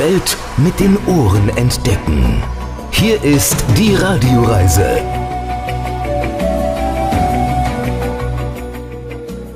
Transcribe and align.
Welt 0.00 0.34
mit 0.56 0.80
den 0.80 0.96
Ohren 1.06 1.50
entdecken. 1.58 2.42
Hier 2.90 3.22
ist 3.22 3.54
die 3.76 3.94
Radioreise. 3.94 5.02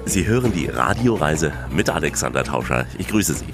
Sie 0.05 0.27
hören 0.27 0.53
die 0.53 0.67
Radioreise 0.67 1.51
mit 1.71 1.89
Alexander 1.89 2.45
Tauscher. 2.45 2.85
Ich 2.99 3.09
grüße 3.09 3.33
Sie. 3.33 3.47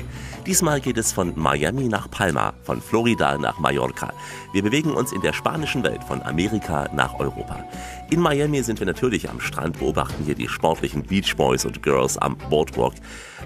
Diesmal 0.51 0.81
geht 0.81 0.99
es 0.99 1.13
von 1.13 1.33
Miami 1.37 1.87
nach 1.87 2.11
Palma, 2.11 2.55
von 2.65 2.83
Florida 2.83 3.39
nach 3.39 3.61
Mallorca. 3.61 4.13
Wir 4.53 4.65
bewegen 4.65 4.91
uns 4.91 5.13
in 5.13 5.21
der 5.21 5.33
spanischen 5.33 5.85
Welt 5.85 6.03
von 6.03 6.21
Amerika 6.23 6.89
nach 6.93 7.21
Europa. 7.21 7.65
In 8.11 8.19
Miami 8.19 8.61
sind 8.65 8.81
wir 8.81 8.87
natürlich 8.89 9.31
am 9.31 9.41
Strand, 9.41 9.79
beobachten 9.79 10.25
hier 10.25 10.35
die 10.35 10.49
sportlichen 10.49 11.05
Beach 11.05 11.37
Boys 11.37 11.65
und 11.65 11.85
Girls 11.85 12.19
am 12.19 12.37
Boardwalk. 12.37 12.95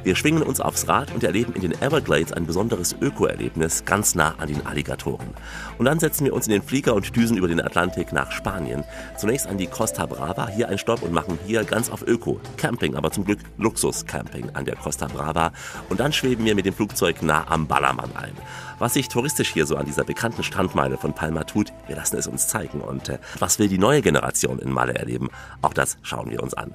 Wir 0.03 0.17
schwingen 0.17 0.43
uns 0.43 0.61
aufs 0.61 0.89
Rad 0.89 1.15
und 1.15 1.23
erleben 1.23 1.53
in 1.53 1.61
den 1.61 1.73
Everglades 1.83 2.33
ein 2.33 2.47
besonderes 2.47 2.97
Öko-Erlebnis 2.99 3.85
ganz 3.85 4.15
nah 4.15 4.35
an 4.39 4.49
den 4.49 4.65
Alligatoren. 4.67 5.29
Und 5.77 5.85
dann 5.85 6.01
setzen 6.01 6.25
wir 6.25 6.33
uns 6.33 6.47
in 6.47 6.53
den 6.53 6.63
Flieger 6.63 6.95
und 6.95 7.15
düsen 7.15 7.37
über 7.37 7.49
den 7.49 7.61
Atlantik 7.61 8.13
nach 8.15 8.33
Spanien. 8.33 8.85
Zunächst 9.19 9.47
an 9.47 9.59
die 9.59 9.67
Costa 9.67 10.07
Brava, 10.07 10.49
hier 10.49 10.71
ein 10.71 10.79
Stopp 10.79 11.03
und 11.03 11.13
machen 11.13 11.39
hier 11.47 11.65
ganz 11.65 11.91
auf 11.91 12.07
Öko. 12.07 12.41
Camping, 12.57 12.97
aber 12.97 13.11
zum 13.11 13.27
Glück 13.27 13.41
Luxus-Camping 13.59 14.51
an 14.55 14.65
der 14.65 14.77
Costa 14.77 15.07
Brava. 15.07 15.53
Und 15.91 16.01
dann 16.01 16.13
schweben 16.15 16.47
wir 16.47 16.55
mit 16.55 16.65
dem 16.65 16.75
Flugzeug 16.95 17.23
nah 17.23 17.45
am 17.49 17.67
Ballermann 17.67 18.15
ein. 18.15 18.35
Was 18.79 18.95
sich 18.95 19.09
touristisch 19.09 19.53
hier 19.53 19.67
so 19.67 19.77
an 19.77 19.87
dieser 19.87 20.05
bekannten 20.05 20.45
Strandmeile 20.45 20.97
von 20.97 21.13
Palma 21.13 21.43
tut, 21.43 21.73
wir 21.89 21.97
lassen 21.97 22.17
es 22.17 22.29
uns 22.29 22.47
zeigen. 22.47 22.81
Und 22.81 23.09
äh, 23.09 23.19
was 23.41 23.59
will 23.59 23.69
die 23.69 23.79
neue 23.79 24.01
Generation 24.01 24.61
in 24.61 24.71
Malle 24.71 24.95
erleben? 24.95 25.29
Auch 25.61 25.75
das 25.75 25.97
schauen 26.03 26.31
wir 26.31 26.41
uns 26.41 26.55
an. 26.55 26.75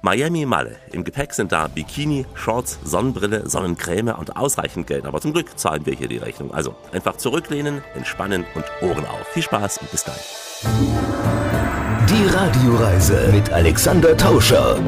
Miami 0.00 0.46
Malle. 0.46 0.76
Im 0.92 1.02
Gepäck 1.02 1.34
sind 1.34 1.50
da 1.50 1.66
Bikini, 1.66 2.24
Shorts, 2.34 2.78
Sonnenbrille, 2.84 3.48
Sonnencreme 3.48 4.14
und 4.16 4.36
ausreichend 4.36 4.86
Geld. 4.86 5.06
Aber 5.06 5.20
zum 5.20 5.32
Glück 5.32 5.58
zahlen 5.58 5.84
wir 5.86 5.94
hier 5.94 6.08
die 6.08 6.18
Rechnung. 6.18 6.54
Also 6.54 6.76
einfach 6.92 7.16
zurücklehnen, 7.16 7.82
entspannen 7.96 8.44
und 8.54 8.64
Ohren 8.80 9.06
auf. 9.06 9.26
Viel 9.32 9.42
Spaß 9.42 9.78
und 9.78 9.90
bis 9.90 10.04
gleich. 10.04 10.36
Die 12.08 12.26
Radioreise 12.26 13.30
mit 13.32 13.52
Alexander 13.52 14.16
Tauscher. 14.16 14.78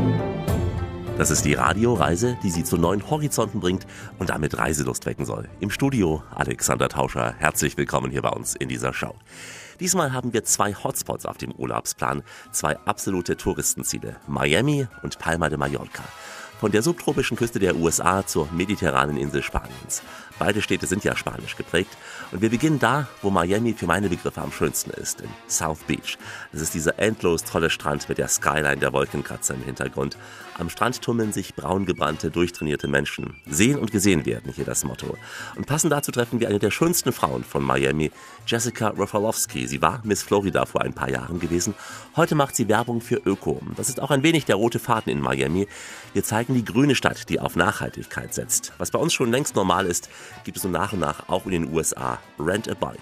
Das 1.21 1.31
ist 1.31 1.45
die 1.45 1.53
Radioreise, 1.53 2.39
die 2.43 2.49
Sie 2.49 2.65
zu 2.65 2.79
neuen 2.79 3.11
Horizonten 3.11 3.61
bringt 3.61 3.87
und 4.19 4.31
damit 4.31 4.57
Reiselust 4.57 5.05
wecken 5.05 5.27
soll. 5.27 5.51
Im 5.61 5.69
Studio 5.69 6.23
Alexander 6.35 6.89
Tauscher. 6.89 7.35
Herzlich 7.37 7.77
willkommen 7.77 8.11
hier 8.11 8.23
bei 8.23 8.31
uns 8.31 8.55
in 8.55 8.71
dieser 8.71 8.95
Show. 8.95 9.15
Diesmal 9.81 10.15
haben 10.15 10.33
wir 10.33 10.45
zwei 10.45 10.73
Hotspots 10.73 11.27
auf 11.27 11.37
dem 11.37 11.53
Urlaubsplan, 11.53 12.23
zwei 12.53 12.79
absolute 12.87 13.37
Touristenziele, 13.37 14.17
Miami 14.29 14.87
und 15.03 15.19
Palma 15.19 15.51
de 15.51 15.59
Mallorca. 15.59 16.05
Von 16.59 16.73
der 16.73 16.83
subtropischen 16.83 17.37
Küste 17.37 17.59
der 17.59 17.77
USA 17.77 18.27
zur 18.27 18.49
mediterranen 18.53 19.19
Insel 19.19 19.43
Spaniens. 19.43 20.03
Beide 20.39 20.63
Städte 20.63 20.87
sind 20.87 21.05
ja 21.05 21.15
spanisch 21.17 21.55
geprägt. 21.55 21.99
Und 22.33 22.43
wir 22.43 22.51
beginnen 22.51 22.79
da, 22.79 23.09
wo 23.23 23.31
Miami 23.31 23.75
für 23.75 23.87
meine 23.87 24.09
Begriffe 24.09 24.41
am 24.41 24.53
schönsten 24.53 24.91
ist, 24.91 25.21
in 25.21 25.29
South 25.49 25.81
Beach. 25.89 26.17
Das 26.53 26.61
ist 26.61 26.75
dieser 26.75 26.97
endlos 27.01 27.43
tolle 27.43 27.71
Strand 27.71 28.09
mit 28.09 28.19
der 28.19 28.29
Skyline 28.29 28.77
der 28.77 28.93
Wolkenkratzer 28.93 29.55
im 29.55 29.65
Hintergrund. 29.65 30.17
Am 30.57 30.69
Strand 30.69 31.03
tummeln 31.03 31.33
sich 31.33 31.57
braun 31.57 31.87
gebrannte, 31.87 32.31
durchtrainierte 32.31 32.87
Menschen. 32.87 33.35
Sehen 33.49 33.79
und 33.79 33.91
gesehen 33.91 34.27
werden 34.27 34.53
hier 34.53 34.65
das 34.65 34.85
Motto. 34.85 35.17
Und 35.57 35.67
passend 35.67 35.93
dazu 35.93 36.13
treffen 36.13 36.39
wir 36.39 36.49
eine 36.49 36.61
der 36.61 36.71
schönsten 36.71 37.13
Frauen 37.13 37.43
von 37.43 37.65
Miami, 37.65 38.13
Jessica 38.47 38.93
Rafalowski. 38.97 39.67
Sie 39.67 39.83
war 39.83 40.01
Miss 40.05 40.23
Florida 40.23 40.67
vor 40.67 40.83
ein 40.83 40.93
paar 40.93 41.11
Jahren 41.11 41.41
gewesen. 41.41 41.75
Heute 42.15 42.37
macht 42.37 42.55
sie 42.55 42.69
Werbung 42.69 43.01
für 43.01 43.17
Öko. 43.17 43.61
Das 43.77 43.89
ist 43.89 44.01
auch 44.01 44.13
ein 44.13 44.23
wenig 44.23 44.45
der 44.45 44.57
rote 44.57 44.79
Faden 44.79 45.11
in 45.11 45.21
Miami. 45.21 45.67
Wir 46.13 46.23
zeigen 46.23 46.55
die 46.55 46.65
grüne 46.65 46.95
Stadt, 46.95 47.29
die 47.29 47.41
auf 47.41 47.57
Nachhaltigkeit 47.57 48.35
setzt. 48.35 48.73
Was 48.79 48.93
bei 48.93 48.99
uns 49.01 49.13
schon 49.15 49.33
längst 49.33 49.57
normal 49.57 49.87
ist, 49.87 50.09
gibt 50.45 50.59
es 50.59 50.63
so 50.63 50.69
nach 50.69 50.93
und 50.93 51.01
nach 51.01 51.29
auch 51.29 51.47
in 51.47 51.53
den 51.53 51.75
USA. 51.75 52.20
Rent 52.39 52.69
a 52.69 52.75
Bike. 52.75 53.01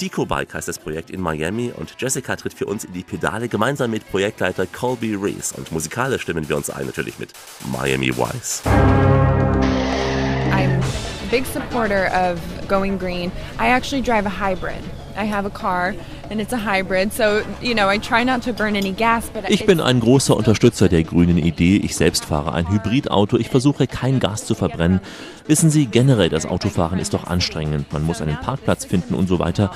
Deco 0.00 0.24
Bike 0.24 0.54
heißt 0.54 0.68
das 0.68 0.78
Projekt 0.78 1.10
in 1.10 1.20
Miami 1.20 1.72
und 1.76 1.96
Jessica 1.98 2.36
tritt 2.36 2.54
für 2.54 2.66
uns 2.66 2.84
in 2.84 2.92
die 2.92 3.02
Pedale 3.02 3.48
gemeinsam 3.48 3.90
mit 3.90 4.08
Projektleiter 4.08 4.66
Colby 4.66 5.16
Reese 5.16 5.56
und 5.56 5.72
musikalisch 5.72 6.22
stimmen 6.22 6.48
wir 6.48 6.56
uns 6.56 6.70
ein 6.70 6.86
natürlich 6.86 7.18
mit 7.18 7.32
Miami 7.72 8.16
Wise. 8.16 8.62
I'm 10.52 10.80
a 10.80 11.30
big 11.30 11.44
supporter 11.46 12.10
of 12.14 12.38
going 12.68 12.96
green. 12.96 13.32
I 13.58 13.70
actually 13.70 14.02
drive 14.02 14.24
a 14.24 14.30
hybrid. 14.30 14.84
I 15.16 15.24
have 15.24 15.46
a 15.46 15.50
car 15.50 15.94
ich 19.48 19.66
bin 19.66 19.80
ein 19.80 20.00
großer 20.00 20.36
Unterstützer 20.36 20.88
der 20.88 21.02
grünen 21.02 21.38
Idee. 21.38 21.76
Ich 21.76 21.96
selbst 21.96 22.26
fahre 22.26 22.52
ein 22.52 22.70
Hybridauto. 22.70 23.38
Ich 23.38 23.48
versuche 23.48 23.86
kein 23.86 24.20
Gas 24.20 24.44
zu 24.44 24.54
verbrennen. 24.54 25.00
Wissen 25.46 25.70
Sie, 25.70 25.86
generell 25.86 26.28
das 26.28 26.44
Autofahren 26.44 26.98
ist 26.98 27.14
doch 27.14 27.26
anstrengend. 27.26 27.92
Man 27.92 28.04
muss 28.04 28.20
einen 28.20 28.36
Parkplatz 28.36 28.84
finden 28.84 29.14
und 29.14 29.28
so 29.28 29.38
weiter. 29.38 29.70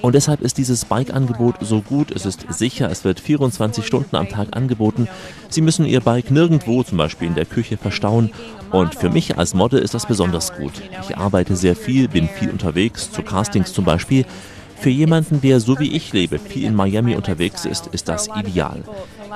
Und 0.00 0.14
deshalb 0.14 0.40
ist 0.42 0.58
dieses 0.58 0.84
Bike-Angebot 0.84 1.56
so 1.60 1.80
gut, 1.82 2.12
es 2.12 2.24
ist 2.24 2.46
sicher, 2.50 2.88
es 2.90 3.04
wird 3.04 3.18
24 3.18 3.84
Stunden 3.84 4.14
am 4.14 4.28
Tag 4.28 4.48
angeboten. 4.52 5.08
Sie 5.48 5.60
müssen 5.60 5.84
Ihr 5.84 6.00
Bike 6.00 6.30
nirgendwo, 6.30 6.84
zum 6.84 6.98
Beispiel 6.98 7.26
in 7.26 7.34
der 7.34 7.46
Küche, 7.46 7.76
verstauen. 7.76 8.30
Und 8.70 8.94
für 8.94 9.10
mich 9.10 9.38
als 9.38 9.54
Model 9.54 9.80
ist 9.80 9.94
das 9.94 10.06
besonders 10.06 10.54
gut. 10.54 10.72
Ich 11.02 11.16
arbeite 11.16 11.56
sehr 11.56 11.74
viel, 11.74 12.08
bin 12.08 12.28
viel 12.28 12.50
unterwegs, 12.50 13.10
zu 13.10 13.22
Castings 13.22 13.72
zum 13.72 13.84
Beispiel. 13.84 14.24
Für 14.80 14.90
jemanden, 14.90 15.40
der 15.40 15.60
so 15.60 15.78
wie 15.78 15.92
ich 15.96 16.12
lebe, 16.12 16.38
viel 16.38 16.64
in 16.64 16.74
Miami 16.74 17.16
unterwegs 17.16 17.64
ist, 17.64 17.88
ist 17.88 18.08
das 18.08 18.28
ideal. 18.28 18.82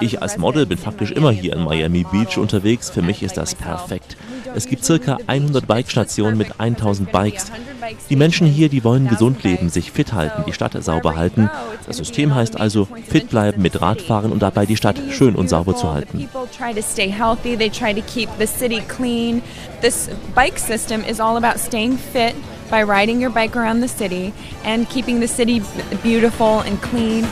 Ich 0.01 0.23
als 0.23 0.39
Model 0.39 0.67
bin 0.67 0.79
faktisch 0.79 1.11
immer 1.11 1.31
hier 1.31 1.55
in 1.55 1.65
Miami 1.65 2.05
Beach 2.11 2.39
unterwegs. 2.39 2.91
Für 2.91 3.03
mich 3.03 3.23
ist 3.23 3.37
das 3.37 3.55
perfekt. 3.55 4.17
Es 4.55 4.67
gibt 4.67 4.85
circa 4.85 5.19
100 5.27 5.67
Bikestationen 5.67 6.39
mit 6.39 6.61
1000 6.61 7.11
Bikes. 7.11 7.51
Die 8.09 8.17
Menschen 8.17 8.47
hier, 8.47 8.69
die 8.69 8.85
wollen 8.85 9.09
gesund 9.09 9.43
leben, 9.43 9.69
sich 9.69 9.91
fit 9.91 10.13
halten, 10.13 10.45
die 10.47 10.53
Stadt 10.53 10.73
sauber 10.83 11.17
halten. 11.17 11.51
Das 11.87 11.97
System 11.97 12.35
heißt 12.35 12.61
also 12.61 12.87
fit 13.09 13.29
bleiben 13.29 13.63
mit 13.63 13.81
Radfahren 13.81 14.33
und 14.33 14.43
dabei 14.43 14.67
die 14.67 14.77
Stadt 14.77 14.97
schön 15.11 15.35
und 15.35 15.49
sauber 15.49 15.75
zu 15.75 15.93
halten. 15.93 16.29
This 19.81 20.09
bike 20.37 20.61
system 20.61 21.03
is 21.03 21.19
all 21.19 21.37
about 21.37 21.59
staying 21.59 21.99
fit 21.99 22.37
by 22.73 22.83
riding 22.83 23.21
your 23.21 23.29
bike 23.29 23.55
around 23.55 23.81
the 23.81 23.87
city 23.87 24.33
and 24.65 24.89
keeping 24.89 25.21
the 25.21 25.29
city 25.29 25.61
beautiful 26.03 26.61
and 26.61 26.81
clean. 26.81 27.23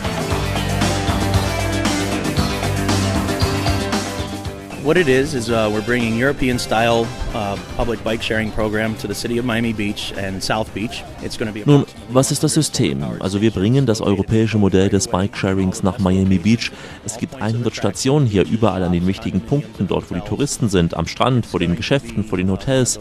What 4.82 4.96
it 4.96 5.08
is 5.08 5.34
is 5.34 5.50
uh, 5.50 5.68
we're 5.70 5.84
bringing 5.84 6.16
European-style 6.16 7.06
uh, 7.34 7.58
public 7.76 8.02
bike 8.02 8.22
sharing 8.22 8.50
program 8.50 8.96
to 8.96 9.06
the 9.06 9.14
city 9.14 9.36
of 9.36 9.44
Miami 9.44 9.74
Beach 9.74 10.14
and 10.16 10.42
South 10.42 10.72
Beach. 10.72 11.04
It's 11.22 11.36
going 11.36 11.48
to 11.48 11.52
be. 11.52 11.62
Nun, 11.66 11.84
was 12.08 12.30
ist 12.30 12.42
das 12.42 12.54
System? 12.54 13.04
Also 13.20 13.42
wir 13.42 13.50
bringen 13.50 13.84
das 13.84 14.00
europäische 14.00 14.56
Modell 14.56 14.88
des 14.88 15.06
Bike-Sharings 15.08 15.82
nach 15.82 15.98
Miami 15.98 16.38
Beach. 16.38 16.72
Es 17.04 17.18
gibt 17.18 17.42
100 17.42 17.76
Stationen 17.76 18.26
hier 18.26 18.46
überall 18.46 18.82
an 18.82 18.92
den 18.92 19.06
wichtigen 19.06 19.42
Punkten, 19.42 19.86
dort 19.86 20.10
wo 20.10 20.14
die 20.14 20.22
Touristen 20.22 20.70
sind, 20.70 20.96
am 20.96 21.06
Strand, 21.06 21.44
vor 21.44 21.60
den 21.60 21.76
Geschäften, 21.76 22.24
vor 22.24 22.38
den 22.38 22.50
Hotels. 22.50 23.00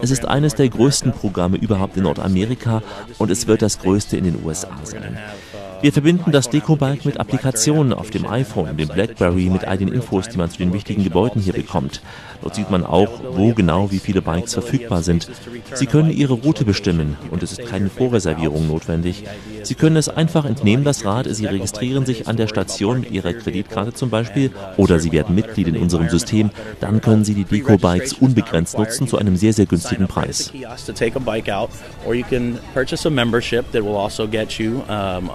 Es 0.00 0.12
ist 0.12 0.26
eines 0.26 0.54
der 0.54 0.68
größten 0.68 1.10
Programme 1.10 1.56
überhaupt 1.56 1.96
in 1.96 2.04
Nordamerika 2.04 2.84
und 3.18 3.32
es 3.32 3.48
wird 3.48 3.62
das 3.62 3.80
größte 3.80 4.16
in 4.16 4.24
den 4.24 4.44
USA 4.44 4.70
sein. 4.84 5.18
Wir 5.82 5.92
verbinden 5.92 6.32
das 6.32 6.48
Deco-Bike 6.48 7.04
mit 7.04 7.20
Applikationen 7.20 7.92
auf 7.92 8.10
dem 8.10 8.26
iPhone, 8.26 8.76
dem 8.76 8.88
Blackberry, 8.88 9.50
mit 9.50 9.64
all 9.64 9.76
den 9.76 9.88
Infos, 9.88 10.28
die 10.28 10.38
man 10.38 10.50
zu 10.50 10.58
den 10.58 10.72
wichtigen 10.72 11.04
Gebäuden 11.04 11.40
hier 11.40 11.52
bekommt. 11.52 12.00
Dort 12.46 12.54
sieht 12.54 12.70
man 12.70 12.86
auch, 12.86 13.08
wo 13.32 13.54
genau 13.54 13.90
wie 13.90 13.98
viele 13.98 14.22
Bikes 14.22 14.54
verfügbar 14.54 15.02
sind. 15.02 15.28
Sie 15.74 15.86
können 15.86 16.12
Ihre 16.12 16.34
Route 16.34 16.64
bestimmen 16.64 17.16
und 17.32 17.42
es 17.42 17.50
ist 17.50 17.66
keine 17.66 17.90
Vorreservierung 17.90 18.68
notwendig. 18.68 19.24
Sie 19.64 19.74
können 19.74 19.96
es 19.96 20.08
einfach 20.08 20.44
entnehmen, 20.44 20.84
das 20.84 21.04
Rad. 21.04 21.26
Sie 21.28 21.46
registrieren 21.46 22.06
sich 22.06 22.28
an 22.28 22.36
der 22.36 22.46
Station 22.46 23.00
mit 23.00 23.10
Ihrer 23.10 23.32
Kreditkarte 23.32 23.94
zum 23.94 24.10
Beispiel 24.10 24.52
oder 24.76 25.00
Sie 25.00 25.10
werden 25.10 25.34
Mitglied 25.34 25.66
in 25.66 25.76
unserem 25.76 26.08
System. 26.08 26.50
Dann 26.78 27.00
können 27.00 27.24
Sie 27.24 27.34
die 27.34 27.42
Deco-Bikes 27.42 28.12
unbegrenzt 28.12 28.78
nutzen 28.78 29.08
zu 29.08 29.18
einem 29.18 29.36
sehr, 29.36 29.52
sehr 29.52 29.66
günstigen 29.66 30.06
Preis. 30.06 30.52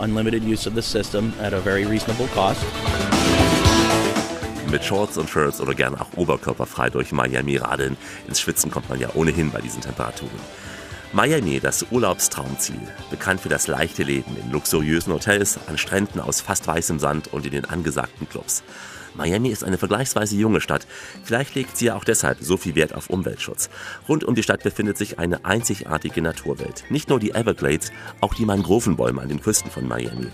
unlimited 0.01 0.43
use 0.43 0.65
of 0.65 0.75
the 0.75 0.81
system 0.81 1.33
at 1.41 1.53
a 1.53 1.59
very 1.59 1.83
reasonable 1.83 2.27
cost. 2.27 3.20
Mit 4.71 4.85
Shorts 4.85 5.18
und 5.18 5.29
Shirts 5.29 5.59
oder 5.59 5.75
gern 5.75 5.95
auch 5.95 6.07
oberkörperfrei 6.15 6.89
durch 6.89 7.12
Miami 7.12 7.57
radeln. 7.57 7.97
Ins 8.25 8.39
Schwitzen 8.39 8.71
kommt 8.71 8.89
man 8.89 9.01
ja 9.01 9.09
ohnehin 9.15 9.51
bei 9.51 9.59
diesen 9.59 9.81
Temperaturen. 9.81 10.31
Miami, 11.12 11.59
das 11.59 11.88
Urlaubstraumziel, 11.91 12.79
bekannt 13.09 13.41
für 13.41 13.50
das 13.50 13.68
leichte 13.68 14.03
Leben 14.03 14.38
in 14.41 14.50
luxuriösen 14.50 15.12
Hotels, 15.12 15.59
an 15.68 15.77
Stränden 15.77 16.21
aus 16.21 16.39
fast 16.39 16.68
weißem 16.68 17.00
Sand 17.00 17.33
und 17.33 17.45
in 17.45 17.51
den 17.51 17.65
angesagten 17.65 18.29
Clubs. 18.29 18.63
Miami 19.15 19.49
ist 19.49 19.63
eine 19.63 19.77
vergleichsweise 19.77 20.35
junge 20.35 20.61
Stadt. 20.61 20.87
Vielleicht 21.23 21.55
legt 21.55 21.77
sie 21.77 21.85
ja 21.85 21.95
auch 21.95 22.03
deshalb 22.03 22.37
so 22.41 22.57
viel 22.57 22.75
Wert 22.75 22.95
auf 22.95 23.09
Umweltschutz. 23.09 23.69
Rund 24.07 24.23
um 24.23 24.35
die 24.35 24.43
Stadt 24.43 24.63
befindet 24.63 24.97
sich 24.97 25.19
eine 25.19 25.45
einzigartige 25.45 26.21
Naturwelt. 26.21 26.83
Nicht 26.89 27.09
nur 27.09 27.19
die 27.19 27.31
Everglades, 27.31 27.91
auch 28.21 28.33
die 28.33 28.45
Mangrovenbäume 28.45 29.21
an 29.21 29.29
den 29.29 29.41
Küsten 29.41 29.69
von 29.69 29.87
Miami. 29.87 30.27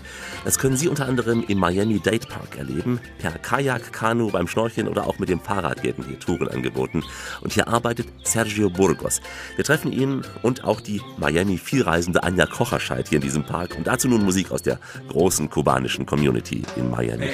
Das 0.44 0.58
können 0.58 0.76
Sie 0.76 0.88
unter 0.88 1.06
anderem 1.06 1.44
im 1.46 1.58
Miami 1.58 2.00
Dade 2.00 2.26
Park 2.26 2.56
erleben. 2.56 3.00
Per 3.18 3.32
Kajak, 3.32 3.92
Kanu, 3.92 4.30
beim 4.30 4.46
Schnorcheln 4.46 4.88
oder 4.88 5.06
auch 5.06 5.18
mit 5.18 5.28
dem 5.28 5.40
Fahrrad 5.40 5.82
werden 5.82 6.04
hier 6.06 6.18
Touren 6.18 6.48
angeboten. 6.48 7.02
Und 7.40 7.52
hier 7.52 7.68
arbeitet 7.68 8.08
Sergio 8.22 8.70
Burgos. 8.70 9.20
Wir 9.56 9.64
treffen 9.64 9.92
ihn 9.92 10.22
und 10.42 10.64
auch 10.64 10.80
die 10.80 11.02
Miami 11.16 11.58
vielreisende 11.58 12.22
Anja 12.22 12.46
Kocherscheid 12.46 13.08
hier 13.08 13.16
in 13.16 13.22
diesem 13.22 13.44
Park. 13.44 13.76
Und 13.76 13.86
dazu 13.86 14.08
nun 14.08 14.24
Musik 14.24 14.50
aus 14.50 14.62
der 14.62 14.78
großen 15.08 15.50
kubanischen 15.50 16.06
Community 16.06 16.62
in 16.76 16.90
Miami. 16.90 17.28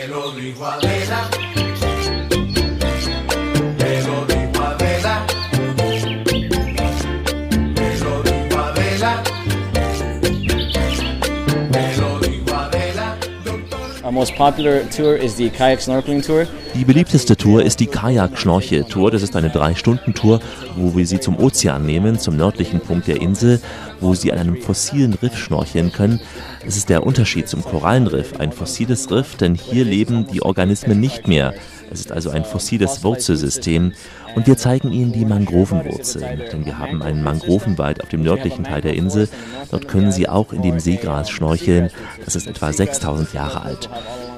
Most 14.14 14.36
popular 14.36 14.86
tour 14.86 15.16
is 15.16 15.34
the 15.36 15.50
kayak 15.50 15.80
snorkeling 15.80 16.24
tour. 16.24 16.46
Die 16.74 16.84
beliebteste 16.84 17.36
Tour 17.36 17.62
ist 17.62 17.78
die 17.78 17.86
Kajak-Schnorchel-Tour. 17.86 19.12
Das 19.12 19.22
ist 19.22 19.36
eine 19.36 19.48
Drei-Stunden-Tour, 19.48 20.40
wo 20.76 20.96
wir 20.96 21.06
Sie 21.06 21.20
zum 21.20 21.38
Ozean 21.38 21.86
nehmen, 21.86 22.18
zum 22.18 22.36
nördlichen 22.36 22.80
Punkt 22.80 23.06
der 23.06 23.22
Insel, 23.22 23.60
wo 24.00 24.14
Sie 24.14 24.32
an 24.32 24.38
einem 24.38 24.60
fossilen 24.60 25.14
Riff 25.14 25.38
schnorcheln 25.38 25.92
können. 25.92 26.20
Es 26.66 26.76
ist 26.76 26.88
der 26.88 27.06
Unterschied 27.06 27.48
zum 27.48 27.62
Korallenriff, 27.62 28.40
ein 28.40 28.50
fossiles 28.50 29.08
Riff, 29.12 29.36
denn 29.36 29.54
hier 29.54 29.84
leben 29.84 30.26
die 30.26 30.42
Organismen 30.42 30.98
nicht 30.98 31.28
mehr. 31.28 31.54
Es 31.92 32.00
ist 32.00 32.10
also 32.10 32.30
ein 32.30 32.44
fossiles 32.44 33.04
Wurzelsystem. 33.04 33.92
Und 34.34 34.48
wir 34.48 34.56
zeigen 34.56 34.90
Ihnen 34.90 35.12
die 35.12 35.24
Mangrovenwurzeln, 35.24 36.42
denn 36.50 36.66
wir 36.66 36.80
haben 36.80 37.02
einen 37.02 37.22
Mangrovenwald 37.22 38.02
auf 38.02 38.08
dem 38.08 38.24
nördlichen 38.24 38.64
Teil 38.64 38.80
der 38.80 38.94
Insel. 38.94 39.28
Dort 39.70 39.86
können 39.86 40.10
Sie 40.10 40.28
auch 40.28 40.52
in 40.52 40.62
dem 40.62 40.80
Seegras 40.80 41.30
schnorcheln. 41.30 41.90
Das 42.24 42.34
ist 42.34 42.48
etwa 42.48 42.72
6000 42.72 43.32
Jahre 43.32 43.62
alt. 43.62 43.88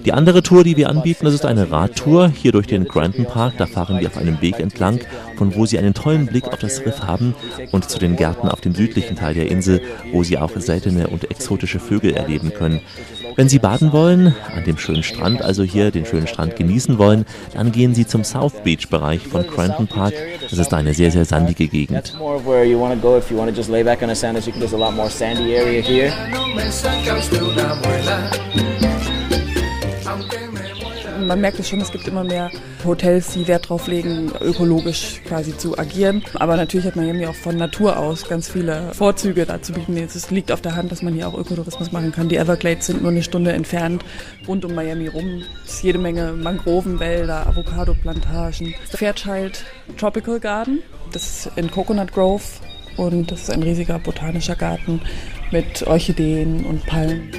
Die 0.07 0.13
andere 0.13 0.41
Tour, 0.41 0.63
die 0.63 0.77
wir 0.77 0.89
anbieten, 0.89 1.25
das 1.25 1.35
ist 1.35 1.45
eine 1.45 1.73
Radtour 1.73 2.29
hier 2.29 2.53
durch 2.53 2.69
den 2.69 2.85
Granton 2.85 3.25
Park. 3.25 3.55
Da 3.59 3.67
fahren 3.67 3.99
wir 3.99 4.07
auf 4.07 4.17
einem 4.17 4.41
Weg 4.41 4.61
entlang, 4.61 5.01
von 5.37 5.57
wo 5.57 5.67
Sie 5.67 5.81
einen 5.81 5.95
tollen 5.95 6.27
Blick 6.27 6.47
auf 6.47 6.61
das 6.61 6.87
Riff 6.87 7.01
haben 7.03 7.35
und 7.73 7.91
zu 7.91 7.99
den 7.99 8.15
Gärten 8.15 8.49
auf 8.49 8.61
dem 8.61 8.73
südlichen 8.73 9.17
Teil 9.17 9.35
der 9.35 9.51
Insel, 9.51 9.83
wo 10.13 10.23
Sie 10.23 10.39
auch 10.39 10.53
seltene 10.59 11.09
und 11.09 11.29
exotische 11.29 11.81
Vögel 11.81 12.15
erleben 12.15 12.55
können. 12.55 12.83
Wenn 13.35 13.49
Sie 13.49 13.59
baden 13.59 13.93
wollen, 13.93 14.33
an 14.55 14.63
dem 14.63 14.79
schönen 14.79 15.03
Strand, 15.03 15.43
also 15.43 15.65
hier 15.65 15.91
den 15.91 16.07
schönen 16.07 16.29
Strand 16.29 16.55
genießen 16.55 16.99
wollen, 16.99 17.25
dann 17.53 17.73
gehen 17.73 17.93
Sie 17.93 18.07
zum 18.07 18.23
South 18.23 18.63
Beach 18.63 18.89
Bereich 18.89 19.27
von 19.27 19.45
Cranton 19.45 19.89
Park. 19.89 20.15
Das 20.49 20.61
ist 20.61 20.73
eine 20.73 20.95
sehr, 20.95 21.11
sehr 21.11 21.25
sandige 21.25 21.67
Gegend. 21.67 22.17
Man 31.27 31.41
merkt 31.41 31.59
es 31.59 31.69
schon, 31.69 31.81
es 31.81 31.91
gibt 31.91 32.07
immer 32.07 32.25
mehr 32.25 32.51
Hotels, 32.85 33.33
die 33.33 33.49
Wert 33.49 33.65
darauf 33.65 33.87
legen, 33.87 34.31
ökologisch 34.41 35.21
quasi 35.27 35.57
zu 35.57 35.79
agieren. 35.79 36.23
Aber 36.35 36.57
natürlich 36.57 36.87
hat 36.87 36.97
Miami 36.97 37.27
auch 37.27 37.35
von 37.35 37.57
Natur 37.57 37.99
aus 37.99 38.29
ganz 38.29 38.49
viele 38.49 38.93
Vorzüge 38.95 39.47
dazu 39.47 39.73
bieten. 39.73 39.97
Es 39.97 40.31
liegt 40.31 40.53
auf 40.53 40.61
der 40.61 40.77
Hand, 40.77 40.93
dass 40.93 41.03
man 41.03 41.15
hier 41.15 41.29
auch 41.29 41.35
Ökotourismus 41.35 41.93
machen 41.93 42.13
kann. 42.13 42.29
Die 42.29 42.37
Everglades 42.37 42.87
sind 42.87 43.03
nur 43.03 43.11
eine 43.11 43.23
Stunde 43.23 43.53
entfernt. 43.53 44.05
Rund 44.47 44.65
um 44.65 44.75
Miami 44.75 45.09
rum 45.09 45.43
ist 45.65 45.83
jede 45.83 45.99
Menge 45.99 46.33
Mangrovenwälder, 46.33 47.47
Avocado-Plantagen. 47.47 48.75
Fairchild 48.91 49.65
Tropical 49.97 50.41
Garden, 50.41 50.83
das 51.13 51.47
ist 51.47 51.51
in 51.57 51.71
Coconut 51.71 52.13
Grove 52.13 52.43
und 52.97 53.31
das 53.31 53.43
ist 53.43 53.51
ein 53.51 53.63
riesiger 53.63 53.99
botanischer 53.99 54.57
Garten 54.57 55.01
mit 55.51 55.87
Orchideen 55.87 56.65
und 56.65 56.85
Palmen. 56.87 57.31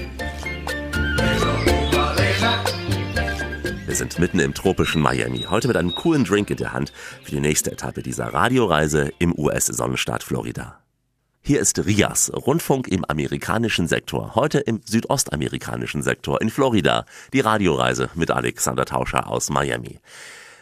Mitten 4.19 4.39
im 4.39 4.53
tropischen 4.53 5.01
Miami. 5.01 5.45
Heute 5.49 5.67
mit 5.67 5.77
einem 5.77 5.93
coolen 5.95 6.23
Drink 6.23 6.49
in 6.49 6.57
der 6.57 6.73
Hand 6.73 6.91
für 7.23 7.31
die 7.31 7.39
nächste 7.39 7.71
Etappe 7.71 8.01
dieser 8.01 8.33
Radioreise 8.33 9.11
im 9.19 9.37
US-Sonnenstaat 9.37 10.23
Florida. 10.23 10.79
Hier 11.41 11.59
ist 11.59 11.85
Rias, 11.85 12.31
Rundfunk 12.33 12.87
im 12.87 13.05
amerikanischen 13.05 13.87
Sektor, 13.87 14.35
heute 14.35 14.59
im 14.59 14.81
südostamerikanischen 14.83 16.01
Sektor 16.01 16.41
in 16.41 16.49
Florida, 16.49 17.05
die 17.31 17.39
Radioreise 17.39 18.09
mit 18.15 18.31
Alexander 18.31 18.85
Tauscher 18.85 19.27
aus 19.27 19.49
Miami. 19.49 19.99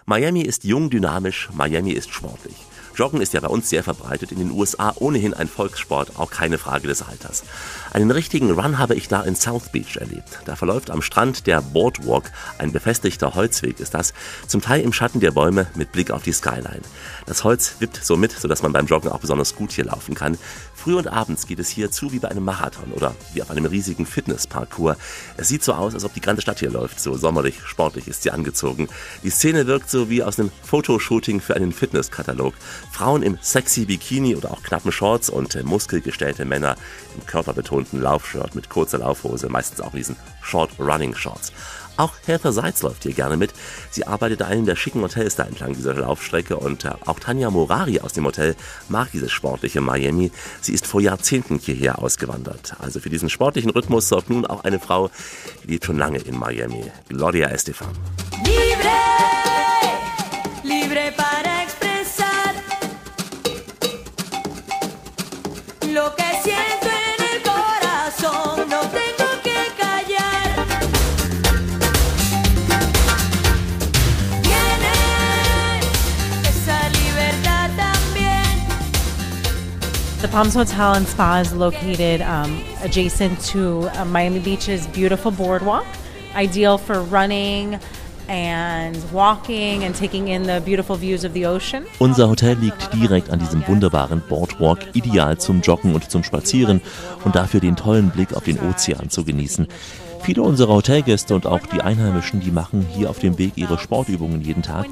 Miami 0.06 0.42
ist 0.42 0.64
jung, 0.64 0.90
dynamisch, 0.90 1.50
Miami 1.54 1.92
ist 1.92 2.14
sportlich. 2.14 2.56
Joggen 2.96 3.22
ist 3.22 3.34
ja 3.34 3.42
bei 3.42 3.48
uns 3.48 3.70
sehr 3.70 3.84
verbreitet, 3.84 4.32
in 4.32 4.40
den 4.40 4.52
USA 4.52 4.94
ohnehin 4.96 5.34
ein 5.34 5.48
Volkssport, 5.48 6.18
auch 6.18 6.32
keine 6.32 6.58
Frage 6.58 6.88
des 6.88 7.02
Alters. 7.02 7.44
Einen 7.92 8.10
richtigen 8.12 8.52
Run 8.52 8.78
habe 8.78 8.96
ich 8.96 9.08
da 9.08 9.22
in 9.22 9.36
South 9.36 9.70
Beach 9.70 9.98
erlebt. 9.98 10.40
Da 10.46 10.56
verläuft 10.56 10.90
am 10.90 11.02
Strand 11.02 11.46
der 11.48 11.62
Boardwalk, 11.62 12.32
ein 12.58 12.72
befestigter 12.72 13.36
Holzweg 13.36 13.80
ist 13.80 13.94
das, 13.94 14.14
zum 14.48 14.62
Teil 14.62 14.82
im 14.82 14.94
Schatten 14.94 15.20
der 15.20 15.32
Bäume 15.32 15.68
mit 15.76 15.92
Blick 15.92 16.12
auf 16.12 16.24
die 16.24 16.32
Skyline. 16.32 16.82
Das 17.26 17.44
Holz 17.44 17.76
wippt 17.80 18.04
so 18.04 18.16
mit, 18.16 18.32
sodass 18.32 18.62
man 18.62 18.72
beim 18.72 18.86
Joggen 18.86 19.12
auch 19.12 19.20
besonders 19.20 19.56
gut 19.56 19.72
hier 19.72 19.86
laufen 19.86 20.16
kann. 20.16 20.38
Früh 20.74 20.96
und 20.96 21.08
abends 21.08 21.48
geht 21.48 21.60
es 21.60 21.70
hier 21.70 21.92
zu 21.92 22.12
wie 22.12 22.20
bei 22.20 22.30
einem 22.30 22.44
Marathon 22.44 22.92
oder 22.94 23.16
wie 23.34 23.42
auf 23.42 23.50
einem 23.50 23.66
riesigen 23.66 24.06
Fitnessparcours. 24.06 24.98
Es 25.36 25.48
sieht 25.48 25.64
so 25.64 25.74
aus, 25.74 25.94
als 25.94 26.06
ob 26.06 26.14
die 26.14 26.22
ganze 26.22 26.42
Stadt 26.42 26.60
hier 26.60 26.70
läuft. 26.70 27.00
So 27.00 27.18
sommerlich, 27.18 27.60
sportlich 27.66 28.08
ist 28.08 28.24
sie 28.24 28.32
angezogen. 28.32 28.88
Die 29.24 29.30
Szene 29.30 29.68
wirkt 29.68 29.90
so 29.90 30.10
wie 30.10 30.24
aus 30.24 30.40
einem 30.40 30.52
Fotoshooting 30.64 31.42
für 31.42 31.56
einen 31.56 31.72
Fitnesskatalog. 31.72 32.54
Frauen 32.96 33.24
im 33.24 33.38
sexy 33.42 33.84
Bikini 33.84 34.38
oder 34.38 34.52
auch 34.52 34.64
knappen 34.64 34.90
Shorts 34.90 35.30
und 35.30 35.62
muskelgestellte 35.66 36.46
Männer 36.46 36.78
im 37.14 37.26
körperbetonten 37.26 38.02
Laufshirt 38.02 38.56
mit 38.56 38.70
kurzer 38.70 39.00
Laufhose, 39.00 39.50
meistens 39.50 39.82
auch 39.82 39.92
in 39.92 39.98
diesen 39.98 40.16
Short 40.42 40.72
Running 40.80 41.14
Shorts. 41.14 41.52
Auch 41.98 42.14
Hertha 42.26 42.54
Seitz 42.54 42.84
läuft 42.84 43.04
hier 43.04 43.12
gerne 43.12 43.36
mit. 43.36 43.52
Sie 43.92 44.08
arbeitet 44.08 44.40
in 44.40 44.46
einem 44.46 44.66
der 44.66 44.78
schicken 44.78 45.02
Hotels 45.02 45.36
da 45.36 45.44
entlang 45.44 45.74
dieser 45.74 45.94
Laufstrecke 45.94 46.56
und 46.56 46.86
äh, 46.86 46.92
auch 47.06 47.20
Tanja 47.20 47.50
Morari 47.50 48.00
aus 48.00 48.14
dem 48.14 48.24
Hotel 48.24 48.56
mag 48.88 49.12
dieses 49.12 49.34
sportliche 49.34 49.82
Miami. 49.82 50.32
Sie 50.62 50.74
ist 50.74 50.88
vor 50.88 51.02
Jahrzehnten 51.02 51.60
hierher 51.60 52.00
ausgewandert. 52.00 52.78
Also 52.80 53.02
für 53.02 53.10
diesen 53.10 53.30
sportlichen 53.30 53.72
Rhythmus 53.72 54.08
sorgt 54.08 54.30
nun 54.30 54.46
auch 54.46 54.64
eine 54.64 54.80
Frau, 54.80 55.10
die 55.64 55.74
lebt 55.74 55.86
schon 55.86 55.98
lange 55.98 56.20
in 56.20 56.40
Miami. 56.40 56.92
Gloria 57.10 57.50
Estefan. 57.50 57.90
Libre, 58.46 58.90
libre 60.64 61.12
para 61.18 61.45
The 80.22 80.28
Palms 80.32 80.54
Hotel 80.54 80.96
and 80.96 81.08
Spa 81.08 81.40
is 81.40 81.54
located 81.54 82.20
um, 82.22 82.62
adjacent 82.82 83.40
to 83.46 83.88
uh, 83.98 84.04
Miami 84.04 84.42
Beach's 84.42 84.88
beautiful 84.88 85.32
boardwalk, 85.32 85.86
ideal 86.34 86.78
for 86.78 87.04
running 87.04 87.80
and 88.28 88.98
walking 89.12 89.84
and 89.84 89.96
taking 89.96 90.28
in 90.28 90.44
the 90.44 90.60
beautiful 90.64 90.96
views 90.96 91.24
of 91.24 91.34
the 91.34 91.46
ocean. 91.46 91.84
Unser 92.00 92.28
Hotel 92.28 92.58
liegt 92.58 92.94
direkt 92.94 93.30
an 93.30 93.40
diesem 93.40 93.68
wunderbaren 93.68 94.22
Boardwalk, 94.28 94.80
ideal 94.94 95.38
zum 95.38 95.62
Joggen 95.62 95.94
und 95.94 96.10
zum 96.10 96.24
Spazieren 96.24 96.82
und 97.24 97.36
dafür 97.36 97.60
den 97.60 97.76
tollen 97.76 98.10
Blick 98.10 98.34
auf 98.34 98.44
den 98.44 98.60
Ozean 98.60 99.10
zu 99.10 99.24
genießen. 99.24 99.68
Viele 100.26 100.42
unserer 100.42 100.74
Hotelgäste 100.74 101.36
und 101.36 101.46
auch 101.46 101.68
die 101.68 101.82
Einheimischen, 101.82 102.40
die 102.40 102.50
machen 102.50 102.84
hier 102.92 103.12
auf 103.12 103.20
dem 103.20 103.38
Weg 103.38 103.54
ihre 103.58 103.78
Sportübungen 103.78 104.42
jeden 104.42 104.64
Tag. 104.64 104.88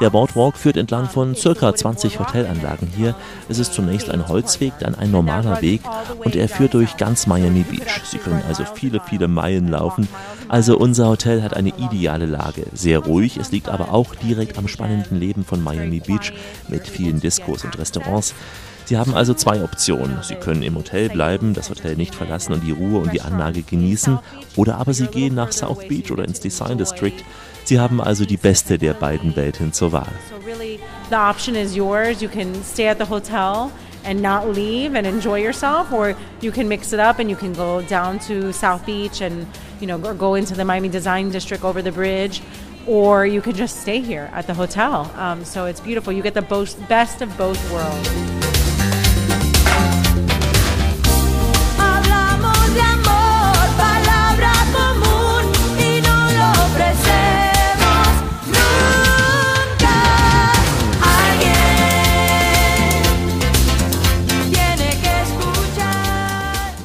Der 0.00 0.10
Boardwalk 0.10 0.56
führt 0.56 0.76
entlang 0.76 1.08
von 1.08 1.34
circa 1.34 1.74
20 1.74 2.20
Hotelanlagen 2.20 2.86
hier. 2.96 3.16
Es 3.48 3.58
ist 3.58 3.74
zunächst 3.74 4.10
ein 4.10 4.28
Holzweg, 4.28 4.74
dann 4.78 4.94
ein 4.94 5.10
normaler 5.10 5.60
Weg 5.60 5.80
und 6.24 6.36
er 6.36 6.48
führt 6.48 6.74
durch 6.74 6.96
ganz 6.98 7.26
Miami 7.26 7.64
Beach. 7.64 8.00
Sie 8.04 8.18
können 8.18 8.42
also 8.46 8.64
viele, 8.64 9.00
viele 9.00 9.26
Meilen 9.26 9.66
laufen. 9.66 10.06
Also 10.46 10.78
unser 10.78 11.08
Hotel 11.08 11.42
hat 11.42 11.54
eine 11.54 11.72
ideale 11.76 12.26
Lage. 12.26 12.66
Sehr 12.72 13.00
ruhig, 13.00 13.38
es 13.38 13.50
liegt 13.50 13.68
aber 13.68 13.92
auch 13.92 14.14
direkt 14.14 14.56
am 14.56 14.68
spannenden 14.68 15.18
Leben 15.18 15.44
von 15.44 15.64
Miami 15.64 15.98
Beach 15.98 16.32
mit 16.68 16.86
vielen 16.86 17.18
Diskos 17.18 17.64
und 17.64 17.76
Restaurants. 17.76 18.34
Sie 18.86 18.96
haben 18.96 19.14
also 19.14 19.34
zwei 19.34 19.64
Optionen. 19.64 20.18
Sie 20.22 20.36
können 20.36 20.62
im 20.62 20.76
Hotel 20.76 21.08
bleiben, 21.08 21.54
das 21.54 21.70
Hotel 21.70 21.96
nicht 21.96 22.14
verlassen 22.14 22.52
und 22.52 22.62
die 22.62 22.70
Ruhe 22.70 23.00
und 23.00 23.12
die 23.12 23.20
Anlage 23.20 23.62
genießen, 23.62 24.20
oder 24.54 24.78
aber 24.78 24.94
Sie 24.94 25.08
gehen 25.08 25.34
nach 25.34 25.50
South 25.50 25.88
Beach 25.88 26.12
oder 26.12 26.24
ins 26.24 26.38
Design 26.38 26.78
District. 26.78 27.16
Sie 27.64 27.80
haben 27.80 28.00
also 28.00 28.24
die 28.24 28.36
beste 28.36 28.78
der 28.78 28.94
beiden 28.94 29.34
Welten 29.34 29.72
zur 29.72 29.90
Wahl. 29.90 30.12
The 31.10 31.16
option 31.16 31.56
is 31.56 31.74
yours. 31.74 32.22
You 32.22 32.28
can 32.28 32.54
stay 32.62 32.88
at 32.88 32.98
the 32.98 33.08
hotel 33.08 33.72
and 34.04 34.22
not 34.22 34.54
leave 34.54 34.96
and 34.96 35.04
enjoy 35.04 35.42
yourself, 35.42 35.90
or 35.90 36.14
you 36.40 36.52
can 36.52 36.68
mix 36.68 36.92
it 36.92 37.00
up 37.00 37.18
and 37.18 37.28
you 37.28 37.36
can 37.36 37.54
go 37.54 37.82
down 37.90 38.20
to 38.20 38.52
South 38.52 38.86
Beach 38.86 39.20
and 39.20 39.48
you 39.80 39.88
know 39.88 39.98
go 39.98 40.36
into 40.36 40.54
the 40.54 40.64
Miami 40.64 40.88
Design 40.88 41.30
District 41.30 41.64
over 41.64 41.82
the 41.82 41.90
bridge 41.90 42.40
or 42.86 43.26
you 43.26 43.42
can 43.42 43.52
just 43.52 43.80
stay 43.80 44.00
here 44.00 44.30
at 44.32 44.46
the 44.46 44.54
hotel. 44.54 45.10
Um, 45.16 45.44
so 45.44 45.66
it's 45.66 45.80
beautiful. 45.80 46.12
You 46.12 46.22
get 46.22 46.34
the 46.34 46.42
best 46.88 47.20
of 47.20 47.36
both 47.36 47.58
worlds. 47.72 48.45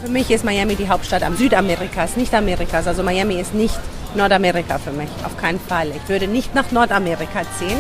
Für 0.01 0.10
mich 0.10 0.29
ist 0.29 0.43
Miami 0.43 0.75
die 0.75 0.89
Hauptstadt 0.89 1.24
am 1.24 1.36
Südamerikas, 1.36 2.17
nicht 2.17 2.33
Amerikas. 2.33 2.86
Also 2.88 3.01
Miami 3.01 3.39
ist 3.39 3.53
nicht 3.53 3.79
Nordamerika 4.13 4.77
für 4.77 4.91
mich, 4.91 5.10
auf 5.25 5.38
keinen 5.38 5.60
Fall. 5.60 5.89
Ich 5.91 6.10
würde 6.10 6.27
nicht 6.27 6.53
nach 6.53 6.71
Nordamerika 6.71 7.41
ziehen. 7.57 7.77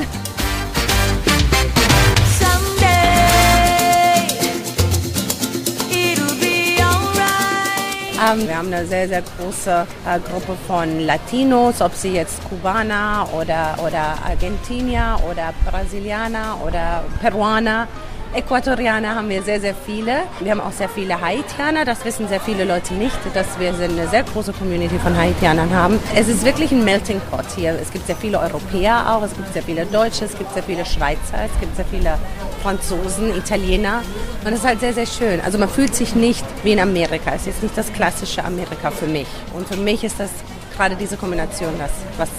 Ähm, 8.21 8.47
wir 8.47 8.57
haben 8.57 8.67
eine 8.67 8.85
sehr, 8.85 9.07
sehr 9.07 9.23
große 9.23 9.87
äh, 10.05 10.19
Gruppe 10.19 10.55
von 10.67 10.99
Latinos, 10.99 11.81
ob 11.81 11.93
sie 11.95 12.13
jetzt 12.13 12.47
Kubaner 12.47 13.27
oder, 13.33 13.75
oder 13.85 14.17
Argentinier 14.23 15.19
oder 15.29 15.53
Brasilianer 15.65 16.57
oder 16.65 17.03
Peruaner. 17.19 17.87
Äquatorianer 18.33 19.13
haben 19.15 19.27
wir 19.27 19.43
sehr, 19.43 19.59
sehr 19.59 19.75
viele. 19.75 20.23
Wir 20.39 20.51
haben 20.51 20.61
auch 20.61 20.71
sehr 20.71 20.87
viele 20.87 21.19
Haitianer. 21.19 21.83
Das 21.83 22.05
wissen 22.05 22.29
sehr 22.29 22.39
viele 22.39 22.63
Leute 22.63 22.93
nicht, 22.93 23.17
dass 23.33 23.59
wir 23.59 23.73
eine 23.73 24.07
sehr 24.07 24.23
große 24.23 24.53
Community 24.53 24.97
von 24.99 25.17
Haitianern 25.17 25.73
haben. 25.73 25.99
Es 26.15 26.29
ist 26.29 26.45
wirklich 26.45 26.71
ein 26.71 26.85
Melting 26.85 27.19
Pot 27.29 27.45
hier. 27.57 27.77
Es 27.81 27.91
gibt 27.91 28.07
sehr 28.07 28.15
viele 28.15 28.39
Europäer 28.39 29.05
auch, 29.11 29.21
es 29.23 29.33
gibt 29.35 29.51
sehr 29.51 29.63
viele 29.63 29.85
Deutsche, 29.85 30.25
es 30.25 30.37
gibt 30.37 30.53
sehr 30.53 30.63
viele 30.63 30.85
Schweizer, 30.85 31.43
es 31.45 31.59
gibt 31.59 31.75
sehr 31.75 31.83
viele 31.85 32.17
Franzosen, 32.63 33.35
Italiener. 33.35 34.01
Und 34.45 34.53
es 34.53 34.59
ist 34.59 34.65
halt 34.65 34.79
sehr, 34.79 34.93
sehr 34.93 35.07
schön. 35.07 35.41
Also 35.41 35.57
man 35.57 35.67
fühlt 35.67 35.93
sich 35.93 36.15
nicht 36.15 36.45
wie 36.63 36.71
in 36.71 36.79
Amerika. 36.79 37.33
Es 37.35 37.47
ist 37.47 37.61
nicht 37.61 37.77
das 37.77 37.91
klassische 37.91 38.45
Amerika 38.45 38.91
für 38.91 39.07
mich. 39.07 39.27
Und 39.53 39.67
für 39.67 39.77
mich 39.77 40.05
ist 40.05 40.17
das 40.19 40.29
gerade 40.77 40.95
diese 40.95 41.17
Kombination 41.17 41.73
das, 41.77 41.91
was 42.17 42.29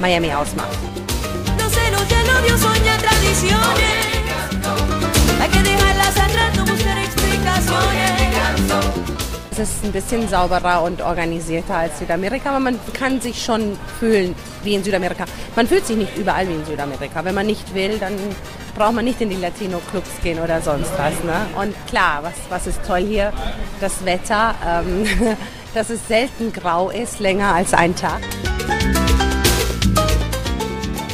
Miami 0.00 0.34
ausmacht. 0.34 0.76
No 3.44 4.13
Es 9.56 9.70
ist 9.70 9.84
ein 9.84 9.92
bisschen 9.92 10.28
sauberer 10.28 10.82
und 10.82 11.00
organisierter 11.00 11.76
als 11.76 12.00
Südamerika, 12.00 12.50
aber 12.50 12.58
man 12.58 12.78
kann 12.92 13.20
sich 13.20 13.40
schon 13.42 13.78
fühlen 14.00 14.34
wie 14.64 14.74
in 14.74 14.82
Südamerika. 14.82 15.26
Man 15.54 15.68
fühlt 15.68 15.86
sich 15.86 15.96
nicht 15.96 16.16
überall 16.18 16.48
wie 16.48 16.54
in 16.54 16.64
Südamerika. 16.64 17.24
Wenn 17.24 17.36
man 17.36 17.46
nicht 17.46 17.72
will, 17.72 17.98
dann 17.98 18.14
braucht 18.74 18.94
man 18.94 19.04
nicht 19.04 19.20
in 19.20 19.30
die 19.30 19.36
Latino-Clubs 19.36 20.10
gehen 20.24 20.40
oder 20.40 20.60
sonst 20.60 20.90
was. 20.98 21.22
Ne? 21.22 21.46
Und 21.56 21.74
klar, 21.86 22.18
was, 22.22 22.34
was 22.48 22.66
ist 22.66 22.84
toll 22.84 23.06
hier? 23.06 23.32
Das 23.80 24.04
Wetter, 24.04 24.56
ähm, 24.66 25.06
dass 25.74 25.88
es 25.88 26.06
selten 26.08 26.52
grau 26.52 26.90
ist, 26.90 27.20
länger 27.20 27.54
als 27.54 27.72
ein 27.74 27.94
Tag. 27.94 28.22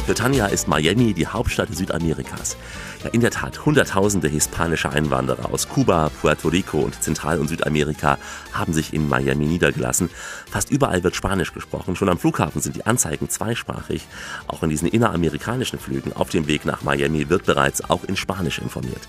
Für 0.07 0.15
Tanja 0.15 0.47
ist 0.47 0.67
Miami 0.67 1.13
die 1.13 1.27
Hauptstadt 1.27 1.69
Südamerikas. 1.73 2.57
In 3.11 3.21
der 3.21 3.31
Tat, 3.31 3.65
Hunderttausende 3.65 4.27
hispanische 4.27 4.91
Einwanderer 4.91 5.51
aus 5.51 5.67
Kuba, 5.67 6.11
Puerto 6.21 6.49
Rico 6.49 6.79
und 6.79 7.01
Zentral- 7.01 7.39
und 7.39 7.47
Südamerika 7.47 8.19
haben 8.53 8.73
sich 8.73 8.93
in 8.93 9.09
Miami 9.09 9.47
niedergelassen. 9.47 10.09
Fast 10.49 10.69
überall 10.69 11.03
wird 11.03 11.15
Spanisch 11.15 11.51
gesprochen. 11.51 11.95
Schon 11.95 12.09
am 12.09 12.19
Flughafen 12.19 12.61
sind 12.61 12.75
die 12.75 12.85
Anzeigen 12.85 13.27
zweisprachig. 13.27 14.07
Auch 14.47 14.61
in 14.61 14.69
diesen 14.69 14.87
inneramerikanischen 14.87 15.79
Flügen 15.79 16.13
auf 16.13 16.29
dem 16.29 16.45
Weg 16.45 16.63
nach 16.65 16.83
Miami 16.83 17.27
wird 17.27 17.45
bereits 17.45 17.89
auch 17.89 18.03
in 18.03 18.15
Spanisch 18.15 18.59
informiert. 18.59 19.01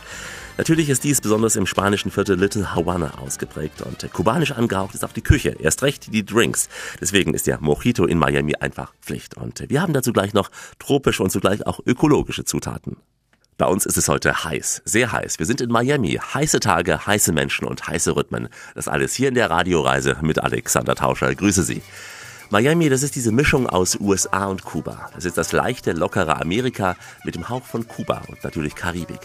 Natürlich 0.56 0.88
ist 0.88 1.04
dies 1.04 1.20
besonders 1.20 1.56
im 1.56 1.66
spanischen 1.66 2.11
Viertel 2.11 2.38
Little 2.38 2.75
Havana 2.75 3.18
ausgeprägt 3.18 3.82
und 3.82 4.11
kubanisch 4.12 4.52
angehaucht 4.52 4.94
ist 4.94 5.04
auch 5.04 5.12
die 5.12 5.22
Küche, 5.22 5.56
erst 5.58 5.82
recht 5.82 6.12
die 6.12 6.25
Drinks. 6.25 6.68
Deswegen 7.00 7.34
ist 7.34 7.46
der 7.46 7.61
Mojito 7.61 8.06
in 8.06 8.18
Miami 8.18 8.54
einfach 8.56 8.94
Pflicht. 9.00 9.37
Und 9.37 9.68
wir 9.68 9.82
haben 9.82 9.92
dazu 9.92 10.12
gleich 10.12 10.34
noch 10.34 10.50
tropische 10.78 11.22
und 11.22 11.30
zugleich 11.30 11.66
auch 11.66 11.80
ökologische 11.84 12.44
Zutaten. 12.44 12.96
Bei 13.62 13.69
uns 13.69 13.87
ist 13.87 13.97
es 13.97 14.09
heute 14.09 14.42
heiß, 14.42 14.83
sehr 14.85 15.12
heiß. 15.12 15.38
Wir 15.38 15.47
sind 15.47 15.61
in 15.61 15.71
Miami. 15.71 16.14
Heiße 16.14 16.59
Tage, 16.59 17.07
heiße 17.07 17.31
Menschen 17.31 17.64
und 17.64 17.87
heiße 17.87 18.16
Rhythmen. 18.16 18.49
Das 18.75 18.88
alles 18.88 19.14
hier 19.14 19.28
in 19.28 19.37
der 19.37 19.50
Radioreise 19.50 20.16
mit 20.21 20.42
Alexander 20.42 20.97
Tauscher. 20.97 21.33
Grüße 21.33 21.62
Sie. 21.62 21.81
Miami, 22.52 22.90
das 22.90 23.02
ist 23.02 23.16
diese 23.16 23.32
Mischung 23.32 23.66
aus 23.66 23.99
USA 23.99 24.44
und 24.44 24.62
Kuba. 24.62 25.09
Das 25.14 25.25
ist 25.25 25.38
das 25.38 25.52
leichte, 25.52 25.92
lockere 25.92 26.38
Amerika 26.38 26.97
mit 27.25 27.35
dem 27.35 27.49
Hauch 27.49 27.64
von 27.64 27.88
Kuba 27.88 28.21
und 28.28 28.44
natürlich 28.44 28.75
Karibik. 28.75 29.21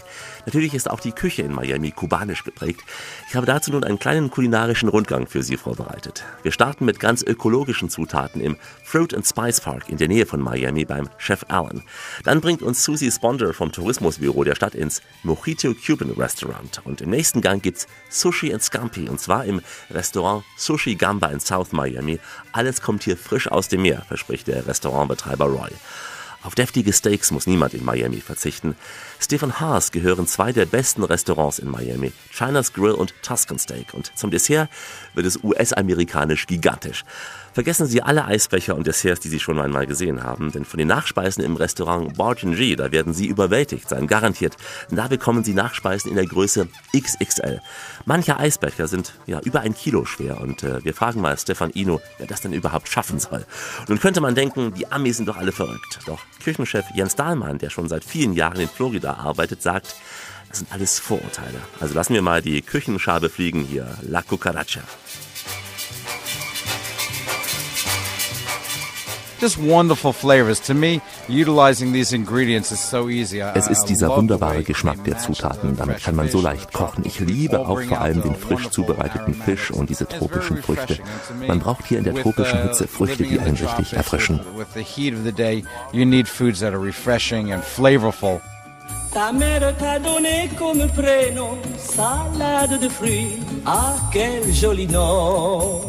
Natürlich 0.46 0.72
ist 0.72 0.88
auch 0.88 0.98
die 0.98 1.12
Küche 1.12 1.42
in 1.42 1.52
Miami 1.52 1.90
kubanisch 1.90 2.42
geprägt. 2.42 2.80
Ich 3.28 3.36
habe 3.36 3.44
dazu 3.44 3.70
nun 3.70 3.84
einen 3.84 3.98
kleinen 3.98 4.30
kulinarischen 4.30 4.88
Rundgang 4.88 5.26
für 5.26 5.42
Sie 5.42 5.58
vorbereitet. 5.58 6.24
Wir 6.42 6.52
starten 6.52 6.86
mit 6.86 7.00
ganz 7.00 7.22
ökologischen 7.22 7.90
Zutaten 7.90 8.40
im 8.40 8.56
Fruit 8.82 9.12
and 9.12 9.26
Spice 9.26 9.60
Park 9.60 9.90
in 9.90 9.98
der 9.98 10.08
Nähe 10.08 10.24
von 10.24 10.40
Miami 10.40 10.86
beim 10.86 11.10
Chef 11.18 11.44
Allen. 11.48 11.82
Dann 12.24 12.40
bringt 12.40 12.62
uns 12.62 12.82
Susie 12.82 13.10
Sponder 13.10 13.52
vom 13.52 13.72
Tourismusbüro 13.72 14.42
der 14.44 14.54
Stadt 14.54 14.74
ins 14.74 15.02
Mojito 15.22 15.74
Cuban 15.74 16.12
Restaurant. 16.12 16.80
Und 16.84 17.02
im 17.02 17.10
nächsten 17.10 17.42
Gang 17.42 17.62
gibt's 17.62 17.88
Sushi 18.08 18.54
and 18.54 18.62
Scampi 18.62 19.06
und 19.06 19.20
zwar 19.20 19.44
im 19.44 19.60
Restaurant 19.90 20.44
Sushi 20.56 20.94
Gamba 20.94 21.26
in 21.26 21.40
South 21.40 21.72
Miami. 21.72 22.20
Alles 22.52 22.80
kommt 22.80 23.02
hier 23.02 23.17
frisch 23.18 23.48
aus 23.48 23.68
dem 23.68 23.82
Meer, 23.82 24.02
verspricht 24.08 24.46
der 24.46 24.66
Restaurantbetreiber 24.66 25.46
Roy. 25.46 25.70
Auf 26.42 26.54
deftige 26.54 26.92
Steaks 26.92 27.32
muss 27.32 27.48
niemand 27.48 27.74
in 27.74 27.84
Miami 27.84 28.20
verzichten. 28.20 28.76
Stephen 29.18 29.58
Haas 29.58 29.90
gehören 29.90 30.28
zwei 30.28 30.52
der 30.52 30.66
besten 30.66 31.02
Restaurants 31.02 31.58
in 31.58 31.68
Miami, 31.68 32.12
China's 32.30 32.72
Grill 32.72 32.92
und 32.92 33.12
Tuscan 33.22 33.58
Steak. 33.58 33.92
Und 33.92 34.12
zum 34.16 34.30
Dessert 34.30 34.70
wird 35.14 35.26
es 35.26 35.42
US-amerikanisch 35.42 36.46
gigantisch. 36.46 37.04
Vergessen 37.52 37.86
Sie 37.86 38.02
alle 38.02 38.24
Eisbecher 38.24 38.76
und 38.76 38.86
Desserts, 38.86 39.20
die 39.20 39.28
Sie 39.28 39.40
schon 39.40 39.60
einmal 39.60 39.86
gesehen 39.86 40.22
haben, 40.22 40.52
denn 40.52 40.64
von 40.64 40.78
den 40.78 40.88
Nachspeisen 40.88 41.42
im 41.42 41.56
Restaurant 41.56 42.16
G, 42.56 42.76
da 42.76 42.92
werden 42.92 43.14
Sie 43.14 43.26
überwältigt 43.26 43.88
sein, 43.88 44.06
garantiert. 44.06 44.56
Da 44.90 45.08
bekommen 45.08 45.44
Sie 45.44 45.54
Nachspeisen 45.54 46.10
in 46.10 46.16
der 46.16 46.26
Größe 46.26 46.68
XXL. 46.96 47.60
Manche 48.04 48.38
Eisbecher 48.38 48.86
sind 48.86 49.14
ja 49.26 49.40
über 49.40 49.60
ein 49.60 49.74
Kilo 49.74 50.04
schwer 50.04 50.40
und 50.40 50.62
äh, 50.62 50.84
wir 50.84 50.94
fragen 50.94 51.20
mal 51.20 51.36
Stefan 51.36 51.70
Ino, 51.70 52.00
wer 52.18 52.26
das 52.26 52.40
denn 52.40 52.52
überhaupt 52.52 52.88
schaffen 52.88 53.18
soll. 53.18 53.44
Nun 53.88 54.00
könnte 54.00 54.20
man 54.20 54.34
denken, 54.34 54.74
die 54.74 54.90
Amis 54.90 55.16
sind 55.16 55.28
doch 55.28 55.36
alle 55.36 55.52
verrückt. 55.52 55.98
Doch 56.06 56.20
Küchenchef 56.42 56.84
Jens 56.94 57.16
Dahlmann, 57.16 57.58
der 57.58 57.70
schon 57.70 57.88
seit 57.88 58.04
vielen 58.04 58.32
Jahren 58.32 58.60
in 58.60 58.68
Florida 58.68 59.14
arbeitet, 59.14 59.62
sagt, 59.62 59.96
das 60.48 60.58
sind 60.58 60.72
alles 60.72 60.98
Vorurteile. 60.98 61.60
Also 61.80 61.94
lassen 61.94 62.14
wir 62.14 62.22
mal 62.22 62.40
die 62.40 62.62
Küchenschabe 62.62 63.28
fliegen 63.28 63.64
hier. 63.64 63.86
La 64.02 64.22
Cucaracha. 64.22 64.80
Just 69.40 69.58
wonderful 69.58 70.12
flavors. 70.12 70.60
To 70.60 70.74
me, 70.74 71.00
utilizing 71.28 71.92
these 71.92 72.12
ingredients 72.12 72.70
is 72.72 72.80
so 72.80 73.08
easy. 73.08 73.42
I, 73.42 73.52
Es 73.54 73.68
ist 73.68 73.84
dieser 73.86 74.08
love 74.08 74.16
the 74.16 74.20
wunderbare 74.22 74.62
Geschmack 74.62 75.02
der 75.04 75.18
Zutaten. 75.18 75.70
the 75.74 75.76
Damit 75.76 76.02
kann 76.02 76.14
man 76.16 76.28
so 76.28 76.40
leicht 76.40 76.72
kochen. 76.72 77.04
Ich 77.06 77.20
liebe 77.20 77.60
auch 77.60 77.80
vor 77.82 78.00
allem 78.00 78.22
den 78.22 78.34
frisch 78.34 78.68
zubereiteten 78.70 79.34
Fisch 79.34 79.70
und 79.70 79.88
diese 79.90 80.06
tropischen 80.06 80.62
Früchte. 80.62 80.98
Man 81.46 81.60
braucht 81.60 81.86
hier 81.86 81.98
in 81.98 82.04
der 82.04 82.14
tropischen 82.14 82.62
Hitze 82.62 82.86
Früchte, 82.88 83.24
die 83.24 83.38
einen 83.38 83.56
richtig 83.56 83.92
erfrischen. 83.92 84.40
With 84.56 84.68
the 84.74 84.82
heat 84.82 85.14
of 85.14 85.20
the 85.24 85.32
day, 85.32 85.64
you 85.92 86.04
need 86.04 86.28
foods 86.28 86.60
that 86.60 86.72
are 86.72 86.82
refreshing 86.82 87.52
and 87.52 87.62
flavorful. 87.64 88.40
Ta 89.12 89.32
mère 89.32 89.74
t'a 89.78 89.98
donné 89.98 90.50
comme 90.58 90.86
prénom 90.88 91.56
salade 91.78 92.78
de 92.78 92.88
fruits. 92.90 93.38
Ah, 93.64 93.94
quel 94.12 94.52
joli 94.52 94.86
nom! 94.86 95.80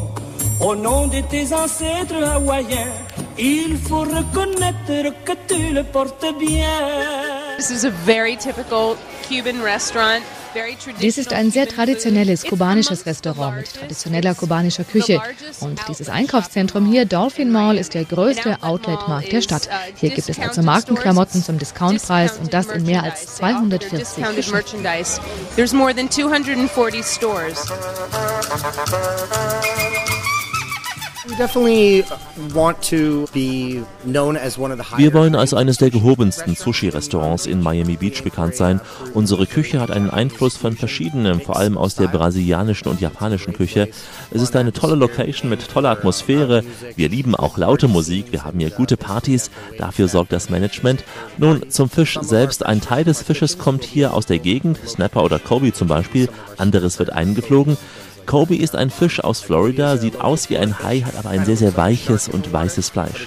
Au 0.60 0.74
nom 0.74 1.06
de 1.06 1.20
tes 1.20 1.52
ancêtres 1.52 2.22
hawaïens, 2.22 2.92
il 3.40 3.78
faut 3.78 4.00
reconnaître 4.00 5.14
que 5.24 5.32
tu 5.48 5.72
le 5.72 5.82
portes 5.84 6.26
bien. 6.38 7.56
This 7.56 7.70
is 7.70 7.84
a 7.84 7.90
very 7.90 8.36
typical 8.36 8.96
Cuban 9.28 9.62
restaurant. 9.62 10.22
Very 10.52 10.76
Dies 11.00 11.16
ist 11.16 11.32
ein 11.32 11.52
sehr 11.52 11.68
traditionelles 11.68 12.42
kubanisches 12.42 13.06
Restaurant 13.06 13.56
mit 13.56 13.72
traditioneller 13.72 14.34
kubanischer 14.34 14.82
Küche. 14.82 15.22
Und 15.60 15.80
dieses 15.88 16.08
Einkaufszentrum 16.08 16.86
hier, 16.86 17.04
Dolphin 17.04 17.52
Mall, 17.52 17.78
ist 17.78 17.94
der 17.94 18.04
größte 18.04 18.56
Outlet-Markt 18.60 19.30
der 19.30 19.42
Stadt. 19.42 19.68
Hier 19.96 20.10
gibt 20.10 20.28
es 20.28 20.40
also 20.40 20.62
Markenklamotten 20.62 21.44
zum 21.44 21.58
Discountpreis 21.58 22.36
und 22.38 22.52
das 22.52 22.66
in 22.66 22.84
mehr 22.84 23.04
als 23.04 23.36
240 23.36 23.98
discounted 24.00 24.36
Geschäften. 24.36 24.84
Wir 34.96 35.12
wollen 35.12 35.34
als 35.34 35.52
eines 35.52 35.76
der 35.76 35.90
gehobensten 35.90 36.56
Sushi-Restaurants 36.56 37.44
in 37.44 37.62
Miami 37.62 37.96
Beach 37.96 38.24
bekannt 38.24 38.54
sein. 38.54 38.80
Unsere 39.12 39.46
Küche 39.46 39.80
hat 39.80 39.90
einen 39.90 40.08
Einfluss 40.08 40.56
von 40.56 40.76
verschiedenen, 40.76 41.42
vor 41.42 41.56
allem 41.56 41.76
aus 41.76 41.94
der 41.94 42.08
brasilianischen 42.08 42.88
und 42.88 43.02
japanischen 43.02 43.52
Küche. 43.52 43.88
Es 44.30 44.40
ist 44.40 44.56
eine 44.56 44.72
tolle 44.72 44.94
Location 44.94 45.50
mit 45.50 45.68
toller 45.68 45.90
Atmosphäre. 45.90 46.64
Wir 46.96 47.10
lieben 47.10 47.34
auch 47.34 47.58
laute 47.58 47.88
Musik. 47.88 48.32
Wir 48.32 48.44
haben 48.44 48.58
hier 48.58 48.70
gute 48.70 48.96
Partys. 48.96 49.50
Dafür 49.76 50.08
sorgt 50.08 50.32
das 50.32 50.48
Management. 50.48 51.04
Nun 51.36 51.68
zum 51.68 51.90
Fisch 51.90 52.18
selbst. 52.22 52.64
Ein 52.64 52.80
Teil 52.80 53.04
des 53.04 53.20
Fisches 53.22 53.58
kommt 53.58 53.84
hier 53.84 54.14
aus 54.14 54.24
der 54.24 54.38
Gegend, 54.38 54.78
Snapper 54.86 55.22
oder 55.22 55.38
Kobe 55.38 55.74
zum 55.74 55.88
Beispiel. 55.88 56.30
Anderes 56.56 56.98
wird 56.98 57.12
eingeflogen. 57.12 57.76
Kobe 58.30 58.54
ist 58.54 58.76
ein 58.76 58.90
Fisch 58.90 59.18
aus 59.18 59.40
Florida, 59.40 59.96
sieht 59.96 60.20
aus 60.20 60.50
wie 60.50 60.56
ein 60.56 60.78
Hai, 60.84 61.00
hat 61.00 61.16
aber 61.16 61.30
ein 61.30 61.44
sehr, 61.44 61.56
sehr 61.56 61.76
weiches 61.76 62.28
und 62.28 62.52
weißes 62.52 62.88
Fleisch. 62.88 63.26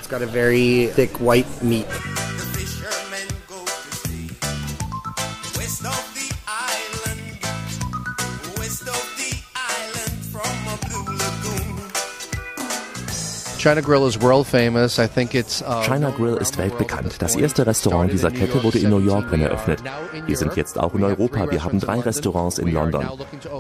China 15.86 16.10
Grill 16.10 16.36
ist 16.36 16.58
weltbekannt. 16.58 17.16
Das 17.20 17.38
erste 17.38 17.66
Restaurant 17.66 18.12
dieser 18.12 18.30
Kette 18.30 18.62
wurde 18.62 18.80
in 18.80 18.90
New 18.90 19.00
York 19.00 19.32
eröffnet. 19.32 19.82
Wir 20.28 20.36
sind 20.36 20.58
jetzt 20.58 20.78
auch 20.78 20.94
in 20.96 21.04
Europa. 21.06 21.50
Wir 21.50 21.64
haben 21.64 21.80
drei 21.80 22.02
Restaurants 22.02 22.58
in 22.58 22.74
London. 22.74 23.08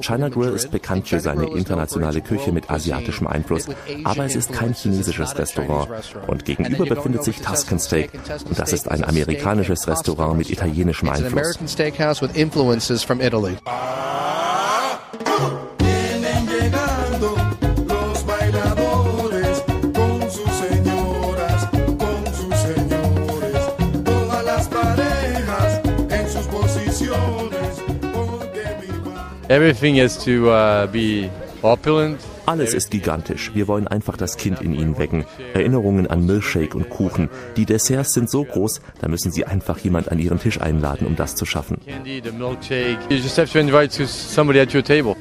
China 0.02 0.28
Grill 0.28 0.52
ist 0.52 0.72
bekannt 0.72 1.08
für 1.08 1.22
seine 1.22 1.46
internationale 1.46 2.20
Küche 2.20 2.52
mit 2.52 2.70
asiatischem 2.70 3.28
Einfluss. 3.28 3.68
Aber 4.04 4.26
es 4.26 4.36
ist 4.36 4.52
kein 4.52 4.74
chinesisches 4.74 5.38
Restaurant. 5.38 5.88
Und 6.28 6.44
gegenüber 6.44 6.86
befindet 6.86 7.24
sich 7.24 7.40
Tuscan 7.40 7.80
Steak. 7.80 8.12
Und 8.46 8.60
das 8.60 8.74
ist 8.74 8.92
ein 8.92 9.06
amerikanisches 9.06 9.88
Restaurant 9.88 10.38
mit 10.38 10.50
italienischem 10.50 11.08
Einfluss. 11.08 11.58
Everything 29.54 30.00
has 30.00 30.18
to 30.18 30.50
uh, 30.50 30.88
be 30.88 31.30
opulent. 31.62 32.20
Alles 32.48 32.74
ist 32.74 32.90
gigantisch. 32.90 33.52
Wir 33.54 33.68
wollen 33.68 33.88
einfach 33.88 34.18
das 34.18 34.38
Kind 34.38 34.64
in 34.64 34.74
ihnen 34.74 34.98
wecken. 34.98 35.26
Erinnerungen 35.54 36.08
an 36.08 36.26
Milkshake 36.26 36.76
und 36.76 36.90
Kuchen. 36.90 37.30
Die 37.56 37.68
Desserts 37.68 38.14
sind 38.14 38.32
so 38.32 38.44
groß, 38.46 38.82
da 39.00 39.08
müssen 39.08 39.32
sie 39.32 39.46
einfach 39.46 39.78
jemand 39.78 40.12
an 40.12 40.18
ihren 40.18 40.40
Tisch 40.40 40.60
einladen, 40.60 41.06
um 41.06 41.16
das 41.16 41.36
zu 41.36 41.46
schaffen. 41.46 41.78
Candy, 41.86 42.20
the 42.24 42.32
milkshake. 42.32 42.98
You 43.10 43.18
just 43.18 43.38
have 43.38 43.52
to 43.54 43.60
invite 43.60 43.92
somebody 44.08 44.60
at 44.60 44.74
your 44.74 44.84
table. 44.84 45.16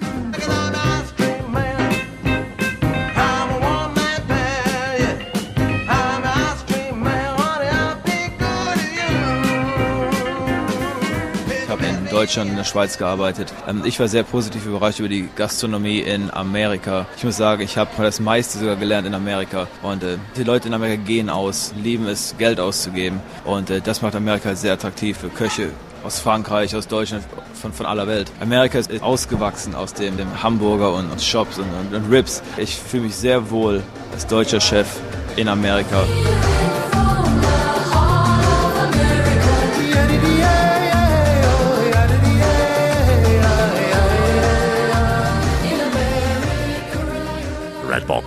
Deutschland 12.23 12.50
in 12.50 12.57
der 12.57 12.62
Schweiz 12.62 12.99
gearbeitet. 12.99 13.52
Ähm, 13.67 13.83
ich 13.85 13.99
war 13.99 14.07
sehr 14.07 14.23
positiv 14.23 14.64
überrascht 14.67 15.00
über 15.00 15.09
die 15.09 15.29
Gastronomie 15.35 15.99
in 15.99 16.31
Amerika. 16.31 17.07
Ich 17.17 17.25
muss 17.25 17.37
sagen, 17.37 17.62
ich 17.62 17.76
habe 17.76 17.91
das 17.99 18.21
meiste 18.21 18.59
sogar 18.59 18.76
gelernt 18.76 19.09
in 19.09 19.14
Amerika. 19.14 19.67
Und 19.83 20.05
äh, 20.05 20.19
die 20.37 20.45
Leute 20.45 20.69
in 20.69 20.75
Amerika 20.75 21.02
gehen 21.02 21.29
aus, 21.29 21.75
lieben 21.83 22.07
es, 22.07 22.37
Geld 22.38 22.61
auszugeben. 22.61 23.21
Und 23.45 23.71
äh, 23.71 23.81
das 23.81 24.02
macht 24.02 24.14
Amerika 24.14 24.55
sehr 24.55 24.75
attraktiv 24.75 25.19
für 25.19 25.31
Köche 25.31 25.71
aus 26.05 26.21
Frankreich, 26.21 26.76
aus 26.76 26.87
Deutschland, 26.87 27.25
von, 27.61 27.73
von 27.73 27.87
aller 27.87 28.07
Welt. 28.07 28.31
Amerika 28.41 28.79
ist 28.79 29.02
ausgewachsen 29.02 29.75
aus 29.75 29.93
dem, 29.93 30.17
dem 30.17 30.45
Hamburger 30.45 30.95
und, 30.95 31.11
und 31.11 31.21
Shops 31.21 31.59
und, 31.59 31.67
und, 31.81 31.93
und 31.93 32.12
Rips. 32.12 32.41
Ich 32.57 32.76
fühle 32.76 33.05
mich 33.05 33.17
sehr 33.17 33.50
wohl 33.50 33.83
als 34.12 34.29
deutscher 34.29 34.61
Chef 34.61 34.87
in 35.35 35.49
Amerika. 35.49 36.05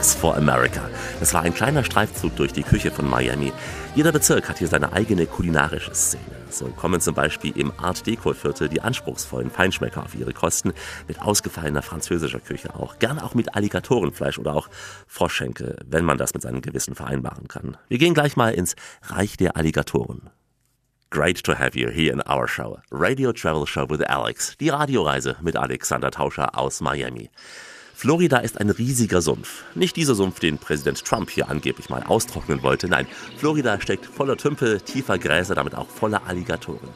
Box 0.06 0.14
for 0.14 0.38
America. 0.38 0.88
Das 1.20 1.34
war 1.34 1.42
ein 1.42 1.54
kleiner 1.56 1.84
Streifzug 1.84 2.36
durch 2.36 2.54
die 2.54 2.62
Küche 2.62 2.92
von 2.92 3.10
Miami. 3.10 3.52
Jeder 3.96 4.12
Bezirk 4.12 4.48
hat 4.48 4.60
hier 4.60 4.68
seine 4.68 4.94
eigene 4.94 5.26
kulinarische 5.26 5.96
Szene. 5.96 6.22
So 6.52 6.68
kommen 6.68 7.02
zum 7.02 7.16
Beispiel 7.16 7.58
im 7.58 7.72
Art 7.80 8.06
Deco-Viertel 8.06 8.70
die 8.70 8.82
anspruchsvollen 8.82 9.50
Feinschmecker 9.50 10.04
auf 10.04 10.14
ihre 10.14 10.32
Kosten 10.32 10.74
mit 11.08 11.20
ausgefallener 11.24 11.82
französischer 11.82 12.40
Küche 12.40 12.76
auch. 12.76 13.00
Gerne 13.00 13.24
auch 13.24 13.34
mit 13.34 13.56
Alligatorenfleisch 13.56 14.38
oder 14.38 14.54
auch 14.54 14.70
Froschschenkel, 15.08 15.80
wenn 15.88 16.06
man 16.06 16.20
das 16.20 16.36
mit 16.36 16.44
seinem 16.44 16.62
Gewissen 16.62 16.94
vereinbaren 16.94 17.48
kann. 17.48 17.76
Wir 17.88 17.98
gehen 17.98 18.14
gleich 18.14 18.36
mal 18.36 18.54
ins 18.54 18.76
Reich 19.08 19.38
der 19.38 19.58
Alligatoren. 19.58 20.30
Great 21.10 21.44
to 21.44 21.56
have 21.56 21.76
you 21.76 21.90
here 21.90 22.14
in 22.14 22.22
our 22.30 22.48
show. 22.48 22.78
Radio 22.92 23.32
Travel 23.32 23.66
Show 23.66 23.90
with 23.90 24.02
Alex. 24.02 24.56
Die 24.60 24.70
Radioreise 24.70 25.38
mit 25.42 25.56
Alexander 25.56 26.12
Tauscher 26.12 26.56
aus 26.56 26.80
Miami. 26.80 27.32
Florida 27.98 28.40
ist 28.40 28.60
ein 28.60 28.70
riesiger 28.72 29.22
Sumpf. 29.22 29.64
Nicht 29.74 29.96
dieser 29.96 30.16
Sumpf, 30.16 30.42
den 30.42 30.58
Präsident 30.58 31.06
Trump 31.06 31.30
hier 31.30 31.48
angeblich 31.48 31.90
mal 31.90 32.04
austrocknen 32.04 32.62
wollte. 32.62 32.90
Nein, 32.90 33.08
Florida 33.38 33.80
steckt 33.80 34.06
voller 34.06 34.36
Tümpel, 34.36 34.82
tiefer 34.82 35.18
Gräser, 35.18 35.56
damit 35.56 35.76
auch 35.76 35.88
voller 35.88 36.28
Alligatoren. 36.28 36.90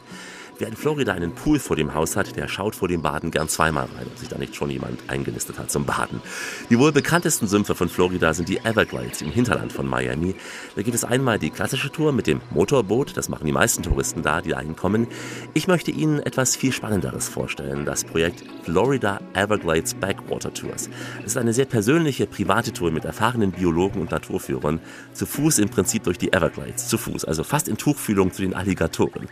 Wer 0.60 0.68
in 0.68 0.76
Florida 0.76 1.14
einen 1.14 1.32
Pool 1.32 1.58
vor 1.58 1.74
dem 1.74 1.94
Haus 1.94 2.16
hat, 2.16 2.36
der 2.36 2.46
schaut 2.46 2.76
vor 2.76 2.86
dem 2.86 3.00
Baden 3.00 3.30
gern 3.30 3.48
zweimal 3.48 3.86
rein, 3.96 4.06
ob 4.06 4.18
sich 4.18 4.28
da 4.28 4.36
nicht 4.36 4.54
schon 4.54 4.68
jemand 4.68 5.00
eingenistet 5.08 5.58
hat 5.58 5.70
zum 5.70 5.86
Baden. 5.86 6.20
Die 6.68 6.78
wohl 6.78 6.92
bekanntesten 6.92 7.46
Sümpfe 7.46 7.74
von 7.74 7.88
Florida 7.88 8.34
sind 8.34 8.50
die 8.50 8.58
Everglades 8.58 9.22
im 9.22 9.30
Hinterland 9.30 9.72
von 9.72 9.86
Miami. 9.86 10.34
Da 10.76 10.82
gibt 10.82 10.94
es 10.94 11.02
einmal 11.02 11.38
die 11.38 11.48
klassische 11.48 11.90
Tour 11.90 12.12
mit 12.12 12.26
dem 12.26 12.42
Motorboot, 12.50 13.16
das 13.16 13.30
machen 13.30 13.46
die 13.46 13.52
meisten 13.52 13.82
Touristen 13.82 14.22
da, 14.22 14.42
die 14.42 14.50
da 14.50 14.60
hinkommen. 14.60 15.06
Ich 15.54 15.66
möchte 15.66 15.92
Ihnen 15.92 16.20
etwas 16.20 16.56
viel 16.56 16.72
Spannenderes 16.72 17.30
vorstellen, 17.30 17.86
das 17.86 18.04
Projekt 18.04 18.44
Florida 18.64 19.18
Everglades 19.32 19.94
Backwater 19.94 20.52
Tours. 20.52 20.90
Es 21.20 21.28
ist 21.28 21.38
eine 21.38 21.54
sehr 21.54 21.64
persönliche, 21.64 22.26
private 22.26 22.74
Tour 22.74 22.90
mit 22.90 23.06
erfahrenen 23.06 23.52
Biologen 23.52 24.02
und 24.02 24.10
Naturführern, 24.10 24.80
zu 25.14 25.24
Fuß 25.24 25.58
im 25.58 25.70
Prinzip 25.70 26.02
durch 26.02 26.18
die 26.18 26.34
Everglades, 26.34 26.88
zu 26.88 26.98
Fuß, 26.98 27.24
also 27.24 27.44
fast 27.44 27.66
in 27.66 27.78
Tuchfühlung 27.78 28.30
zu 28.30 28.42
den 28.42 28.52
Alligatoren. 28.52 29.26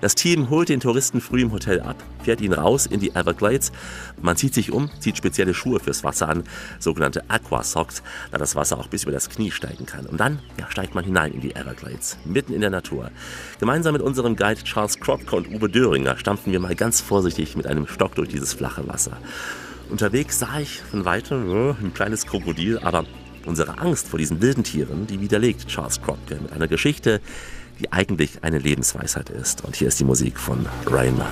Das 0.00 0.14
Team 0.14 0.50
holt 0.50 0.67
den 0.68 0.80
Touristen 0.80 1.20
früh 1.20 1.42
im 1.42 1.52
Hotel 1.52 1.80
ab, 1.80 1.96
fährt 2.22 2.40
ihn 2.40 2.52
raus 2.52 2.86
in 2.86 3.00
die 3.00 3.14
Everglades. 3.14 3.72
Man 4.20 4.36
zieht 4.36 4.54
sich 4.54 4.72
um, 4.72 4.90
zieht 5.00 5.16
spezielle 5.16 5.54
Schuhe 5.54 5.80
fürs 5.80 6.04
Wasser 6.04 6.28
an, 6.28 6.44
sogenannte 6.78 7.28
Aqua 7.28 7.62
Socks, 7.62 8.02
da 8.30 8.38
das 8.38 8.56
Wasser 8.56 8.78
auch 8.78 8.88
bis 8.88 9.04
über 9.04 9.12
das 9.12 9.28
Knie 9.28 9.50
steigen 9.50 9.86
kann. 9.86 10.06
Und 10.06 10.18
dann 10.18 10.40
ja, 10.58 10.70
steigt 10.70 10.94
man 10.94 11.04
hinein 11.04 11.32
in 11.32 11.40
die 11.40 11.54
Everglades, 11.54 12.18
mitten 12.24 12.52
in 12.52 12.60
der 12.60 12.70
Natur. 12.70 13.10
Gemeinsam 13.60 13.92
mit 13.92 14.02
unserem 14.02 14.36
Guide 14.36 14.62
Charles 14.64 14.98
Kropke 15.00 15.36
und 15.36 15.48
Uwe 15.48 15.68
Döringer 15.68 16.16
stampfen 16.16 16.52
wir 16.52 16.60
mal 16.60 16.74
ganz 16.74 17.00
vorsichtig 17.00 17.56
mit 17.56 17.66
einem 17.66 17.86
Stock 17.86 18.14
durch 18.14 18.28
dieses 18.28 18.54
flache 18.54 18.86
Wasser. 18.86 19.16
Unterwegs 19.90 20.38
sah 20.38 20.60
ich 20.60 20.80
von 20.82 21.04
weitem 21.04 21.50
oh, 21.50 21.76
ein 21.80 21.94
kleines 21.94 22.26
Krokodil, 22.26 22.78
aber 22.78 23.06
unsere 23.46 23.78
Angst 23.78 24.08
vor 24.08 24.18
diesen 24.18 24.42
wilden 24.42 24.62
Tieren, 24.62 25.06
die 25.06 25.20
widerlegt 25.20 25.66
Charles 25.68 26.02
Kropke 26.02 26.36
mit 26.36 26.52
einer 26.52 26.68
Geschichte, 26.68 27.20
die 27.78 27.92
eigentlich 27.92 28.42
eine 28.42 28.58
Lebensweisheit 28.58 29.30
ist. 29.30 29.64
Und 29.64 29.76
hier 29.76 29.88
ist 29.88 30.00
die 30.00 30.04
Musik 30.04 30.38
von 30.38 30.66
Rain 30.86 31.16
Man. 31.16 31.26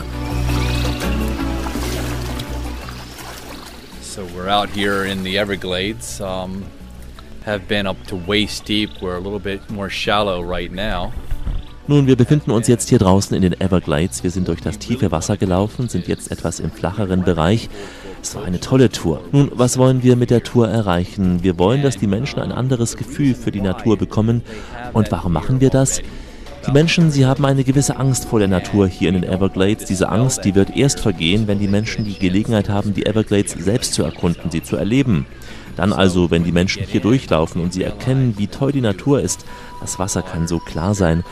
So 4.01 4.23
we're 4.35 4.49
out 4.49 4.71
here 4.75 5.05
in 5.05 5.23
the 5.25 5.37
Everglades. 5.37 6.21
Um, 6.21 6.65
have 7.45 7.69
been 7.69 7.87
up 7.87 7.97
to 8.07 8.17
waist 8.27 8.67
deep. 8.67 8.91
We're 9.03 9.17
a 9.17 9.21
little 9.21 9.39
bit 9.39 9.71
more 9.71 9.91
shallow 9.91 10.43
right 10.43 10.73
now. 10.73 11.13
Nun, 11.89 12.09
wir 12.09 12.17
befinden 12.17 12.51
uns 12.51 12.67
jetzt 12.67 12.89
hier 12.89 12.99
draußen 12.99 13.37
in 13.37 13.43
den 13.43 13.61
Everglades. 13.61 14.25
Wir 14.25 14.33
sind 14.33 14.49
durch 14.49 14.61
das 14.61 14.79
tiefe 14.79 15.13
Wasser 15.13 15.37
gelaufen, 15.37 15.89
sind 15.89 16.09
jetzt 16.09 16.33
etwas 16.33 16.59
im 16.59 16.73
flacheren 16.73 17.23
Bereich. 17.23 17.69
Es 18.21 18.35
war 18.35 18.45
eine 18.45 18.59
tolle 18.59 18.91
Tour. 18.91 19.21
Nun, 19.31 19.53
was 19.55 19.79
wollen 19.79 20.03
wir 20.03 20.17
mit 20.17 20.31
der 20.31 20.43
Tour 20.43 20.67
erreichen? 20.67 21.45
Wir 21.45 21.61
wollen, 21.61 21.83
dass 21.83 21.97
die 21.97 22.09
Menschen 22.09 22.41
ein 22.41 22.51
anderes 22.51 22.97
Gefühl 22.97 23.37
für 23.37 23.53
die 23.53 23.61
Natur 23.61 23.97
bekommen. 23.97 24.43
Und 24.95 25.13
warum 25.13 25.33
machen 25.33 25.61
wir 25.61 25.71
das? 25.71 26.01
Die 26.67 26.73
Menschen, 26.73 27.13
sie 27.13 27.27
haben 27.27 27.45
eine 27.45 27.63
gewisse 27.63 27.97
Angst 27.97 28.25
vor 28.25 28.41
der 28.41 28.49
Natur 28.49 28.89
hier 28.89 29.09
in 29.09 29.15
den 29.15 29.23
Everglades. 29.23 29.85
Diese 29.85 30.09
Angst, 30.09 30.45
die 30.45 30.57
wird 30.57 30.77
erst 30.77 30.99
vergehen, 30.99 31.47
wenn 31.47 31.61
die 31.61 31.69
Menschen 31.69 32.05
die 32.05 32.19
Gelegenheit 32.19 32.69
haben, 32.69 32.93
die 32.93 33.07
Everglades 33.07 33.53
selbst 33.53 33.95
zu 33.95 34.03
erkunden, 34.03 34.51
sie 34.51 34.63
zu 34.63 34.77
erleben. 34.77 35.27
Dann 35.77 35.93
also, 35.93 36.31
wenn 36.31 36.43
die 36.43 36.53
Menschen 36.53 36.83
hier 36.85 37.01
durchlaufen 37.01 37.63
und 37.63 37.73
sie 37.73 37.85
erkennen, 37.85 38.35
wie 38.37 38.49
toll 38.49 38.73
die 38.73 38.81
Natur 38.81 39.21
ist, 39.21 39.45
das 39.81 39.99
Wasser 40.01 40.23
kann 40.23 40.49
so 40.49 40.59
klar 40.59 40.95
sein. 40.95 41.23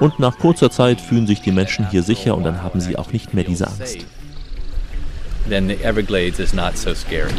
Und 0.00 0.18
nach 0.18 0.38
kurzer 0.38 0.70
Zeit 0.70 1.00
fühlen 1.00 1.26
sich 1.26 1.40
die 1.40 1.52
Menschen 1.52 1.88
hier 1.90 2.02
sicher 2.02 2.36
und 2.36 2.42
dann 2.42 2.62
haben 2.62 2.80
sie 2.80 2.96
auch 2.96 3.12
nicht 3.12 3.32
mehr 3.32 3.44
diese 3.44 3.68
Angst. 3.68 3.98
Then 5.48 5.68
the 5.68 5.84
Everglades 5.84 6.40
is 6.40 6.52
not 6.52 6.76
so 6.76 6.94
scary. 6.94 7.32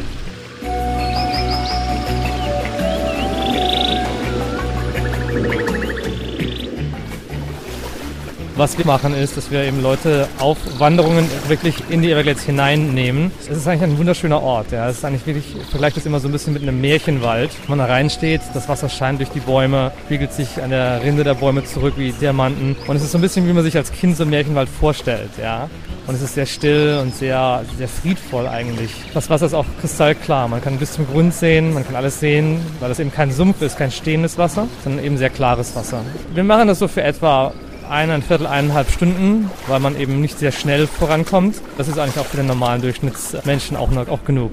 Was 8.57 8.77
wir 8.77 8.85
machen 8.85 9.15
ist, 9.15 9.37
dass 9.37 9.49
wir 9.49 9.63
eben 9.63 9.81
Leute 9.81 10.27
auf 10.39 10.57
Wanderungen 10.77 11.25
wirklich 11.47 11.75
in 11.89 12.01
die 12.01 12.11
Everglades 12.11 12.43
hineinnehmen. 12.43 13.31
Es 13.39 13.57
ist 13.57 13.67
eigentlich 13.67 13.89
ein 13.89 13.97
wunderschöner 13.97 14.41
Ort. 14.41 14.71
Ja. 14.71 14.89
Es 14.89 14.97
ist 14.97 15.05
eigentlich 15.05 15.25
wirklich, 15.25 15.55
ich 15.55 15.65
vergleiche 15.67 15.95
das 15.95 16.05
immer 16.05 16.19
so 16.19 16.27
ein 16.27 16.33
bisschen 16.33 16.53
mit 16.53 16.61
einem 16.61 16.81
Märchenwald. 16.81 17.49
Wenn 17.67 17.77
man 17.77 17.87
da 17.87 17.93
reinsteht, 17.93 18.41
das 18.53 18.67
Wasser 18.67 18.89
scheint 18.89 19.19
durch 19.19 19.29
die 19.29 19.39
Bäume, 19.39 19.91
spiegelt 20.05 20.33
sich 20.33 20.61
an 20.61 20.69
der 20.69 21.01
Rinde 21.01 21.23
der 21.23 21.35
Bäume 21.35 21.63
zurück 21.63 21.93
wie 21.95 22.11
Diamanten. 22.11 22.75
Und 22.87 22.95
es 22.95 23.03
ist 23.03 23.11
so 23.11 23.17
ein 23.17 23.21
bisschen, 23.21 23.47
wie 23.47 23.53
man 23.53 23.63
sich 23.63 23.77
als 23.77 23.91
Kind 23.91 24.17
so 24.17 24.23
einen 24.23 24.31
Märchenwald 24.31 24.67
vorstellt. 24.67 25.29
Ja. 25.41 25.69
Und 26.07 26.15
es 26.15 26.21
ist 26.21 26.35
sehr 26.35 26.45
still 26.45 26.99
und 27.01 27.15
sehr, 27.15 27.63
sehr 27.77 27.87
friedvoll 27.87 28.47
eigentlich. 28.47 28.91
Das 29.13 29.29
Wasser 29.29 29.45
ist 29.45 29.53
auch 29.53 29.65
kristallklar. 29.79 30.49
Man 30.49 30.61
kann 30.61 30.77
bis 30.77 30.91
zum 30.91 31.07
Grund 31.07 31.33
sehen, 31.33 31.73
man 31.73 31.85
kann 31.85 31.95
alles 31.95 32.19
sehen, 32.19 32.59
weil 32.81 32.91
es 32.91 32.99
eben 32.99 33.13
kein 33.13 33.31
Sumpf 33.31 33.61
ist, 33.61 33.77
kein 33.77 33.91
stehendes 33.91 34.37
Wasser, 34.37 34.67
sondern 34.83 35.05
eben 35.05 35.17
sehr 35.17 35.29
klares 35.29 35.75
Wasser. 35.75 36.01
Wir 36.33 36.43
machen 36.43 36.67
das 36.67 36.79
so 36.79 36.87
für 36.87 37.03
etwa 37.03 37.53
eine, 37.89 38.13
ein 38.13 38.21
Viertel, 38.21 38.47
eineinhalb 38.47 38.91
Stunden, 38.91 39.49
weil 39.67 39.79
man 39.79 39.99
eben 39.99 40.21
nicht 40.21 40.39
sehr 40.39 40.51
schnell 40.51 40.87
vorankommt. 40.87 41.61
Das 41.77 41.87
ist 41.87 41.99
eigentlich 41.99 42.19
auch 42.19 42.25
für 42.25 42.37
den 42.37 42.47
normalen 42.47 42.81
Durchschnittsmenschen 42.81 43.77
auch, 43.77 43.89
auch 44.07 44.23
genug. 44.23 44.51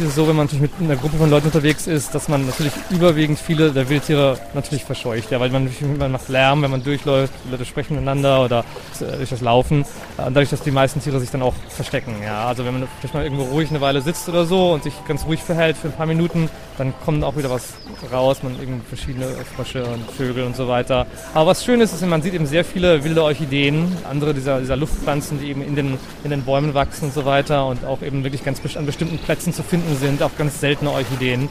Ist 0.00 0.08
es 0.08 0.14
so, 0.14 0.28
wenn 0.28 0.36
man 0.36 0.46
natürlich 0.46 0.62
mit 0.62 0.72
einer 0.80 0.96
Gruppe 0.96 1.16
von 1.16 1.30
Leuten 1.30 1.46
unterwegs 1.46 1.86
ist, 1.86 2.14
dass 2.14 2.28
man 2.28 2.46
natürlich 2.46 2.72
überwiegend 2.90 3.38
viele 3.38 3.72
der 3.72 3.88
Wildtiere 3.88 4.38
natürlich 4.54 4.84
verscheucht. 4.84 5.30
Ja, 5.30 5.40
weil 5.40 5.50
man, 5.50 5.68
man 5.98 6.12
macht 6.12 6.28
Lärm, 6.28 6.62
wenn 6.62 6.70
man 6.70 6.82
durchläuft, 6.82 7.32
Leute 7.50 7.64
sprechen 7.64 7.94
miteinander 7.94 8.44
oder 8.44 8.64
äh, 9.00 9.16
durch 9.16 9.30
das 9.30 9.40
Laufen. 9.40 9.84
Dadurch, 10.16 10.50
dass 10.50 10.62
die 10.62 10.70
meisten 10.70 11.00
Tiere 11.00 11.20
sich 11.20 11.30
dann 11.30 11.42
auch 11.42 11.54
verstecken. 11.68 12.16
Ja, 12.22 12.46
also 12.46 12.64
wenn 12.64 12.78
man 12.78 12.88
vielleicht 12.98 13.14
mal 13.14 13.24
irgendwo 13.24 13.44
ruhig 13.44 13.70
eine 13.70 13.80
Weile 13.80 14.00
sitzt 14.00 14.28
oder 14.28 14.44
so 14.44 14.72
und 14.72 14.82
sich 14.82 14.94
ganz 15.06 15.24
ruhig 15.26 15.42
verhält 15.42 15.76
für 15.76 15.88
ein 15.88 15.94
paar 15.94 16.06
Minuten, 16.06 16.48
dann 16.76 16.94
kommt 17.04 17.24
auch 17.24 17.36
wieder 17.36 17.50
was 17.50 17.74
raus. 18.12 18.42
Man 18.42 18.58
irgendwie 18.58 18.86
verschiedene 18.86 19.26
Frösche 19.56 19.84
und 19.84 20.08
Vögel 20.10 20.44
und 20.44 20.56
so 20.56 20.68
weiter. 20.68 21.06
Aber 21.34 21.50
was 21.50 21.64
schön 21.64 21.80
ist, 21.80 21.92
ist, 21.92 22.06
man 22.06 22.22
sieht 22.22 22.34
eben 22.34 22.46
sehr 22.46 22.64
viele 22.64 23.04
wilde 23.04 23.22
Orchideen, 23.22 23.96
andere 24.08 24.34
dieser, 24.34 24.60
dieser 24.60 24.76
Luftpflanzen, 24.76 25.40
die 25.40 25.48
eben 25.48 25.62
in 25.62 25.76
den, 25.76 25.98
in 26.24 26.30
den 26.30 26.42
Bäumen 26.42 26.74
wachsen 26.74 27.06
und 27.06 27.14
so 27.14 27.24
weiter 27.24 27.66
und 27.66 27.84
auch 27.84 28.02
eben 28.02 28.24
wirklich 28.24 28.44
ganz 28.44 28.60
an 28.76 28.86
bestimmten 28.86 29.18
Plätzen 29.18 29.52
zu 29.52 29.62
finden 29.62 29.87
sind, 29.96 30.22
auch 30.22 30.36
ganz 30.36 30.60
seltene 30.60 30.90
Orchideen, 30.90 31.48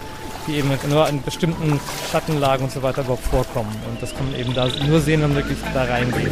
die 0.47 0.55
eben 0.55 0.69
nur 0.89 1.07
in 1.09 1.21
bestimmten 1.21 1.79
Schattenlagen 2.11 2.65
und 2.65 2.71
so 2.71 2.81
weiter 2.81 3.01
überhaupt 3.01 3.25
vorkommen. 3.25 3.75
Und 3.89 4.01
das 4.01 4.15
kann 4.15 4.31
man 4.31 4.39
eben 4.39 4.53
da 4.53 4.67
nur 4.87 4.99
sehen, 5.01 5.21
wenn 5.21 5.33
man 5.33 5.37
wirklich 5.37 5.57
da 5.73 5.83
reingeht. 5.83 6.31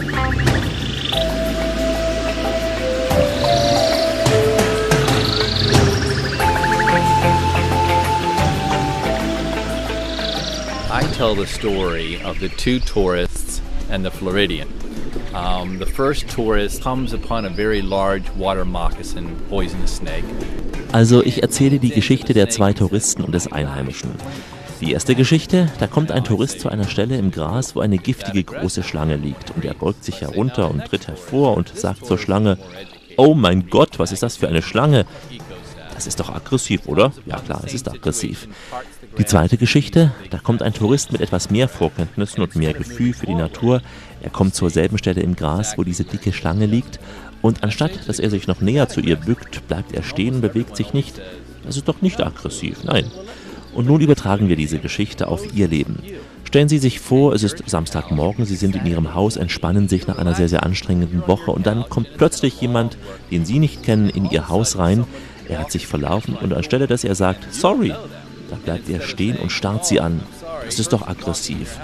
I 10.91 11.03
tell 11.13 11.35
the 11.35 11.45
story 11.45 12.21
of 12.23 12.39
the 12.39 12.49
two 12.49 12.79
tourists 12.79 13.61
and 13.89 14.05
the 14.05 14.11
Floridian. 14.11 14.84
Um, 15.34 15.80
the 15.80 15.86
first 15.86 16.30
tourist 16.30 16.82
comes 16.82 17.13
upon 17.13 17.45
a 17.45 17.49
very 17.49 17.82
large 17.82 18.23
water 18.38 18.65
moccasin 18.65 19.36
poisonous 19.49 19.97
snake. 19.97 20.23
Also 20.91 21.23
ich 21.23 21.41
erzähle 21.41 21.80
die 21.80 21.89
Geschichte 21.89 22.34
der 22.34 22.49
zwei 22.49 22.73
Touristen 22.73 23.23
und 23.23 23.34
des 23.34 23.51
Einheimischen. 23.51 24.12
Die 24.82 24.91
erste 24.91 25.15
Geschichte, 25.15 25.71
da 25.80 25.88
kommt 25.88 26.12
ein 26.12 26.23
Tourist 26.23 26.60
zu 26.60 26.69
einer 26.69 26.88
Stelle 26.88 27.17
im 27.17 27.32
Gras, 27.32 27.75
wo 27.75 27.80
eine 27.80 27.97
giftige 27.97 28.43
große 28.43 28.84
Schlange 28.84 29.15
liegt 29.15 29.51
und 29.51 29.63
er 29.65 29.73
beugt 29.73 30.04
sich 30.04 30.21
herunter 30.21 30.69
und 30.69 30.86
tritt 30.86 31.08
hervor 31.08 31.56
und 31.56 31.78
sagt 31.78 32.06
zur 32.06 32.17
Schlange, 32.17 32.58
Oh 33.17 33.34
mein 33.34 33.69
Gott, 33.69 33.99
was 33.99 34.12
ist 34.12 34.23
das 34.23 34.36
für 34.38 34.47
eine 34.47 34.62
Schlange? 34.62 35.06
Das 35.93 36.08
ist 36.08 36.19
doch 36.19 36.30
aggressiv, 36.30 36.88
oder? 36.88 37.13
Ja 37.25 37.39
klar, 37.39 37.62
es 37.65 37.73
ist 37.73 37.89
aggressiv. 37.89 38.49
Die 39.17 39.25
zweite 39.25 39.58
Geschichte, 39.58 40.12
da 40.30 40.39
kommt 40.39 40.62
ein 40.62 40.73
Tourist 40.73 41.12
mit 41.12 41.21
etwas 41.21 41.49
mehr 41.49 41.69
Vorkenntnissen 41.69 42.43
und 42.43 42.56
mehr 42.56 42.73
Gefühl 42.73 43.13
für 43.13 43.25
die 43.25 43.34
Natur. 43.34 43.82
Er 44.21 44.30
kommt 44.30 44.56
zur 44.56 44.69
selben 44.69 44.97
Stelle 44.97 45.21
im 45.21 45.36
Gras, 45.36 45.78
wo 45.78 45.84
diese 45.84 46.04
dicke 46.04 46.34
Schlange 46.34 46.65
liegt 46.65 46.99
und 47.41 47.63
anstatt, 47.63 48.08
dass 48.08 48.19
er 48.19 48.32
sich 48.32 48.47
noch 48.47 48.60
näher 48.60 48.89
zu 48.89 49.01
ihr 49.01 49.17
bückt, 49.17 49.67
bleibt 49.67 49.93
er 49.93 50.01
stehen 50.01 50.41
bewegt 50.41 50.75
sich 50.75 50.93
nicht. 50.93 51.21
Das 51.63 51.78
ist 51.78 51.88
doch 51.88 52.01
nicht 52.01 52.19
aggressiv, 52.19 52.84
nein. 52.84 53.06
Und 53.75 53.86
nun 53.86 54.01
übertragen 54.01 54.49
wir 54.49 54.56
diese 54.56 54.80
Geschichte 54.80 55.28
auf 55.28 55.54
Ihr 55.54 55.67
Leben. 55.67 55.99
Stellen 56.43 56.69
Sie 56.69 56.78
sich 56.80 56.99
vor, 56.99 57.34
es 57.34 57.43
ist 57.43 57.62
Samstagmorgen, 57.67 58.45
Sie 58.45 58.56
sind 58.56 58.75
in 58.75 58.86
Ihrem 58.86 59.13
Haus, 59.13 59.38
entspannen 59.38 59.88
sich 59.88 60.08
nach 60.08 60.17
einer 60.17 60.34
sehr, 60.34 60.49
sehr 60.49 60.63
anstrengenden 60.63 61.28
Woche 61.28 61.51
und 61.51 61.67
dann 61.67 61.88
kommt 61.88 62.17
plötzlich 62.17 62.60
jemand, 62.62 62.97
den 63.30 63.45
Sie 63.45 63.60
nicht 63.60 63.84
kennen, 63.84 64.10
in 64.10 64.25
Ihr 64.30 64.49
Haus 64.49 64.78
rein. 64.78 65.06
Er 65.47 65.60
hat 65.60 65.71
sich 65.71 65.86
verlaufen 65.86 66.36
und 66.36 66.51
anstelle, 66.51 66.88
dass 66.88 67.04
er 67.04 67.13
sagt, 67.13 67.54
sorry, 67.54 67.93
da 68.49 68.55
bleibt 68.55 68.89
er 68.89 69.01
stehen 69.01 69.38
und 69.38 69.51
starrt 69.51 69.86
Sie 69.86 69.99
an. 69.99 70.21
Das 70.65 70.79
ist 70.79 70.93
doch 70.93 71.08
aggressiv. 71.08 71.79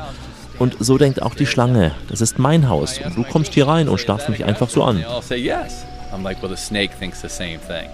Und 0.60 0.76
so 0.80 0.98
denkt 0.98 1.22
auch 1.22 1.34
die 1.34 1.48
Schlange, 1.48 1.96
das 2.08 2.22
ist 2.22 2.38
mein 2.38 2.70
Haus 2.70 3.00
und 3.04 3.18
du 3.18 3.24
kommst 3.24 3.54
hier 3.54 3.68
rein 3.68 3.90
und 3.90 4.00
starrst 4.00 4.30
mich 4.30 4.46
einfach 4.46 4.70
so 4.70 4.84
an. 4.84 5.04
I'm 6.14 6.24
like, 6.24 6.42
well, 6.42 6.50
the 6.50 6.58
snake 6.58 6.92
thinks 7.00 7.22
the 7.22 7.30
same 7.30 7.58
thing. 7.58 7.90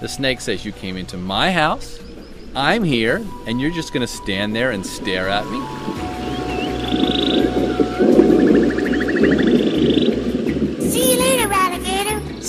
The 0.00 0.08
snake 0.08 0.40
says, 0.40 0.64
You 0.64 0.72
came 0.72 0.96
into 0.96 1.18
my 1.18 1.52
house, 1.52 2.00
I'm 2.54 2.82
here, 2.82 3.20
and 3.46 3.60
you're 3.60 3.74
just 3.74 3.92
gonna 3.92 4.06
stand 4.06 4.54
there 4.54 4.70
and 4.70 4.84
stare 4.84 5.28
at 5.28 5.44
me? 5.50 5.60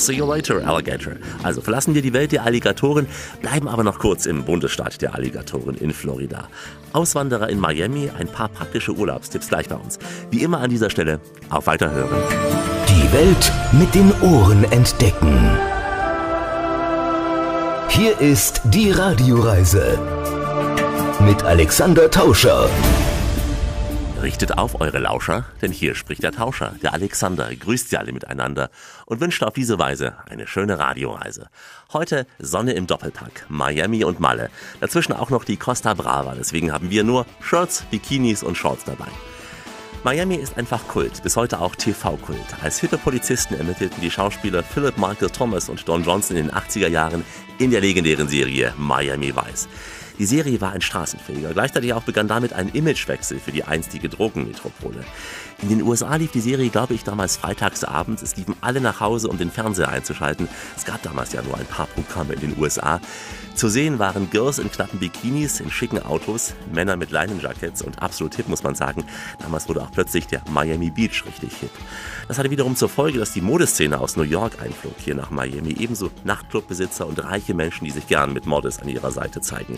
See 0.01 0.15
you 0.15 0.25
later, 0.25 0.67
Alligator. 0.67 1.13
Also 1.43 1.61
verlassen 1.61 1.93
wir 1.93 2.01
die 2.01 2.11
Welt 2.11 2.31
der 2.31 2.43
Alligatoren, 2.43 3.05
bleiben 3.39 3.67
aber 3.67 3.83
noch 3.83 3.99
kurz 3.99 4.25
im 4.25 4.43
Bundesstaat 4.43 4.99
der 4.99 5.13
Alligatoren 5.13 5.75
in 5.75 5.93
Florida. 5.93 6.47
Auswanderer 6.91 7.49
in 7.49 7.59
Miami, 7.59 8.09
ein 8.17 8.27
paar 8.27 8.49
praktische 8.49 8.93
Urlaubstipps 8.93 9.49
gleich 9.49 9.69
bei 9.69 9.75
uns. 9.75 9.99
Wie 10.31 10.41
immer 10.41 10.59
an 10.59 10.71
dieser 10.71 10.89
Stelle, 10.89 11.19
auf 11.51 11.67
Weiterhören. 11.67 12.17
Die 12.89 13.13
Welt 13.13 13.51
mit 13.73 13.93
den 13.93 14.11
Ohren 14.23 14.63
entdecken. 14.71 15.37
Hier 17.89 18.19
ist 18.19 18.61
die 18.65 18.89
Radioreise 18.89 19.99
mit 21.19 21.43
Alexander 21.43 22.09
Tauscher. 22.09 22.67
Richtet 24.21 24.60
auf 24.60 24.79
eure 24.79 24.99
Lauscher, 24.99 25.45
denn 25.63 25.71
hier 25.71 25.95
spricht 25.95 26.21
der 26.21 26.31
Tauscher, 26.31 26.75
der 26.84 26.93
Alexander, 26.93 27.49
grüßt 27.55 27.89
sie 27.89 27.97
alle 27.97 28.12
miteinander 28.12 28.69
und 29.07 29.19
wünscht 29.19 29.41
auf 29.41 29.55
diese 29.55 29.79
Weise 29.79 30.13
eine 30.29 30.45
schöne 30.45 30.77
Radioreise. 30.77 31.47
Heute 31.91 32.27
Sonne 32.38 32.73
im 32.73 32.86
Doppelpack, 32.86 33.47
Miami 33.49 34.03
und 34.03 34.19
Malle. 34.19 34.51
Dazwischen 34.79 35.13
auch 35.13 35.31
noch 35.31 35.43
die 35.43 35.57
Costa 35.57 35.95
Brava, 35.95 36.36
deswegen 36.38 36.71
haben 36.71 36.91
wir 36.91 37.03
nur 37.03 37.25
Shirts, 37.41 37.84
Bikinis 37.89 38.43
und 38.43 38.60
Shorts 38.60 38.84
dabei. 38.86 39.07
Miami 40.03 40.36
ist 40.36 40.55
einfach 40.55 40.88
Kult, 40.88 41.23
bis 41.23 41.36
heute 41.36 41.60
auch 41.60 41.75
TV-Kult. 41.75 42.38
Als 42.62 42.79
hippe 42.79 42.99
Polizisten 42.99 43.55
ermittelten 43.55 44.01
die 44.01 44.12
Schauspieler 44.12 44.62
Philip 44.62 44.99
Michael 44.99 45.31
Thomas 45.31 45.67
und 45.67 45.88
Don 45.88 46.03
Johnson 46.03 46.38
in 46.38 46.47
den 46.47 46.55
80er 46.55 46.89
Jahren 46.89 47.25
in 47.57 47.71
der 47.71 47.81
legendären 47.81 48.27
Serie 48.27 48.71
Miami 48.77 49.36
Vice. 49.36 49.67
Die 50.19 50.26
Serie 50.26 50.62
war 50.62 50.71
ein 50.71 50.82
Straßenfeger. 50.82 51.54
Gleichzeitig 51.54 51.93
auch 51.93 52.04
begann 52.04 52.28
damit 52.28 52.54
ein 52.54 52.69
Imagewechsel 52.69 53.39
für 53.39 53.52
die 53.52 53.63
einstige 53.63 54.10
Drogenmetropole. 54.10 55.04
In 55.62 55.69
den 55.69 55.84
USA 55.84 56.15
lief 56.15 56.32
die 56.32 56.41
Serie, 56.41 56.69
glaube 56.69 56.93
ich, 56.93 57.04
damals 57.04 57.38
freitags 57.38 57.84
abends. 57.84 58.21
Es 58.21 58.36
liefen 58.36 58.56
alle 58.62 58.82
nach 58.82 59.00
Hause, 59.00 59.28
um 59.28 59.38
den 59.38 59.52
Fernseher 59.52 59.89
einzuschalten. 59.89 60.47
Es 60.76 60.86
gab 60.86 61.02
damals 61.04 61.34
ja 61.34 61.41
nur 61.41 61.58
ein 61.58 61.65
paar 61.65 61.88
Programme 61.88 62.34
in 62.34 62.41
den 62.41 62.60
USA. 62.60 63.00
Zu 63.54 63.67
sehen 63.67 64.00
waren 64.00 64.30
Girls 64.30 64.60
in 64.60 64.71
knappen 64.71 65.00
Bikinis, 65.00 65.60
in 65.60 65.69
schicken 65.69 66.02
Autos, 66.02 66.54
Männer 66.74 66.95
mit 66.95 67.12
Leinenjackets 67.12 67.82
und 67.82 68.02
absolut 68.02 68.34
hip, 68.36 68.47
muss 68.47 68.63
man 68.63 68.76
sagen. 68.76 69.04
Damals 69.39 69.67
wurde 69.67 69.82
auch 69.82 69.91
plötzlich 69.91 70.26
der 70.26 70.41
Miami 70.50 70.89
Beach 70.89 71.24
richtig 71.26 71.58
hip. 71.58 71.69
Das 72.28 72.39
hatte 72.39 72.50
wiederum 72.50 72.76
zur 72.76 72.89
Folge, 72.89 73.19
dass 73.19 73.34
die 73.34 73.41
Modeszene 73.41 74.00
aus 74.00 74.15
New 74.15 74.24
York 74.24 74.62
einflog 74.62 74.95
hier 74.97 75.15
nach 75.15 75.32
Miami. 75.32 75.76
Ebenso 75.78 76.10
Nachtclubbesitzer 76.24 77.06
und 77.06 77.24
reiche 77.24 77.54
Menschen, 77.54 77.86
die 77.86 77.91
sich 77.91 78.08
gern 78.08 78.34
mit 78.34 78.45
Models 78.45 78.80
an 78.80 78.88
ihrer 78.88 79.12
Seite 79.12 79.41
zeigen. 79.41 79.78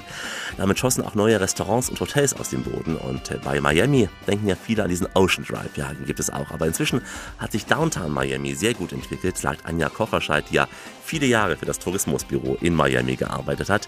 Damit 0.58 0.80
schossen 0.80 1.04
auch 1.04 1.16
neue 1.16 1.40
Restaurants 1.40 1.90
und 1.90 2.00
Hotels 2.00 2.34
aus 2.34 2.50
dem 2.50 2.64
Boden. 2.64 2.96
Und 2.96 3.32
äh, 3.32 3.40
bei 3.44 3.60
Miami 3.62 4.10
denken 4.28 4.48
ja 4.48 4.56
viele 4.56 4.84
an 4.84 4.90
diesen 4.90 5.08
Ocean 5.14 5.46
Drive. 5.46 5.76
Ja, 5.76 5.94
den 5.94 6.06
gibt 6.06 6.20
es 6.20 6.30
auch. 6.30 6.52
Aber 6.52 6.68
inzwischen 6.68 7.02
hat 7.38 7.52
sich 7.52 7.66
Downtown 7.66 8.12
Miami 8.12 8.56
sehr 8.56 8.74
gut 8.74 8.92
entwickelt, 8.92 9.38
sagt 9.38 9.66
Anja 9.66 9.90
Kocherscheid, 9.90 10.46
die 10.50 10.56
ja 10.56 10.68
viele 11.04 11.26
Jahre 11.26 11.58
für 11.58 11.66
das 11.66 11.80
Tourismusbüro 11.80 12.58
in 12.62 12.76
Miami 12.76 13.16
gearbeitet 13.16 13.70
hat. 13.70 13.88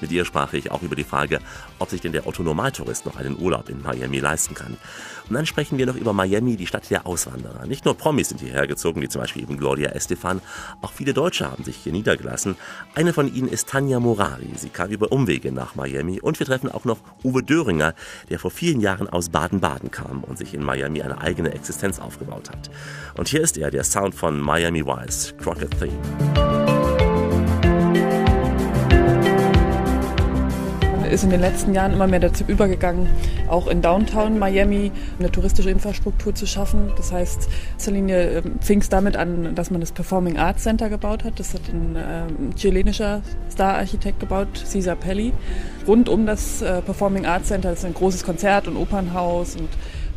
Mit 0.00 0.12
ihr 0.12 0.24
sprach 0.24 0.52
ich 0.52 0.70
auch 0.70 0.82
über 0.82 0.96
die 0.96 1.04
Frage, 1.04 1.40
ob 1.78 1.90
sich 1.90 2.00
denn 2.00 2.12
der 2.12 2.26
Otto-Normaltourist 2.26 3.06
noch 3.06 3.16
einen 3.16 3.38
Urlaub 3.40 3.68
in 3.68 3.82
Miami 3.82 4.18
leisten 4.18 4.54
kann. 4.54 4.76
Und 5.28 5.34
dann 5.34 5.46
sprechen 5.46 5.78
wir 5.78 5.86
noch 5.86 5.96
über 5.96 6.12
Miami, 6.12 6.56
die 6.56 6.66
Stadt 6.66 6.88
der 6.90 7.06
Auswanderer. 7.06 7.66
Nicht 7.66 7.84
nur 7.84 7.96
Promis 7.96 8.28
sind 8.28 8.40
hierher 8.40 8.66
gezogen, 8.66 9.02
wie 9.02 9.08
zum 9.08 9.20
Beispiel 9.20 9.42
eben 9.42 9.56
Gloria 9.56 9.90
Estefan, 9.90 10.40
auch 10.82 10.92
viele 10.92 11.14
Deutsche 11.14 11.50
haben 11.50 11.64
sich 11.64 11.76
hier 11.76 11.92
niedergelassen. 11.92 12.56
Eine 12.94 13.12
von 13.12 13.32
ihnen 13.32 13.48
ist 13.48 13.68
Tanja 13.68 14.00
Morari. 14.00 14.50
Sie 14.56 14.68
kam 14.68 14.90
über 14.90 15.10
Umwege 15.12 15.52
nach 15.52 15.74
Miami 15.74 16.20
und 16.20 16.38
wir 16.38 16.46
treffen 16.46 16.70
auch 16.70 16.84
noch 16.84 16.98
Uwe 17.24 17.42
Döringer, 17.42 17.94
der 18.30 18.38
vor 18.38 18.50
vielen 18.50 18.80
Jahren 18.80 19.08
aus 19.08 19.30
Baden-Baden 19.30 19.90
kam 19.90 20.22
und 20.24 20.38
sich 20.38 20.54
in 20.54 20.62
Miami 20.62 21.02
eine 21.02 21.20
eigene 21.20 21.52
Existenz 21.52 21.98
aufgebaut 21.98 22.50
hat. 22.50 22.70
Und 23.16 23.28
hier 23.28 23.40
ist 23.40 23.56
er, 23.58 23.70
der 23.70 23.84
Sound 23.84 24.14
von 24.14 24.40
Miami 24.40 24.84
Vice, 24.84 25.34
Crockett 25.38 25.78
Theme. 25.78 26.65
Ist 31.10 31.24
in 31.24 31.30
den 31.30 31.40
letzten 31.40 31.74
Jahren 31.74 31.92
immer 31.92 32.06
mehr 32.06 32.20
dazu 32.20 32.44
übergegangen, 32.46 33.08
auch 33.48 33.66
in 33.66 33.82
Downtown 33.82 34.38
Miami 34.38 34.90
eine 35.18 35.30
touristische 35.30 35.70
Infrastruktur 35.70 36.34
zu 36.34 36.46
schaffen. 36.46 36.92
Das 36.96 37.12
heißt, 37.12 37.48
in 37.86 37.94
Linie 37.94 38.38
ähm, 38.38 38.58
fing 38.60 38.80
es 38.80 38.88
damit 38.88 39.16
an, 39.16 39.54
dass 39.54 39.70
man 39.70 39.80
das 39.80 39.92
Performing 39.92 40.38
Arts 40.38 40.64
Center 40.64 40.88
gebaut 40.88 41.24
hat. 41.24 41.38
Das 41.38 41.54
hat 41.54 41.62
ein 41.68 41.96
ähm, 41.96 42.54
chilenischer 42.56 43.22
Star-Architekt 43.50 44.20
gebaut, 44.20 44.48
Cesar 44.64 44.96
Pelli. 44.96 45.32
Rund 45.86 46.08
um 46.08 46.26
das 46.26 46.62
äh, 46.62 46.82
Performing 46.82 47.26
Arts 47.26 47.48
Center, 47.48 47.72
ist 47.72 47.84
ein 47.84 47.94
großes 47.94 48.24
Konzert- 48.24 48.68
und 48.68 48.76
Opernhaus 48.76 49.56
und 49.56 49.68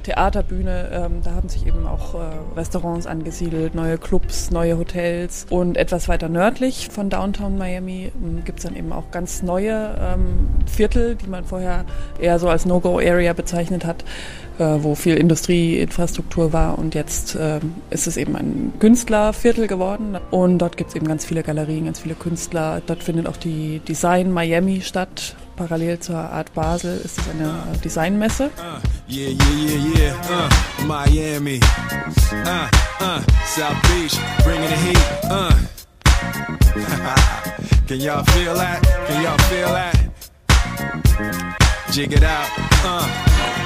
Theaterbühne. 0.04 0.90
Ähm, 0.92 1.22
da 1.24 1.32
haben 1.36 1.50
sich 1.50 1.66
eben 1.68 1.86
auch 1.86 2.16
äh, 2.16 2.58
Restaurants 2.58 3.08
angesiedelt, 3.08 3.76
neue 3.76 3.98
Clubs, 3.98 4.52
neue 4.52 4.78
Hotels. 4.78 5.46
Und 5.50 5.78
etwas 5.78 6.08
weiter 6.08 6.30
nördlich 6.30 6.90
von 6.90 7.10
Downtown 7.10 7.58
Miami 7.58 8.12
ähm, 8.16 8.44
gibt 8.46 8.60
es 8.60 8.66
dann 8.66 8.76
eben 8.76 8.92
auch 8.92 9.12
ganz 9.12 9.42
neue 9.42 9.96
ähm, 10.00 10.50
Viertel, 10.66 11.16
die 11.16 11.28
man 11.28 11.46
vorher 11.46 11.86
eher 12.20 12.40
so 12.40 12.50
als 12.50 12.66
No-Go-Area 12.66 13.34
bezeichnet 13.34 13.86
hat 13.86 14.04
äh, 14.60 14.84
wo 14.84 14.94
viel 14.96 15.16
Industrieinfrastruktur 15.16 16.54
war 16.54 16.78
und 16.78 16.94
jetzt 16.96 17.36
äh, 17.36 17.60
ist 17.90 18.08
es 18.08 18.18
eben 18.18 18.36
ein 18.36 18.74
Künstlerviertel 18.80 19.68
geworden 19.68 20.18
und 20.32 20.60
dort 20.60 20.78
gibt 20.78 20.90
es 20.90 20.96
eben 20.96 21.08
ganz 21.08 21.26
viele 21.26 21.44
Galerien, 21.44 21.86
ganz 21.86 22.00
viele 22.00 22.16
Künstler. 22.16 22.82
Dort 22.86 23.04
findet 23.04 23.28
auch 23.28 23.38
die 23.38 23.80
Design 23.80 24.32
Miami 24.32 24.82
statt. 24.82 25.36
Parallel 25.60 26.00
zur 26.00 26.16
Art 26.16 26.54
Basel 26.54 27.02
ist 27.04 27.20
es 27.20 27.30
eine 27.30 27.54
Designmesse. 27.84 28.46
Uh, 28.46 28.80
yeah, 29.10 29.28
yeah, 29.28 29.52
yeah, 29.68 30.00
yeah. 30.00 30.16
Uh, 30.30 30.86
Miami. 30.86 31.60
Uh, 32.32 32.70
uh, 33.02 33.22
South 33.46 33.76
Beach, 33.90 34.18
bringing 34.46 34.70
the 34.70 34.78
heat. 34.78 34.98
Uh. 35.26 35.52
Can 37.90 38.00
y'all 38.00 38.24
feel 38.24 38.54
that? 38.56 38.82
Can 39.06 39.22
y'all 39.22 39.38
feel 39.50 39.68
that? 39.74 39.98
Jig 41.92 42.14
it 42.14 42.24
out. 42.24 42.48
Uh. 42.86 43.59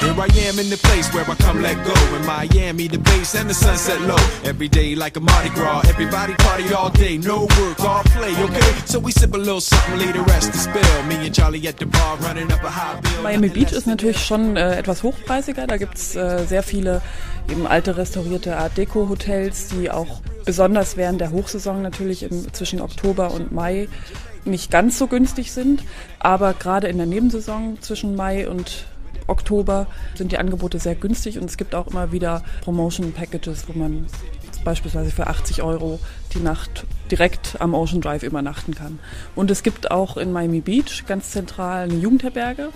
Here 0.00 0.18
I 0.18 0.28
am 0.48 0.58
in 0.58 0.70
the 0.70 0.80
place 0.82 1.12
where 1.12 1.28
I 1.28 1.34
come 1.34 1.60
let 1.60 1.76
go. 1.84 1.94
In 2.16 2.24
Miami, 2.24 2.88
the 2.88 2.98
base 2.98 3.34
and 3.34 3.50
the 3.50 3.54
sunset 3.54 4.00
low. 4.02 4.16
Every 4.44 4.68
day 4.68 4.94
like 4.94 5.16
a 5.16 5.20
Mardi 5.20 5.50
Gras. 5.50 5.86
Everybody 5.88 6.34
party 6.34 6.72
all 6.72 6.90
day. 6.90 7.18
No 7.18 7.42
work, 7.58 7.80
all 7.80 8.02
play, 8.04 8.34
okay? 8.44 8.72
So 8.86 8.98
we 8.98 9.12
sip 9.12 9.34
a 9.34 9.36
little 9.36 9.60
something, 9.60 9.98
leave 9.98 10.14
the 10.14 10.22
rest 10.22 10.52
to 10.52 10.58
spill. 10.58 11.02
Me 11.04 11.16
and 11.26 11.34
Charlie 11.34 11.68
at 11.68 11.76
the 11.76 11.86
bar 11.86 12.16
running 12.18 12.50
up 12.50 12.64
a 12.64 12.70
high 12.70 12.98
bill. 13.00 13.22
Miami 13.22 13.50
Beach 13.50 13.72
ist 13.72 13.86
natürlich 13.86 14.24
schon 14.24 14.56
äh, 14.56 14.78
etwas 14.78 15.02
hochpreisiger. 15.02 15.66
Da 15.66 15.76
gibt's 15.76 16.16
äh, 16.16 16.46
sehr 16.46 16.62
viele 16.62 17.02
eben 17.50 17.66
alte 17.66 17.96
restaurierte 17.96 18.56
Art 18.56 18.76
Deco 18.78 19.08
Hotels, 19.08 19.68
die 19.68 19.90
auch 19.90 20.22
besonders 20.44 20.96
während 20.96 21.20
der 21.20 21.30
Hochsaison 21.30 21.82
natürlich 21.82 22.22
im, 22.22 22.52
zwischen 22.54 22.80
Oktober 22.80 23.32
und 23.32 23.52
Mai 23.52 23.88
nicht 24.44 24.70
ganz 24.70 24.98
so 24.98 25.06
günstig 25.06 25.52
sind. 25.52 25.82
Aber 26.18 26.54
gerade 26.54 26.88
in 26.88 26.96
der 26.96 27.06
Nebensaison 27.06 27.78
zwischen 27.80 28.16
Mai 28.16 28.48
und 28.48 28.86
Oktober 29.30 29.86
sind 30.14 30.32
die 30.32 30.38
Angebote 30.38 30.78
sehr 30.78 30.94
günstig 30.94 31.38
und 31.38 31.44
es 31.44 31.56
gibt 31.56 31.74
auch 31.74 31.86
immer 31.86 32.12
wieder 32.12 32.42
Promotion 32.62 33.12
Packages, 33.12 33.68
wo 33.68 33.78
man 33.78 34.06
beispielsweise 34.64 35.10
für 35.10 35.26
80 35.26 35.62
Euro 35.62 35.98
die 36.34 36.40
Nacht 36.40 36.84
direkt 37.10 37.56
am 37.60 37.74
Ocean 37.74 38.00
Drive 38.00 38.22
übernachten 38.22 38.74
kann. 38.74 38.98
Und 39.34 39.50
es 39.50 39.62
gibt 39.62 39.90
auch 39.90 40.16
in 40.16 40.32
Miami 40.32 40.60
Beach 40.60 41.04
ganz 41.06 41.30
zentral 41.30 41.84
eine 41.84 41.94
Jugendherberge, 41.94 42.68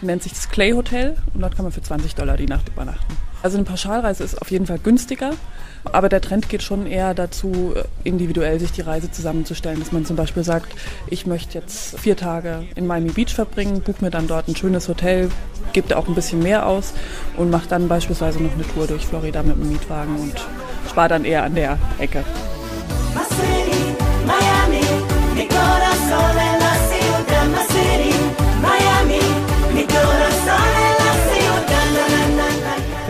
die 0.00 0.06
nennt 0.06 0.22
sich 0.22 0.32
das 0.32 0.48
Clay 0.48 0.72
Hotel 0.72 1.16
und 1.34 1.42
dort 1.42 1.56
kann 1.56 1.64
man 1.64 1.72
für 1.72 1.82
20 1.82 2.14
Dollar 2.14 2.36
die 2.36 2.46
Nacht 2.46 2.68
übernachten. 2.68 3.16
Also 3.42 3.58
eine 3.58 3.64
Pauschalreise 3.64 4.24
ist 4.24 4.40
auf 4.40 4.50
jeden 4.50 4.66
Fall 4.66 4.78
günstiger, 4.78 5.32
aber 5.92 6.08
der 6.08 6.20
Trend 6.20 6.48
geht 6.48 6.62
schon 6.62 6.86
eher 6.86 7.14
dazu, 7.14 7.74
individuell 8.04 8.60
sich 8.60 8.72
die 8.72 8.80
Reise 8.80 9.10
zusammenzustellen, 9.10 9.80
dass 9.80 9.92
man 9.92 10.04
zum 10.04 10.16
Beispiel 10.16 10.44
sagt, 10.44 10.74
ich 11.08 11.26
möchte 11.26 11.58
jetzt 11.58 11.98
vier 11.98 12.16
Tage 12.16 12.64
in 12.74 12.86
Miami 12.86 13.10
Beach 13.10 13.34
verbringen, 13.34 13.80
buche 13.80 14.04
mir 14.04 14.10
dann 14.10 14.26
dort 14.26 14.48
ein 14.48 14.56
schönes 14.56 14.88
Hotel, 14.88 15.30
gebe 15.72 15.96
auch 15.96 16.08
ein 16.08 16.14
bisschen 16.14 16.42
mehr 16.42 16.66
aus 16.66 16.92
und 17.36 17.50
mache 17.50 17.68
dann 17.68 17.88
beispielsweise 17.88 18.42
noch 18.42 18.52
eine 18.52 18.66
Tour 18.66 18.86
durch 18.86 19.06
Florida 19.06 19.42
mit 19.42 19.56
dem 19.56 19.70
Mietwagen 19.70 20.16
und 20.16 20.34
spare 20.88 21.08
dann 21.08 21.24
eher 21.24 21.44
an 21.44 21.54
der 21.54 21.78
Ecke. 21.98 22.24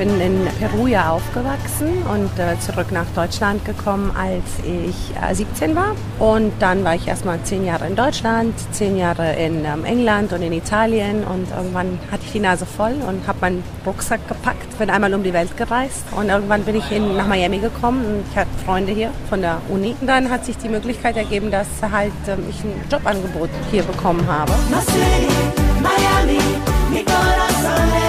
Bin 0.06 0.20
in 0.20 0.48
Peru 0.58 0.86
ja 0.86 1.10
aufgewachsen 1.10 2.02
und 2.12 2.30
äh, 2.38 2.58
zurück 2.60 2.92
nach 2.92 3.06
Deutschland 3.14 3.64
gekommen, 3.64 4.12
als 4.16 4.44
ich 4.64 5.12
äh, 5.20 5.34
17 5.34 5.74
war. 5.74 5.96
Und 6.18 6.52
dann 6.60 6.84
war 6.84 6.94
ich 6.94 7.08
erstmal 7.08 7.42
zehn 7.42 7.64
Jahre 7.64 7.86
in 7.86 7.96
Deutschland, 7.96 8.54
zehn 8.72 8.96
Jahre 8.96 9.34
in 9.34 9.64
ähm, 9.64 9.84
England 9.84 10.32
und 10.32 10.42
in 10.42 10.52
Italien. 10.52 11.24
Und 11.24 11.48
irgendwann 11.50 11.98
hatte 12.10 12.22
ich 12.24 12.32
die 12.32 12.40
Nase 12.40 12.66
voll 12.66 12.94
und 13.06 13.26
habe 13.26 13.38
meinen 13.40 13.64
Rucksack 13.84 14.26
gepackt, 14.28 14.78
bin 14.78 14.90
einmal 14.90 15.12
um 15.14 15.22
die 15.22 15.32
Welt 15.32 15.56
gereist. 15.56 16.04
Und 16.16 16.28
irgendwann 16.28 16.62
bin 16.62 16.76
ich 16.76 16.90
in, 16.92 17.16
nach 17.16 17.26
Miami 17.26 17.58
gekommen 17.58 18.04
und 18.04 18.24
ich 18.30 18.36
hatte 18.36 18.50
Freunde 18.64 18.92
hier 18.92 19.10
von 19.28 19.40
der 19.40 19.60
Uni. 19.68 19.96
Und 20.00 20.06
dann 20.06 20.30
hat 20.30 20.44
sich 20.44 20.56
die 20.56 20.68
Möglichkeit 20.68 21.16
ergeben, 21.16 21.50
dass 21.50 21.66
halt 21.90 22.12
ähm, 22.28 22.44
ich 22.48 22.62
ein 22.62 22.80
Jobangebot 22.90 23.50
hier 23.70 23.82
bekommen 23.82 24.24
habe. 24.28 24.52
My 24.70 25.88
Miami, 25.88 26.38
mi 26.90 27.04
corazón 27.04 28.05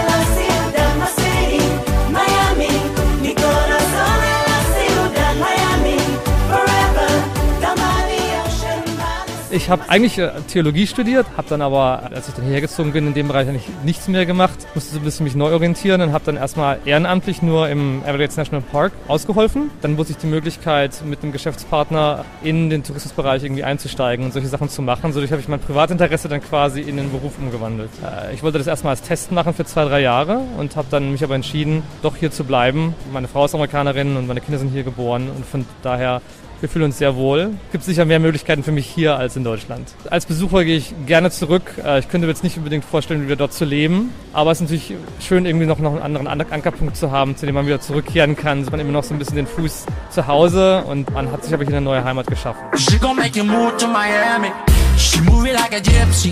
Ich 9.57 9.71
habe 9.71 9.89
eigentlich 9.89 10.19
äh, 10.19 10.29
Theologie 10.47 10.85
studiert, 10.85 11.25
habe 11.35 11.49
dann 11.49 11.63
aber, 11.63 12.11
als 12.13 12.29
ich 12.29 12.35
dann 12.35 12.45
hierher 12.45 12.61
gezogen 12.61 12.91
bin, 12.91 13.07
in 13.07 13.15
dem 13.15 13.27
Bereich 13.27 13.49
eigentlich 13.49 13.67
nichts 13.83 14.07
mehr 14.07 14.27
gemacht, 14.27 14.67
musste 14.75 14.93
so 14.93 14.99
ein 14.99 15.03
bisschen 15.03 15.23
mich 15.23 15.33
neu 15.33 15.51
orientieren 15.51 15.99
und 16.01 16.13
habe 16.13 16.23
dann 16.25 16.37
erstmal 16.37 16.77
ehrenamtlich 16.85 17.41
nur 17.41 17.67
im 17.67 18.03
Everglades 18.05 18.37
National 18.37 18.61
Park 18.61 18.91
ausgeholfen. 19.07 19.71
Dann 19.81 19.95
bot 19.95 20.07
sich 20.07 20.17
die 20.17 20.27
Möglichkeit, 20.27 21.01
mit 21.05 21.23
einem 21.23 21.31
Geschäftspartner 21.31 22.23
in 22.43 22.69
den 22.69 22.83
Tourismusbereich 22.83 23.43
irgendwie 23.43 23.63
einzusteigen 23.63 24.25
und 24.25 24.31
solche 24.31 24.47
Sachen 24.47 24.69
zu 24.69 24.83
machen. 24.83 25.11
Dadurch 25.11 25.31
habe 25.31 25.41
ich 25.41 25.47
mein 25.47 25.59
Privatinteresse 25.59 26.29
dann 26.29 26.41
quasi 26.41 26.81
in 26.81 26.97
den 26.97 27.11
Beruf 27.11 27.39
umgewandelt. 27.39 27.89
Äh, 28.05 28.35
Ich 28.35 28.43
wollte 28.43 28.59
das 28.59 28.67
erstmal 28.67 28.91
als 28.91 29.01
Test 29.01 29.31
machen 29.31 29.55
für 29.55 29.65
zwei, 29.65 29.85
drei 29.85 30.01
Jahre 30.01 30.39
und 30.59 30.75
habe 30.75 30.87
dann 30.91 31.11
mich 31.11 31.23
aber 31.23 31.33
entschieden, 31.33 31.81
doch 32.03 32.15
hier 32.15 32.29
zu 32.29 32.43
bleiben. 32.43 32.93
Meine 33.11 33.27
Frau 33.27 33.45
ist 33.45 33.55
Amerikanerin 33.55 34.17
und 34.17 34.27
meine 34.27 34.39
Kinder 34.39 34.59
sind 34.59 34.69
hier 34.69 34.83
geboren 34.83 35.31
und 35.35 35.47
von 35.47 35.65
daher 35.81 36.21
wir 36.59 36.69
fühlen 36.69 36.85
uns 36.85 36.97
sehr 36.97 37.15
wohl. 37.15 37.51
Gibt 37.71 37.83
sicher 37.83 38.05
mehr 38.05 38.19
Möglichkeiten 38.19 38.63
für 38.63 38.71
mich 38.71 38.85
hier 38.87 39.15
als 39.17 39.35
in 39.35 39.43
Deutschland. 39.43 39.87
Als 40.09 40.25
Besucher 40.25 40.63
gehe 40.63 40.77
ich 40.77 40.93
gerne 41.05 41.29
zurück. 41.31 41.63
Äh, 41.83 41.99
Ich 41.99 42.09
könnte 42.09 42.27
mir 42.27 42.31
jetzt 42.33 42.43
nicht 42.43 42.57
unbedingt 42.57 42.83
vorstellen, 42.85 43.23
wieder 43.25 43.35
dort 43.35 43.53
zu 43.53 43.65
leben. 43.65 44.11
Aber 44.33 44.51
es 44.51 44.57
ist 44.61 44.69
natürlich 44.69 44.93
schön, 45.19 45.45
irgendwie 45.45 45.65
noch, 45.65 45.77
einen 45.79 45.99
anderen 46.01 46.27
An- 46.27 46.41
Ankerpunkt 46.41 46.95
zu 46.95 47.11
haben, 47.11 47.35
zu 47.35 47.45
dem 47.45 47.55
man 47.55 47.65
wieder 47.65 47.79
zurückkehren 47.81 48.35
kann. 48.35 48.65
Man 48.71 48.79
immer 48.79 48.91
noch 48.91 49.03
so 49.03 49.13
ein 49.13 49.19
bisschen 49.19 49.35
den 49.37 49.47
Fuß 49.47 49.85
zu 50.09 50.27
Hause 50.27 50.83
und 50.83 51.11
man 51.13 51.31
hat 51.31 51.43
sich 51.43 51.53
aber 51.53 51.63
hier 51.63 51.75
eine 51.77 51.83
neue 51.85 52.03
Heimat 52.03 52.27
geschaffen. 52.27 52.61
She 52.77 52.97
gon' 52.97 53.15
make 53.15 53.37
you 53.37 53.43
move 53.45 53.75
to 53.77 53.87
Miami. 53.87 54.51
She 54.97 55.21
move 55.21 55.47
it 55.47 55.53
like 55.53 55.73
a 55.73 55.79
gypsy. 55.79 56.31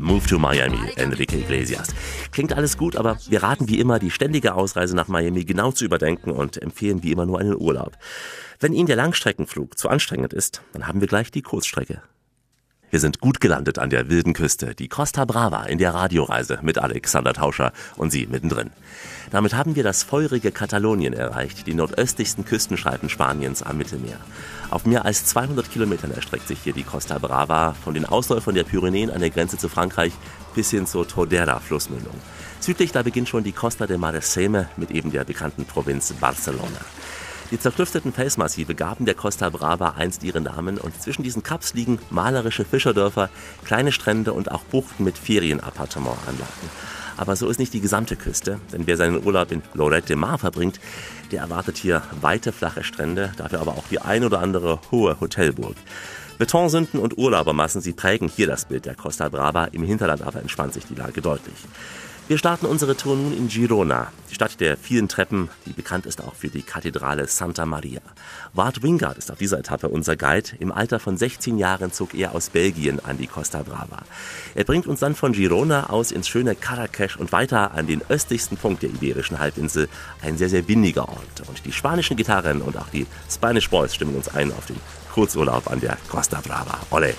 Move 0.00 0.28
to 0.28 0.38
Miami, 0.38 0.78
Enrique 0.94 1.36
Iglesias. 1.36 1.88
Klingt 2.30 2.52
alles 2.52 2.78
gut, 2.78 2.94
aber 2.94 3.18
wir 3.28 3.42
raten 3.42 3.68
wie 3.68 3.80
immer, 3.80 3.98
die 3.98 4.12
ständige 4.12 4.54
Ausreise 4.54 4.94
nach 4.94 5.08
Miami 5.08 5.44
genau 5.44 5.72
zu 5.72 5.84
überdenken 5.84 6.30
und 6.30 6.62
empfehlen 6.62 7.02
wie 7.02 7.10
immer 7.10 7.26
nur 7.26 7.40
einen 7.40 7.56
Urlaub. 7.56 7.98
Wenn 8.60 8.72
Ihnen 8.72 8.86
der 8.86 8.94
Langstreckenflug 8.94 9.76
zu 9.76 9.88
anstrengend 9.88 10.32
ist, 10.32 10.62
dann 10.72 10.86
haben 10.86 11.00
wir 11.00 11.08
gleich 11.08 11.32
die 11.32 11.42
Kurzstrecke. 11.42 12.00
Wir 12.90 13.00
sind 13.00 13.20
gut 13.20 13.42
gelandet 13.42 13.78
an 13.78 13.90
der 13.90 14.08
wilden 14.08 14.32
Küste, 14.32 14.74
die 14.74 14.88
Costa 14.88 15.26
Brava 15.26 15.64
in 15.64 15.76
der 15.76 15.92
Radioreise 15.92 16.58
mit 16.62 16.78
Alexander 16.78 17.34
Tauscher 17.34 17.72
und 17.96 18.10
Sie 18.10 18.26
mittendrin. 18.26 18.70
Damit 19.30 19.54
haben 19.54 19.76
wir 19.76 19.82
das 19.82 20.04
feurige 20.04 20.52
Katalonien 20.52 21.12
erreicht, 21.12 21.66
die 21.66 21.74
nordöstlichsten 21.74 22.46
Küstenschreiben 22.46 23.10
Spaniens 23.10 23.62
am 23.62 23.76
Mittelmeer. 23.76 24.16
Auf 24.70 24.86
mehr 24.86 25.04
als 25.04 25.26
200 25.26 25.70
Kilometern 25.70 26.12
erstreckt 26.12 26.48
sich 26.48 26.60
hier 26.64 26.72
die 26.72 26.82
Costa 26.82 27.18
Brava 27.18 27.74
von 27.74 27.92
den 27.92 28.06
Ausläufern 28.06 28.54
der 28.54 28.64
Pyrenäen 28.64 29.10
an 29.10 29.20
der 29.20 29.30
Grenze 29.30 29.58
zu 29.58 29.68
Frankreich 29.68 30.14
bis 30.54 30.70
hin 30.70 30.86
zur 30.86 31.06
Tordera-Flussmündung. 31.06 32.14
Südlich 32.60 32.92
da 32.92 33.02
beginnt 33.02 33.28
schon 33.28 33.44
die 33.44 33.52
Costa 33.52 33.86
de 33.86 33.98
Mareseme 33.98 34.68
mit 34.78 34.90
eben 34.92 35.12
der 35.12 35.24
bekannten 35.24 35.66
Provinz 35.66 36.14
Barcelona. 36.14 36.80
Die 37.50 37.58
zerklüfteten 37.58 38.12
Felsmassive 38.12 38.74
gaben 38.74 39.06
der 39.06 39.14
Costa 39.14 39.48
Brava 39.48 39.94
einst 39.96 40.22
ihren 40.22 40.42
Namen 40.42 40.76
und 40.76 41.00
zwischen 41.00 41.22
diesen 41.22 41.42
Kaps 41.42 41.72
liegen 41.72 41.98
malerische 42.10 42.66
Fischerdörfer, 42.66 43.30
kleine 43.64 43.90
Strände 43.90 44.34
und 44.34 44.50
auch 44.50 44.64
Buchten 44.64 45.04
mit 45.04 45.16
Ferienappartementanlagen. 45.16 46.68
Aber 47.16 47.36
so 47.36 47.48
ist 47.48 47.58
nicht 47.58 47.72
die 47.72 47.80
gesamte 47.80 48.16
Küste, 48.16 48.60
denn 48.70 48.86
wer 48.86 48.98
seinen 48.98 49.24
Urlaub 49.24 49.50
in 49.50 49.62
Lorette 49.72 50.08
de 50.08 50.16
Mar 50.16 50.38
verbringt, 50.38 50.78
der 51.32 51.40
erwartet 51.40 51.78
hier 51.78 52.02
weite, 52.20 52.52
flache 52.52 52.84
Strände, 52.84 53.32
dafür 53.38 53.60
aber 53.60 53.72
auch 53.72 53.88
die 53.90 54.00
ein 54.00 54.24
oder 54.24 54.40
andere 54.40 54.80
hohe 54.90 55.18
Hotelburg. 55.18 55.76
Betonsünden 56.36 57.00
und 57.00 57.16
Urlaubermassen, 57.16 57.80
sie 57.80 57.94
prägen 57.94 58.28
hier 58.28 58.46
das 58.46 58.66
Bild 58.66 58.84
der 58.84 58.94
Costa 58.94 59.28
Brava, 59.30 59.64
im 59.64 59.82
Hinterland 59.82 60.22
aber 60.22 60.40
entspannt 60.40 60.74
sich 60.74 60.84
die 60.86 60.94
Lage 60.94 61.22
deutlich. 61.22 61.56
Wir 62.28 62.36
starten 62.36 62.66
unsere 62.66 62.94
Tour 62.94 63.16
nun 63.16 63.34
in 63.34 63.48
Girona, 63.48 64.12
die 64.28 64.34
Stadt 64.34 64.60
der 64.60 64.76
vielen 64.76 65.08
Treppen, 65.08 65.48
die 65.64 65.72
bekannt 65.72 66.04
ist 66.04 66.22
auch 66.22 66.34
für 66.34 66.48
die 66.48 66.60
Kathedrale 66.60 67.26
Santa 67.26 67.64
Maria. 67.64 68.02
Wart 68.52 68.82
Wingard 68.82 69.16
ist 69.16 69.32
auf 69.32 69.38
dieser 69.38 69.58
Etappe 69.58 69.88
unser 69.88 70.14
Guide. 70.14 70.50
Im 70.58 70.70
Alter 70.70 71.00
von 71.00 71.16
16 71.16 71.56
Jahren 71.56 71.90
zog 71.90 72.12
er 72.12 72.34
aus 72.34 72.50
Belgien 72.50 73.00
an 73.02 73.16
die 73.16 73.28
Costa 73.28 73.62
Brava. 73.62 74.02
Er 74.54 74.64
bringt 74.64 74.86
uns 74.86 75.00
dann 75.00 75.14
von 75.14 75.32
Girona 75.32 75.88
aus 75.88 76.12
ins 76.12 76.28
schöne 76.28 76.54
Caracas 76.54 77.16
und 77.16 77.32
weiter 77.32 77.72
an 77.72 77.86
den 77.86 78.02
östlichsten 78.10 78.58
Punkt 78.58 78.82
der 78.82 78.90
Iberischen 78.90 79.38
Halbinsel, 79.38 79.88
ein 80.20 80.36
sehr, 80.36 80.50
sehr 80.50 80.68
windiger 80.68 81.08
Ort. 81.08 81.48
Und 81.48 81.64
die 81.64 81.72
spanischen 81.72 82.18
Gitarren 82.18 82.60
und 82.60 82.76
auch 82.76 82.90
die 82.90 83.06
Spanish 83.30 83.70
Boys 83.70 83.94
stimmen 83.94 84.14
uns 84.14 84.28
ein 84.28 84.52
auf 84.52 84.66
den 84.66 84.76
Kurzurlaub 85.14 85.70
an 85.70 85.80
der 85.80 85.96
Costa 86.10 86.42
Brava. 86.42 86.78
Ole! 86.90 87.14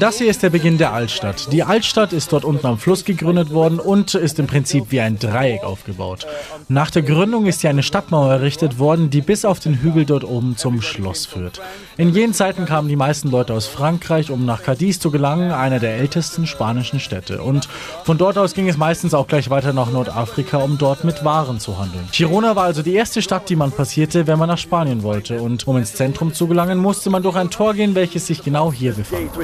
Das 0.00 0.18
hier 0.18 0.28
ist 0.28 0.42
der 0.42 0.50
Beginn 0.50 0.76
der 0.76 0.92
Altstadt. 0.92 1.52
Die 1.52 1.62
Altstadt 1.62 2.12
ist 2.12 2.32
dort 2.32 2.44
unten 2.44 2.66
am 2.66 2.78
Fluss 2.78 3.04
gegründet 3.04 3.52
worden 3.52 3.78
und 3.78 4.14
ist 4.14 4.40
im 4.40 4.48
Prinzip 4.48 4.86
wie 4.88 5.00
ein 5.00 5.20
Dreieck 5.20 5.62
aufgebaut. 5.62 6.26
Nach 6.66 6.90
der 6.90 7.02
Gründung 7.02 7.46
ist 7.46 7.60
hier 7.60 7.70
eine 7.70 7.84
Stadtmauer 7.84 8.32
errichtet 8.32 8.80
worden, 8.80 9.08
die 9.08 9.20
bis 9.20 9.44
auf 9.44 9.60
den 9.60 9.80
Hügel 9.80 10.04
dort 10.04 10.24
oben 10.24 10.56
zum 10.56 10.82
Schloss 10.82 11.26
führt. 11.26 11.60
In 11.96 12.12
jenen 12.12 12.34
Zeiten 12.34 12.64
kamen 12.64 12.88
die 12.88 12.96
meisten 12.96 13.30
Leute 13.30 13.54
aus 13.54 13.68
Frankreich, 13.68 14.32
um 14.32 14.44
nach 14.46 14.64
Cadiz 14.64 14.98
zu 14.98 15.12
gelangen, 15.12 15.52
einer 15.52 15.78
der 15.78 15.98
ältesten 15.98 16.48
spanischen 16.48 16.98
Städte. 16.98 17.42
Und 17.42 17.68
von 18.04 18.18
dort 18.18 18.36
aus 18.36 18.54
ging 18.54 18.68
es 18.68 18.76
meistens 18.76 19.14
auch 19.14 19.28
gleich 19.28 19.48
weiter 19.50 19.72
nach 19.72 19.92
Nordafrika, 19.92 20.56
um 20.56 20.76
dort 20.76 21.04
mit 21.04 21.24
Waren 21.24 21.60
zu 21.60 21.78
handeln. 21.78 22.08
Girona 22.10 22.56
war 22.56 22.64
also 22.64 22.82
die 22.82 22.94
erste 22.94 23.22
Stadt, 23.22 23.48
die 23.48 23.56
man 23.56 23.70
passierte, 23.70 24.26
wenn 24.26 24.40
man 24.40 24.48
nach 24.48 24.58
Spanien 24.58 25.04
wollte. 25.04 25.40
Und 25.40 25.68
um 25.68 25.76
ins 25.76 25.94
Zentrum 25.94 26.34
zu 26.34 26.48
gelangen, 26.48 26.78
musste 26.78 27.10
man 27.10 27.22
durch 27.22 27.36
ein 27.36 27.50
Tor 27.50 27.74
gehen, 27.74 27.94
welches 27.94 28.26
sich 28.26 28.39
genau 28.42 28.72
hier 28.72 28.92
befand. 28.92 29.32
Gate, 29.32 29.36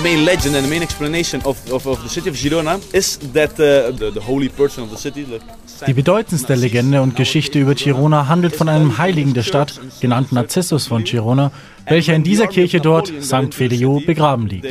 The 0.00 0.08
main 0.08 0.24
legend 0.24 0.56
and 0.56 0.64
the 0.64 0.70
main 0.70 0.82
explanation 0.82 1.42
of, 1.44 1.58
of, 1.70 1.86
of 1.86 2.02
the 2.02 2.08
city 2.08 2.30
of 2.30 2.34
Girona 2.34 2.80
is 2.94 3.18
that 3.34 3.50
uh, 3.60 3.90
the, 3.90 4.10
the 4.10 4.20
holy 4.20 4.48
person 4.48 4.82
of 4.82 4.88
the 4.88 4.96
city, 4.96 5.24
the 5.24 5.40
Die 5.86 5.92
bedeutendste 5.92 6.54
Legende 6.54 7.02
und 7.02 7.16
Geschichte 7.16 7.58
über 7.58 7.74
Girona 7.74 8.26
handelt 8.26 8.56
von 8.56 8.70
einem 8.70 8.96
Heiligen 8.96 9.34
der 9.34 9.42
Stadt, 9.42 9.78
genannt 10.00 10.32
Narzissus 10.32 10.86
von 10.86 11.04
Girona, 11.04 11.52
welcher 11.86 12.14
in 12.14 12.22
dieser 12.22 12.46
Kirche 12.46 12.80
dort, 12.80 13.12
St. 13.20 13.52
Felio, 13.52 14.00
begraben 14.00 14.46
liegt. 14.46 14.66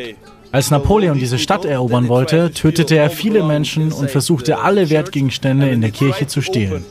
Als 0.52 0.72
Napoleon 0.72 1.20
diese 1.20 1.38
Stadt 1.38 1.64
erobern 1.64 2.08
wollte, 2.08 2.52
tötete 2.52 2.98
er 2.98 3.12
viele 3.12 3.44
Menschen 3.44 3.92
und 3.92 4.10
versuchte 4.10 4.60
alle 4.60 4.90
Wertgegenstände 4.90 5.70
in 5.70 5.82
der 5.82 5.92
Kirche 5.92 6.26
zu 6.26 6.42
stehlen. 6.42 6.84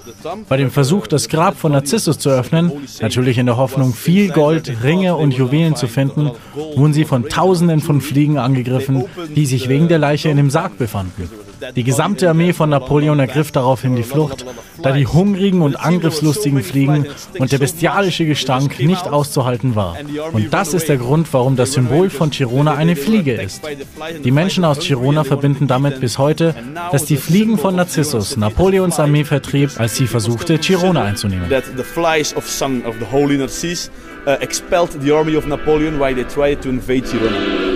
Bei 0.48 0.56
dem 0.56 0.70
Versuch, 0.70 1.08
das 1.08 1.28
Grab 1.28 1.58
von 1.58 1.72
Narzissus 1.72 2.18
zu 2.18 2.30
öffnen, 2.30 2.70
natürlich 3.00 3.38
in 3.38 3.46
der 3.46 3.56
Hoffnung, 3.56 3.94
viel 3.94 4.30
Gold, 4.30 4.84
Ringe 4.84 5.16
und 5.16 5.34
Juwelen 5.34 5.74
zu 5.74 5.88
finden, 5.88 6.30
wurden 6.54 6.92
sie 6.92 7.04
von 7.04 7.28
Tausenden 7.28 7.80
von 7.80 8.00
Fliegen 8.00 8.38
angegriffen, 8.38 9.04
die 9.34 9.46
sich 9.46 9.68
wegen 9.68 9.88
der 9.88 9.98
Leiche 9.98 10.28
in 10.28 10.36
dem 10.36 10.50
Sarg 10.50 10.78
befanden. 10.78 11.28
Die 11.76 11.84
gesamte 11.84 12.28
Armee 12.28 12.52
von 12.52 12.70
Napoleon 12.70 13.18
ergriff 13.18 13.52
daraufhin 13.52 13.96
die 13.96 14.02
Flucht, 14.02 14.44
da 14.82 14.92
die 14.92 15.06
hungrigen 15.06 15.62
und 15.62 15.76
angriffslustigen 15.76 16.62
Fliegen 16.62 17.06
und 17.38 17.52
der 17.52 17.58
bestialische 17.58 18.26
Gestank 18.26 18.78
nicht 18.80 19.06
auszuhalten 19.06 19.74
war. 19.74 19.96
Und 20.32 20.52
das 20.52 20.74
ist 20.74 20.88
der 20.88 20.96
Grund, 20.96 21.32
warum 21.32 21.56
das 21.56 21.72
Symbol 21.72 22.10
von 22.10 22.30
Girona 22.30 22.74
eine 22.74 22.96
Fliege 22.96 23.32
ist. 23.32 23.62
Die 24.24 24.30
Menschen 24.30 24.64
aus 24.64 24.80
Girona 24.80 25.24
verbinden 25.24 25.66
damit 25.66 26.00
bis 26.00 26.18
heute, 26.18 26.54
dass 26.92 27.04
die 27.04 27.16
Fliegen 27.16 27.58
von 27.58 27.76
Narzissus 27.76 28.36
Napoleons 28.36 28.98
Armee 28.98 29.24
vertrieb, 29.24 29.70
als 29.78 29.96
sie 29.96 30.06
versuchte, 30.06 30.58
Girona 30.58 31.02
einzunehmen. 31.02 31.48
uh, 34.28 34.36
expelled 34.40 34.90
the 35.00 35.10
army 35.10 35.34
of 35.34 35.46
Napoleon 35.46 35.98
while 35.98 36.14
they 36.14 36.24
tried 36.24 36.60
to 36.62 36.68
invade 36.68 37.04
Girona. 37.04 37.67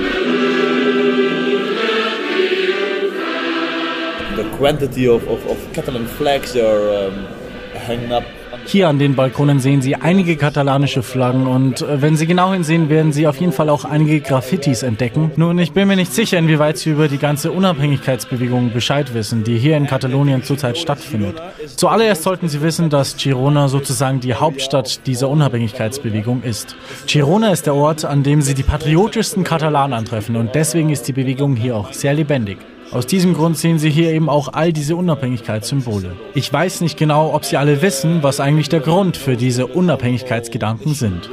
Quantity 4.62 5.08
of, 5.08 5.26
of, 5.26 5.44
of 5.46 5.58
Catalan 5.72 6.06
flags 6.06 6.56
are 6.56 7.08
um, 7.08 7.26
hanging 7.86 8.12
up 8.12 8.22
Hier 8.66 8.88
an 8.88 9.00
den 9.00 9.16
Balkonen 9.16 9.58
sehen 9.58 9.82
Sie 9.82 9.96
einige 9.96 10.36
katalanische 10.36 11.02
Flaggen 11.02 11.48
und 11.48 11.80
äh, 11.80 12.00
wenn 12.00 12.16
Sie 12.16 12.28
genau 12.28 12.52
hinsehen, 12.52 12.88
werden 12.88 13.12
Sie 13.12 13.26
auf 13.26 13.38
jeden 13.38 13.52
Fall 13.52 13.68
auch 13.68 13.84
einige 13.84 14.20
Graffitis 14.20 14.84
entdecken. 14.84 15.32
Nun, 15.34 15.58
ich 15.58 15.72
bin 15.72 15.88
mir 15.88 15.96
nicht 15.96 16.12
sicher, 16.12 16.38
inwieweit 16.38 16.78
Sie 16.78 16.90
über 16.90 17.08
die 17.08 17.18
ganze 17.18 17.50
Unabhängigkeitsbewegung 17.50 18.72
Bescheid 18.72 19.14
wissen, 19.14 19.42
die 19.42 19.58
hier 19.58 19.76
in 19.76 19.88
Katalonien 19.88 20.44
zurzeit 20.44 20.78
stattfindet. 20.78 21.42
Zuallererst 21.74 22.22
sollten 22.22 22.48
Sie 22.48 22.62
wissen, 22.62 22.88
dass 22.88 23.16
Girona 23.16 23.66
sozusagen 23.66 24.20
die 24.20 24.34
Hauptstadt 24.34 25.08
dieser 25.08 25.28
Unabhängigkeitsbewegung 25.28 26.44
ist. 26.44 26.76
Girona 27.08 27.50
ist 27.50 27.66
der 27.66 27.74
Ort, 27.74 28.04
an 28.04 28.22
dem 28.22 28.42
Sie 28.42 28.54
die 28.54 28.62
patriotischsten 28.62 29.42
Katalanen 29.42 29.94
antreffen 29.94 30.36
und 30.36 30.54
deswegen 30.54 30.90
ist 30.90 31.08
die 31.08 31.12
Bewegung 31.12 31.56
hier 31.56 31.74
auch 31.74 31.92
sehr 31.92 32.14
lebendig. 32.14 32.58
Aus 32.92 33.06
diesem 33.06 33.32
Grund 33.32 33.56
sehen 33.56 33.78
Sie 33.78 33.88
hier 33.88 34.12
eben 34.12 34.28
auch 34.28 34.52
all 34.52 34.72
diese 34.72 34.96
Unabhängigkeitssymbole. 34.96 36.14
Ich 36.34 36.52
weiß 36.52 36.82
nicht 36.82 36.98
genau, 36.98 37.32
ob 37.34 37.46
Sie 37.46 37.56
alle 37.56 37.80
wissen, 37.80 38.22
was 38.22 38.38
eigentlich 38.38 38.68
der 38.68 38.80
Grund 38.80 39.16
für 39.16 39.36
diese 39.36 39.66
Unabhängigkeitsgedanken 39.66 40.92
sind. 40.92 41.30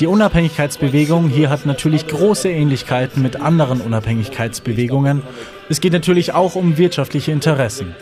Die 0.00 0.06
Unabhängigkeitsbewegung 0.06 1.28
hier 1.28 1.50
hat 1.50 1.66
natürlich 1.66 2.06
große 2.06 2.48
Ähnlichkeiten 2.48 3.22
mit 3.22 3.40
anderen 3.40 3.82
Unabhängigkeitsbewegungen. 3.82 5.22
Es 5.68 5.80
geht 5.80 5.92
natürlich 5.92 6.32
auch 6.32 6.54
um 6.54 6.78
wirtschaftliche 6.78 7.32
Interessen. 7.32 7.94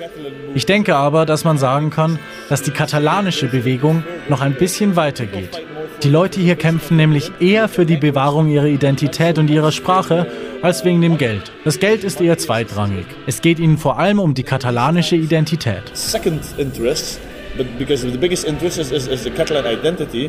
Ich 0.55 0.65
denke 0.65 0.95
aber, 0.95 1.27
dass 1.27 1.45
man 1.45 1.59
sagen 1.59 1.91
kann, 1.91 2.21
dass 2.49 2.63
die 2.63 2.71
katalanische 2.71 3.49
Bewegung 3.49 4.05
noch 4.29 4.41
ein 4.41 4.55
bisschen 4.55 4.95
weiter 4.95 5.27
geht. 5.27 5.61
Die 6.03 6.11
Leute 6.11 6.41
hier 6.41 6.57
kämpfen 6.57 6.97
nämlich 6.97 7.31
eher 7.39 7.69
für 7.69 7.87
die 7.87 7.97
Bewahrung 7.97 8.49
ihrer 8.49 8.67
Identität 8.67 9.39
und 9.39 9.49
ihrer 9.49 9.71
Sprache 9.71 10.27
als 10.61 10.85
wegen 10.85 11.01
dem 11.01 11.17
Geld. 11.17 11.53
Das 11.65 11.79
Geld 11.79 12.03
ist 12.03 12.21
eher 12.21 12.37
zweitrangig. 12.39 13.07
Es 13.29 13.41
geht 13.41 13.61
ihnen 13.61 13.79
vor 13.79 14.01
allem 14.01 14.19
um 14.19 14.35
die 14.35 14.43
katalanische 14.43 15.15
Identität. 15.15 15.83
second 15.95 16.43
interest, 16.59 17.21
but 17.57 17.67
because 17.79 18.05
the 18.05 18.19
biggest 18.19 18.45
interest 18.45 18.79
is, 18.79 18.91
is, 18.91 19.07
is 19.07 19.23
the 19.23 19.31
Catalan 19.31 19.65
identity. 19.65 20.29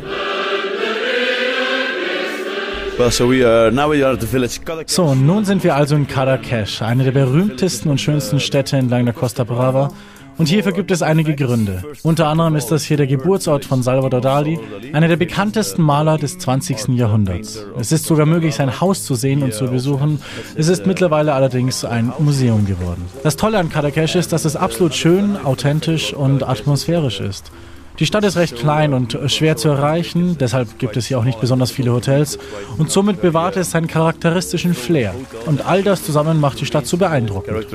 Well, 2.96 3.10
so 3.10 3.28
we 3.28 3.44
are 3.44 3.72
now 3.72 3.90
we 3.90 4.04
are 4.04 4.14
at 4.14 4.20
the 4.20 4.28
village 4.28 4.60
Cadaqués. 4.64 4.94
So, 4.94 5.02
und 5.02 5.26
nun 5.26 5.44
sind 5.44 5.64
wir 5.64 5.74
also 5.74 5.96
in 5.96 6.06
Cadaqués, 6.06 6.82
eine 6.82 7.02
der 7.02 7.10
berühmtesten 7.10 7.90
und 7.90 8.00
schönsten 8.00 8.38
Städte 8.38 8.76
entlang 8.76 9.06
der 9.06 9.14
Costa 9.14 9.42
Brava. 9.42 9.88
Und 10.36 10.48
hierfür 10.48 10.72
gibt 10.72 10.90
es 10.90 11.02
einige 11.02 11.36
Gründe. 11.36 11.84
Unter 12.02 12.28
anderem 12.28 12.56
ist 12.56 12.68
das 12.68 12.82
hier 12.82 12.96
der 12.96 13.06
Geburtsort 13.06 13.64
von 13.64 13.82
Salvador 13.82 14.20
Dali, 14.20 14.58
einer 14.92 15.06
der 15.06 15.16
bekanntesten 15.16 15.82
Maler 15.82 16.18
des 16.18 16.38
20. 16.38 16.88
Jahrhunderts. 16.88 17.64
Es 17.78 17.92
ist 17.92 18.04
sogar 18.04 18.26
möglich, 18.26 18.56
sein 18.56 18.80
Haus 18.80 19.04
zu 19.04 19.14
sehen 19.14 19.42
und 19.42 19.54
zu 19.54 19.66
besuchen. 19.66 20.20
Es 20.56 20.68
ist 20.68 20.86
mittlerweile 20.86 21.34
allerdings 21.34 21.84
ein 21.84 22.12
Museum 22.18 22.66
geworden. 22.66 23.04
Das 23.22 23.36
Tolle 23.36 23.58
an 23.58 23.70
Cadaqués 23.70 24.18
ist, 24.18 24.32
dass 24.32 24.44
es 24.44 24.56
absolut 24.56 24.94
schön, 24.94 25.36
authentisch 25.44 26.12
und 26.12 26.42
atmosphärisch 26.42 27.20
ist. 27.20 27.52
Die 28.00 28.06
Stadt 28.06 28.24
ist 28.24 28.36
recht 28.36 28.56
klein 28.56 28.92
und 28.92 29.16
schwer 29.28 29.56
zu 29.56 29.68
erreichen, 29.68 30.36
deshalb 30.40 30.80
gibt 30.80 30.96
es 30.96 31.06
hier 31.06 31.16
auch 31.16 31.24
nicht 31.24 31.40
besonders 31.40 31.70
viele 31.70 31.92
Hotels 31.92 32.40
und 32.76 32.90
somit 32.90 33.22
bewahrt 33.22 33.56
es 33.56 33.70
seinen 33.70 33.86
charakteristischen 33.86 34.74
Flair. 34.74 35.14
Und 35.46 35.64
all 35.64 35.84
das 35.84 36.02
zusammen 36.02 36.40
macht 36.40 36.60
die 36.60 36.66
Stadt 36.66 36.88
so 36.88 36.96
beeindruckend. 36.96 37.68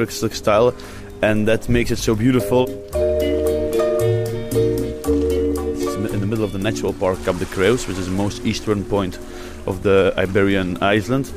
And 1.21 1.47
that 1.47 1.69
makes 1.69 1.91
it 1.91 1.97
so 1.97 2.15
beautiful. 2.15 2.67
It's 5.75 5.95
in 6.13 6.19
the 6.19 6.27
middle 6.27 6.43
of 6.43 6.51
the 6.53 6.59
natural 6.59 6.93
park 6.93 7.23
Cap 7.25 7.37
de 7.39 7.45
Creus, 7.45 7.87
which 7.87 7.97
is 7.97 8.05
the 8.05 8.11
most 8.11 8.45
eastern 8.45 8.83
point 8.83 9.19
of 9.65 9.83
the 9.83 10.13
Iberian 10.17 10.77
island. 10.81 11.31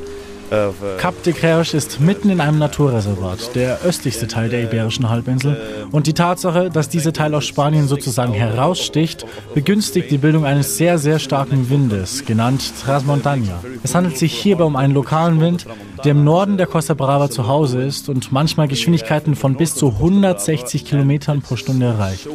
uh, 0.53 0.73
Cap 0.99 1.23
de 1.25 1.33
Creus 1.33 1.75
ist 1.75 2.01
mitten 2.01 2.31
in 2.31 2.41
einem 2.41 2.59
Naturreservat, 2.59 3.55
der 3.55 3.81
östlichste 3.85 4.29
Teil 4.29 4.49
der 4.49 4.63
Iberischen 4.65 5.09
Halbinsel. 5.09 5.57
Und 5.91 6.07
die 6.07 6.13
Tatsache, 6.13 6.71
dass 6.71 6.89
dieser 6.89 7.13
Teil 7.13 7.35
aus 7.35 7.47
Spanien 7.47 7.89
sozusagen 7.89 8.33
heraussticht, 8.33 9.25
begünstigt 9.55 10.11
die 10.11 10.19
Bildung 10.19 10.45
eines 10.45 10.77
sehr, 10.77 10.99
sehr 10.99 11.19
starken 11.19 11.71
Windes, 11.71 12.25
genannt 12.25 12.63
Trasmontana. 12.83 13.63
Es 13.83 13.95
handelt 13.95 14.19
sich 14.19 14.35
hierbei 14.35 14.65
um 14.65 14.77
einen 14.77 14.95
lokalen 14.95 15.41
Wind, 15.41 15.67
der 16.05 16.13
im 16.13 16.25
Norden 16.25 16.57
der 16.57 16.67
Costa 16.67 16.95
Brava 16.95 17.31
zu 17.31 17.47
Hause 17.47 17.83
ist 17.83 18.09
und 18.09 18.33
manchmal 18.33 18.69
Geschwindigkeiten 18.69 19.35
von 19.35 19.57
bis 19.57 19.75
zu 19.75 19.89
160 19.89 20.85
Kilometern 20.85 21.43
pro 21.43 21.57
Stunde 21.57 21.87
erreicht. 21.87 22.29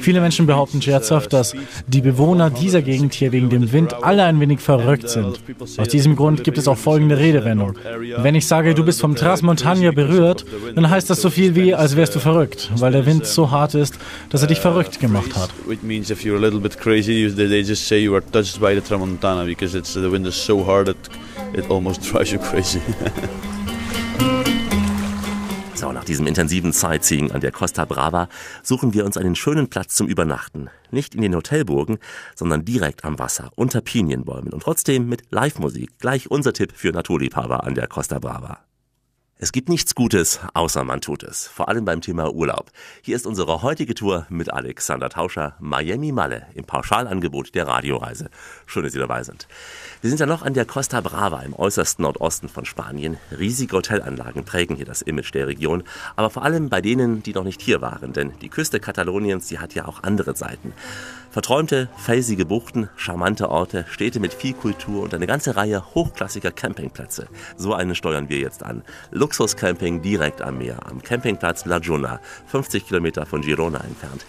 Viele 0.00 0.20
Menschen 0.20 0.46
behaupten 0.46 0.82
scherzhaft, 0.82 1.32
dass 1.32 1.54
die 1.86 2.00
Bewohner 2.00 2.50
dieser 2.50 2.82
Gegend 2.82 3.14
hier 3.14 3.32
wegen 3.32 3.48
dem 3.48 3.72
Wind 3.72 3.94
alle 4.02 4.24
ein 4.24 4.40
wenig 4.40 4.60
verrückt 4.60 5.08
sind. 5.08 5.40
Aus 5.78 5.88
diesem 5.88 6.16
Grund 6.16 6.44
gibt 6.44 6.58
es 6.58 6.68
auch 6.68 6.76
folgende 6.76 7.18
Redewendung. 7.18 7.74
Wenn 8.18 8.34
ich 8.34 8.46
sage, 8.46 8.74
du 8.74 8.84
bist 8.84 9.00
vom 9.00 9.14
Trasmontana 9.14 9.92
berührt, 9.92 10.44
dann 10.74 10.90
heißt 10.90 11.08
das 11.08 11.22
so 11.22 11.30
viel 11.30 11.54
wie, 11.54 11.74
als 11.74 11.96
wärst 11.96 12.14
du 12.14 12.18
verrückt, 12.18 12.70
weil 12.76 12.92
der 12.92 13.06
Wind 13.06 13.26
so 13.26 13.50
hart 13.50 13.74
ist, 13.74 13.98
dass 14.30 14.42
er 14.42 14.48
dich 14.48 14.60
verrückt 14.60 15.00
gemacht 15.00 15.36
hat. 15.36 15.50
Tramontana 18.88 19.44
because 19.44 19.74
it's 19.74 19.92
the 19.94 20.10
wind 20.10 20.26
is 20.26 20.34
so 20.34 20.64
hard 20.64 20.86
that 20.86 20.96
it 21.54 21.70
almost 21.70 22.02
drives 22.10 22.32
you 22.32 22.38
crazy. 22.38 22.80
So, 25.78 25.92
nach 25.92 26.02
diesem 26.02 26.26
intensiven 26.26 26.72
Sightseeing 26.72 27.30
an 27.30 27.40
der 27.40 27.52
Costa 27.52 27.84
Brava 27.84 28.28
suchen 28.64 28.94
wir 28.94 29.04
uns 29.04 29.16
einen 29.16 29.36
schönen 29.36 29.70
Platz 29.70 29.94
zum 29.94 30.08
Übernachten. 30.08 30.70
Nicht 30.90 31.14
in 31.14 31.22
den 31.22 31.36
Hotelburgen, 31.36 31.98
sondern 32.34 32.64
direkt 32.64 33.04
am 33.04 33.20
Wasser, 33.20 33.52
unter 33.54 33.80
Pinienbäumen 33.80 34.52
und 34.52 34.64
trotzdem 34.64 35.08
mit 35.08 35.22
Live-Musik. 35.30 36.00
Gleich 36.00 36.32
unser 36.32 36.52
Tipp 36.52 36.72
für 36.74 36.90
Naturliebhaber 36.90 37.62
an 37.62 37.76
der 37.76 37.86
Costa 37.86 38.18
Brava. 38.18 38.67
Es 39.40 39.52
gibt 39.52 39.68
nichts 39.68 39.94
Gutes, 39.94 40.40
außer 40.54 40.82
man 40.82 41.00
tut 41.00 41.22
es. 41.22 41.46
Vor 41.46 41.68
allem 41.68 41.84
beim 41.84 42.00
Thema 42.00 42.34
Urlaub. 42.34 42.72
Hier 43.02 43.14
ist 43.14 43.24
unsere 43.24 43.62
heutige 43.62 43.94
Tour 43.94 44.26
mit 44.30 44.52
Alexander 44.52 45.08
Tauscher, 45.10 45.54
Miami 45.60 46.10
Malle 46.10 46.48
im 46.54 46.64
Pauschalangebot 46.64 47.54
der 47.54 47.68
Radioreise. 47.68 48.30
Schön, 48.66 48.82
dass 48.82 48.94
Sie 48.94 48.98
dabei 48.98 49.22
sind. 49.22 49.46
Wir 50.00 50.10
sind 50.10 50.18
ja 50.18 50.26
noch 50.26 50.42
an 50.42 50.54
der 50.54 50.64
Costa 50.64 51.00
Brava 51.00 51.42
im 51.42 51.54
äußersten 51.54 52.02
Nordosten 52.02 52.48
von 52.48 52.64
Spanien. 52.64 53.16
Riesige 53.30 53.76
Hotelanlagen 53.76 54.42
prägen 54.42 54.74
hier 54.74 54.86
das 54.86 55.02
Image 55.02 55.32
der 55.32 55.46
Region, 55.46 55.84
aber 56.16 56.30
vor 56.30 56.42
allem 56.42 56.68
bei 56.68 56.80
denen, 56.80 57.22
die 57.22 57.32
noch 57.32 57.44
nicht 57.44 57.62
hier 57.62 57.80
waren, 57.80 58.12
denn 58.12 58.32
die 58.40 58.48
Küste 58.48 58.80
Kataloniens, 58.80 59.46
die 59.46 59.60
hat 59.60 59.72
ja 59.72 59.86
auch 59.86 60.02
andere 60.02 60.34
Seiten. 60.34 60.72
Verträumte, 61.30 61.90
felsige 61.96 62.46
Buchten, 62.46 62.88
charmante 62.96 63.50
Orte, 63.50 63.84
Städte 63.90 64.18
mit 64.18 64.32
viel 64.32 64.54
Kultur 64.54 65.02
und 65.02 65.12
eine 65.12 65.26
ganze 65.26 65.56
Reihe 65.56 65.84
hochklassiger 65.94 66.50
Campingplätze. 66.50 67.28
So 67.56 67.74
einen 67.74 67.94
steuern 67.94 68.30
wir 68.30 68.38
jetzt 68.38 68.62
an. 68.62 68.82
Luxuscamping 69.10 70.00
direkt 70.00 70.40
am 70.40 70.58
Meer, 70.58 70.86
am 70.86 71.02
Campingplatz 71.02 71.66
La 71.66 71.78
Juna, 71.78 72.20
50 72.46 72.86
Kilometer 72.86 73.26
von 73.26 73.42
Girona 73.42 73.80
entfernt. 73.80 74.24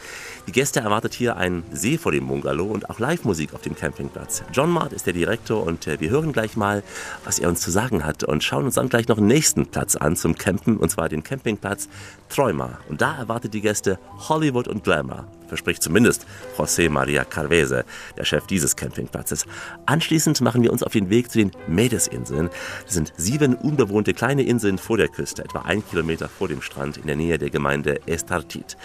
Die 0.47 0.51
Gäste 0.51 0.79
erwartet 0.79 1.13
hier 1.13 1.37
ein 1.37 1.63
See 1.71 1.97
vor 1.97 2.11
dem 2.11 2.27
Bungalow 2.27 2.65
und 2.65 2.89
auch 2.89 2.99
Live-Musik 2.99 3.53
auf 3.53 3.61
dem 3.61 3.75
Campingplatz. 3.75 4.43
John 4.51 4.71
Mart 4.71 4.93
ist 4.93 5.05
der 5.05 5.13
Direktor 5.13 5.63
und 5.63 5.87
äh, 5.87 5.99
wir 5.99 6.09
hören 6.09 6.33
gleich 6.33 6.57
mal, 6.57 6.83
was 7.23 7.39
er 7.39 7.49
uns 7.49 7.61
zu 7.61 7.71
sagen 7.71 8.05
hat 8.05 8.23
und 8.23 8.43
schauen 8.43 8.65
uns 8.65 8.75
dann 8.75 8.89
gleich 8.89 9.07
noch 9.07 9.17
einen 9.17 9.27
nächsten 9.27 9.67
Platz 9.67 9.95
an 9.95 10.15
zum 10.15 10.35
Campen 10.35 10.77
und 10.77 10.89
zwar 10.89 11.09
den 11.09 11.23
Campingplatz 11.23 11.87
Troima. 12.29 12.79
Und 12.87 13.01
da 13.01 13.17
erwartet 13.17 13.53
die 13.53 13.61
Gäste 13.61 13.99
Hollywood 14.29 14.67
und 14.67 14.83
Glamour. 14.83 15.27
Verspricht 15.47 15.81
zumindest 15.81 16.27
José 16.57 16.89
María 16.89 17.25
Carvese, 17.25 17.83
der 18.17 18.23
Chef 18.23 18.45
dieses 18.45 18.75
Campingplatzes. 18.75 19.45
Anschließend 19.87 20.41
machen 20.41 20.61
wir 20.61 20.71
uns 20.71 20.83
auf 20.83 20.91
den 20.91 21.09
Weg 21.09 21.31
zu 21.31 21.39
den 21.39 21.51
Medesinseln. 21.67 22.49
Das 22.85 22.93
sind 22.93 23.13
sieben 23.17 23.55
unbewohnte 23.55 24.13
kleine 24.13 24.43
Inseln 24.43 24.77
vor 24.77 24.97
der 24.97 25.07
Küste, 25.07 25.43
etwa 25.43 25.61
ein 25.61 25.83
Kilometer 25.87 26.29
vor 26.29 26.47
dem 26.47 26.61
Strand 26.61 26.97
in 26.97 27.07
der 27.07 27.15
Nähe 27.15 27.39
der 27.39 27.49
Gemeinde 27.49 27.99
Estartit. 28.07 28.77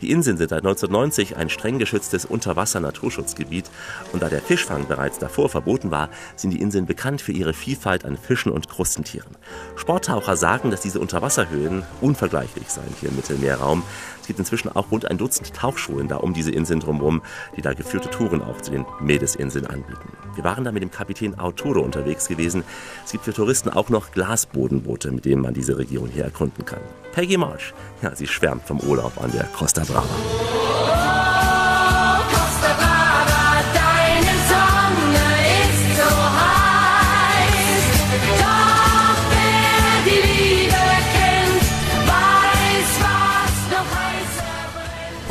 Die 0.00 0.12
Inseln 0.12 0.36
sind 0.36 0.50
seit 0.50 0.60
1990 0.60 1.01
ein 1.36 1.50
streng 1.50 1.78
geschütztes 1.78 2.24
Unterwasser-Naturschutzgebiet 2.24 3.68
und 4.12 4.22
da 4.22 4.28
der 4.28 4.40
Fischfang 4.40 4.86
bereits 4.86 5.18
davor 5.18 5.48
verboten 5.48 5.90
war, 5.90 6.10
sind 6.36 6.52
die 6.52 6.60
Inseln 6.60 6.86
bekannt 6.86 7.20
für 7.20 7.32
ihre 7.32 7.54
Vielfalt 7.54 8.04
an 8.04 8.16
Fischen 8.16 8.52
und 8.52 8.68
Krustentieren. 8.68 9.36
Sporttaucher 9.74 10.36
sagen, 10.36 10.70
dass 10.70 10.80
diese 10.80 11.00
Unterwasserhöhen 11.00 11.82
unvergleichlich 12.00 12.68
seien 12.68 12.94
hier 13.00 13.08
im 13.08 13.16
Mittelmeerraum. 13.16 13.82
Es 14.20 14.28
gibt 14.28 14.38
inzwischen 14.38 14.68
auch 14.68 14.92
rund 14.92 15.10
ein 15.10 15.18
Dutzend 15.18 15.52
Tauchschulen 15.52 16.06
da 16.06 16.18
um 16.18 16.34
diese 16.34 16.52
Inseln 16.52 16.78
drumherum, 16.78 17.22
die 17.56 17.62
da 17.62 17.72
geführte 17.72 18.08
Touren 18.08 18.40
auch 18.40 18.60
zu 18.60 18.70
den 18.70 18.86
Medesinseln 19.00 19.66
anbieten. 19.66 20.21
Wir 20.34 20.44
waren 20.44 20.64
da 20.64 20.72
mit 20.72 20.82
dem 20.82 20.90
Kapitän 20.90 21.38
Arturo 21.38 21.80
unterwegs 21.80 22.28
gewesen. 22.28 22.64
Es 23.04 23.12
gibt 23.12 23.24
für 23.24 23.32
Touristen 23.32 23.70
auch 23.70 23.88
noch 23.88 24.12
Glasbodenboote, 24.12 25.10
mit 25.10 25.24
denen 25.24 25.42
man 25.42 25.54
diese 25.54 25.78
Region 25.78 26.08
hier 26.08 26.24
erkunden 26.24 26.64
kann. 26.64 26.80
Peggy 27.12 27.36
Marsh, 27.36 27.74
ja, 28.02 28.14
sie 28.14 28.26
schwärmt 28.26 28.64
vom 28.64 28.80
Urlaub 28.80 29.12
an 29.22 29.30
der 29.32 29.44
Costa 29.44 29.82
Brava. 29.84 31.21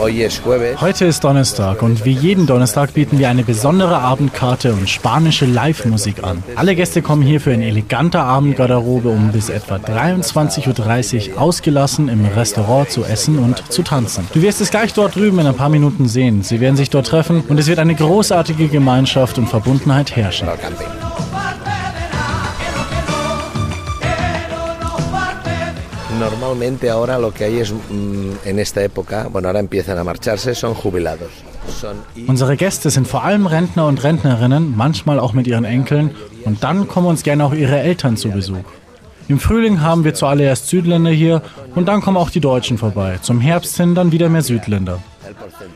Heute 0.01 1.05
ist 1.05 1.23
Donnerstag 1.23 1.83
und 1.83 2.05
wie 2.05 2.13
jeden 2.13 2.47
Donnerstag 2.47 2.95
bieten 2.95 3.19
wir 3.19 3.29
eine 3.29 3.43
besondere 3.43 3.99
Abendkarte 3.99 4.73
und 4.73 4.89
spanische 4.89 5.45
Live-Musik 5.45 6.23
an. 6.23 6.41
Alle 6.55 6.75
Gäste 6.75 7.03
kommen 7.03 7.21
hier 7.21 7.39
für 7.39 7.51
eine 7.51 7.67
elegante 7.67 8.19
Abendgarderobe, 8.19 9.09
um 9.09 9.31
bis 9.31 9.49
etwa 9.49 9.75
23.30 9.75 11.33
Uhr 11.33 11.41
ausgelassen 11.41 12.09
im 12.09 12.25
Restaurant 12.25 12.89
zu 12.89 13.03
essen 13.03 13.37
und 13.37 13.71
zu 13.71 13.83
tanzen. 13.83 14.27
Du 14.33 14.41
wirst 14.41 14.59
es 14.59 14.71
gleich 14.71 14.91
dort 14.93 15.15
drüben 15.15 15.37
in 15.37 15.45
ein 15.45 15.55
paar 15.55 15.69
Minuten 15.69 16.07
sehen. 16.07 16.41
Sie 16.41 16.59
werden 16.59 16.77
sich 16.77 16.89
dort 16.89 17.05
treffen 17.05 17.43
und 17.47 17.59
es 17.59 17.67
wird 17.67 17.77
eine 17.77 17.93
großartige 17.93 18.69
Gemeinschaft 18.69 19.37
und 19.37 19.47
Verbundenheit 19.49 20.15
herrschen. 20.15 20.47
Normalmente 26.21 26.87
ahora 26.91 27.17
lo 27.17 27.33
que 27.33 27.45
hay 27.45 27.59
es, 27.59 27.71
mm, 27.71 28.45
en 28.45 28.59
esta 28.59 28.83
época, 28.83 29.27
bueno, 29.31 29.47
ahora 29.47 29.59
empiezan 29.59 29.97
a 29.97 30.03
marcharse, 30.03 30.53
son 30.53 30.75
jubilados. 30.75 31.31
Unsere 32.27 32.57
Gäste 32.57 32.91
sind 32.91 33.07
vor 33.07 33.23
allem 33.23 33.47
Rentner 33.47 33.87
und 33.87 34.03
Rentnerinnen, 34.03 34.75
manchmal 34.77 35.19
auch 35.19 35.33
mit 35.33 35.47
ihren 35.47 35.65
Enkeln 35.65 36.11
und 36.45 36.63
dann 36.63 36.87
kommen 36.87 37.07
uns 37.07 37.23
gerne 37.23 37.43
auch 37.43 37.53
ihre 37.53 37.79
Eltern 37.79 38.17
zu 38.17 38.29
Besuch. 38.29 38.67
Im 39.29 39.39
Frühling 39.39 39.81
haben 39.81 40.03
wir 40.03 40.13
zuallererst 40.13 40.67
Südländer 40.67 41.09
hier 41.09 41.41
und 41.73 41.87
dann 41.87 42.01
kommen 42.01 42.17
auch 42.17 42.29
die 42.29 42.39
Deutschen 42.39 42.77
vorbei. 42.77 43.17
Zum 43.23 43.39
Herbst 43.39 43.77
hin 43.77 43.95
dann 43.95 44.11
wieder 44.11 44.29
mehr 44.29 44.43
Südländer. 44.43 44.99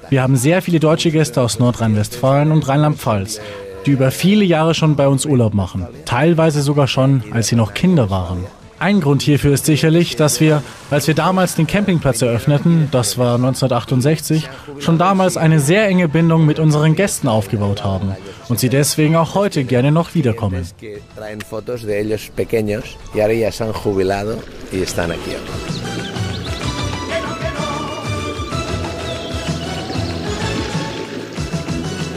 Wir 0.09 0.21
haben 0.21 0.35
sehr 0.35 0.61
viele 0.61 0.79
deutsche 0.79 1.09
Gäste 1.09 1.41
aus 1.41 1.57
Nordrhein-Westfalen 1.57 2.51
und 2.51 2.67
Rheinland-Pfalz, 2.67 3.39
die 3.87 3.91
über 3.91 4.11
viele 4.11 4.45
Jahre 4.45 4.75
schon 4.75 4.95
bei 4.95 5.07
uns 5.07 5.25
Urlaub 5.25 5.55
machen. 5.55 5.87
Teilweise 6.05 6.61
sogar 6.61 6.87
schon, 6.87 7.23
als 7.31 7.47
sie 7.47 7.55
noch 7.55 7.73
Kinder 7.73 8.11
waren. 8.11 8.45
Ein 8.85 9.01
Grund 9.01 9.23
hierfür 9.23 9.51
ist 9.51 9.65
sicherlich, 9.65 10.15
dass 10.15 10.39
wir, 10.39 10.61
als 10.91 11.07
wir 11.07 11.15
damals 11.15 11.55
den 11.55 11.65
Campingplatz 11.65 12.21
eröffneten, 12.21 12.87
das 12.91 13.17
war 13.17 13.33
1968, 13.33 14.47
schon 14.77 14.99
damals 14.99 15.37
eine 15.37 15.59
sehr 15.59 15.87
enge 15.87 16.07
Bindung 16.07 16.45
mit 16.45 16.59
unseren 16.59 16.93
Gästen 16.93 17.27
aufgebaut 17.27 17.83
haben 17.83 18.15
und 18.47 18.59
sie 18.59 18.69
deswegen 18.69 19.15
auch 19.15 19.33
heute 19.33 19.63
gerne 19.63 19.91
noch 19.91 20.13
wiederkommen. 20.13 20.67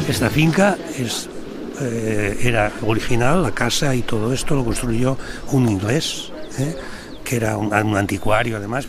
Esta 0.07 0.31
finca 0.31 0.77
es, 0.99 1.29
eh, 1.81 2.49
era 2.49 2.73
original, 2.83 3.43
la 3.43 3.53
casa 3.53 3.95
y 3.95 4.03
todo 4.03 4.33
esto 4.33 4.55
lo 4.55 4.65
construyó 4.65 5.17
un 5.53 5.69
inglés, 5.69 6.33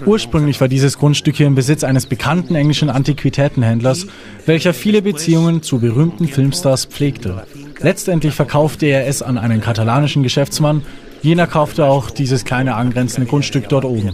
Ursprünglich 0.05 0.61
war 0.61 0.67
dieses 0.70 0.97
Grundstück 0.97 1.36
hier 1.36 1.47
im 1.47 1.55
Besitz 1.55 1.84
eines 1.84 2.05
bekannten 2.05 2.55
englischen 2.55 2.89
Antiquitätenhändlers, 2.89 4.07
welcher 4.45 4.74
viele 4.74 5.01
Beziehungen 5.01 5.61
zu 5.61 5.80
berühmten 5.80 6.28
Filmstars 6.28 6.86
pflegte. 6.86 7.43
Letztendlich 7.80 8.34
verkaufte 8.34 8.86
er 8.86 9.07
es 9.07 9.22
an 9.22 9.38
einen 9.38 9.59
katalanischen 9.61 10.24
Geschäftsmann. 10.24 10.84
Jener 11.22 11.47
kaufte 11.47 11.86
auch 11.86 12.09
dieses 12.11 12.45
kleine 12.45 12.76
angrenzende 12.76 13.30
Grundstück 13.30 13.67
dort 13.67 13.84
oben. 13.84 14.13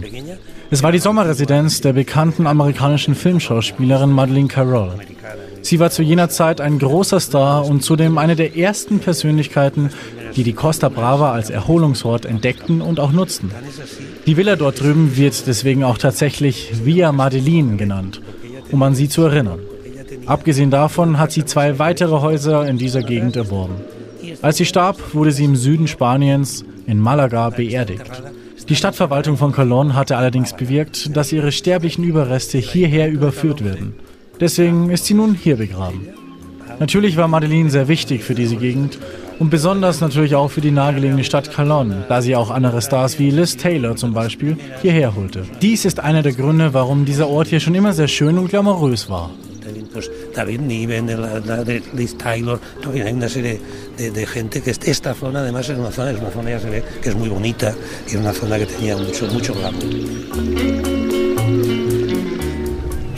Es 0.70 0.82
war 0.82 0.90
die 0.90 0.98
Sommerresidenz 0.98 1.80
der 1.80 1.92
bekannten 1.92 2.48
amerikanischen 2.48 3.14
Filmschauspielerin 3.14 4.10
Madeleine 4.10 4.48
Carroll. 4.48 4.94
Sie 5.66 5.80
war 5.80 5.90
zu 5.90 6.04
jener 6.04 6.28
Zeit 6.28 6.60
ein 6.60 6.78
großer 6.78 7.18
Star 7.18 7.66
und 7.66 7.82
zudem 7.82 8.18
eine 8.18 8.36
der 8.36 8.56
ersten 8.56 9.00
Persönlichkeiten, 9.00 9.90
die 10.36 10.44
die 10.44 10.52
Costa 10.52 10.88
Brava 10.88 11.32
als 11.32 11.50
Erholungsort 11.50 12.24
entdeckten 12.24 12.80
und 12.80 13.00
auch 13.00 13.10
nutzten. 13.10 13.50
Die 14.26 14.36
Villa 14.36 14.54
dort 14.54 14.80
drüben 14.80 15.16
wird 15.16 15.48
deswegen 15.48 15.82
auch 15.82 15.98
tatsächlich 15.98 16.70
Via 16.84 17.10
Madeline 17.10 17.76
genannt, 17.78 18.22
um 18.70 18.80
an 18.84 18.94
sie 18.94 19.08
zu 19.08 19.22
erinnern. 19.22 19.58
Abgesehen 20.26 20.70
davon 20.70 21.18
hat 21.18 21.32
sie 21.32 21.44
zwei 21.44 21.80
weitere 21.80 22.20
Häuser 22.20 22.68
in 22.68 22.78
dieser 22.78 23.02
Gegend 23.02 23.34
erworben. 23.34 23.74
Als 24.42 24.58
sie 24.58 24.66
starb, 24.66 25.14
wurde 25.14 25.32
sie 25.32 25.46
im 25.46 25.56
Süden 25.56 25.88
Spaniens 25.88 26.64
in 26.86 27.00
Malaga 27.00 27.50
beerdigt. 27.50 28.22
Die 28.68 28.76
Stadtverwaltung 28.76 29.36
von 29.36 29.52
Colón 29.52 29.94
hatte 29.94 30.16
allerdings 30.16 30.52
bewirkt, 30.52 31.16
dass 31.16 31.32
ihre 31.32 31.50
sterblichen 31.50 32.04
Überreste 32.04 32.58
hierher 32.58 33.10
überführt 33.10 33.64
werden. 33.64 33.96
Deswegen 34.40 34.90
ist 34.90 35.06
sie 35.06 35.14
nun 35.14 35.34
hier 35.34 35.56
begraben. 35.56 36.08
Natürlich 36.78 37.16
war 37.16 37.26
Madeleine 37.26 37.70
sehr 37.70 37.88
wichtig 37.88 38.22
für 38.22 38.34
diese 38.34 38.56
Gegend 38.56 38.98
und 39.38 39.50
besonders 39.50 40.00
natürlich 40.00 40.34
auch 40.34 40.50
für 40.50 40.60
die 40.60 40.70
nahegelegene 40.70 41.24
Stadt 41.24 41.50
Calonne, 41.52 42.04
da 42.08 42.20
sie 42.20 42.36
auch 42.36 42.50
andere 42.50 42.82
Stars 42.82 43.18
wie 43.18 43.30
Liz 43.30 43.56
Taylor 43.56 43.96
zum 43.96 44.12
Beispiel 44.12 44.56
hierher 44.82 45.14
holte. 45.14 45.44
Dies 45.62 45.84
ist 45.84 46.00
einer 46.00 46.22
der 46.22 46.32
Gründe, 46.32 46.74
warum 46.74 47.04
dieser 47.04 47.28
Ort 47.28 47.48
hier 47.48 47.60
schon 47.60 47.74
immer 47.74 47.92
sehr 47.92 48.08
schön 48.08 48.38
und 48.38 48.48
glamourös 48.48 49.08
war. 49.08 49.30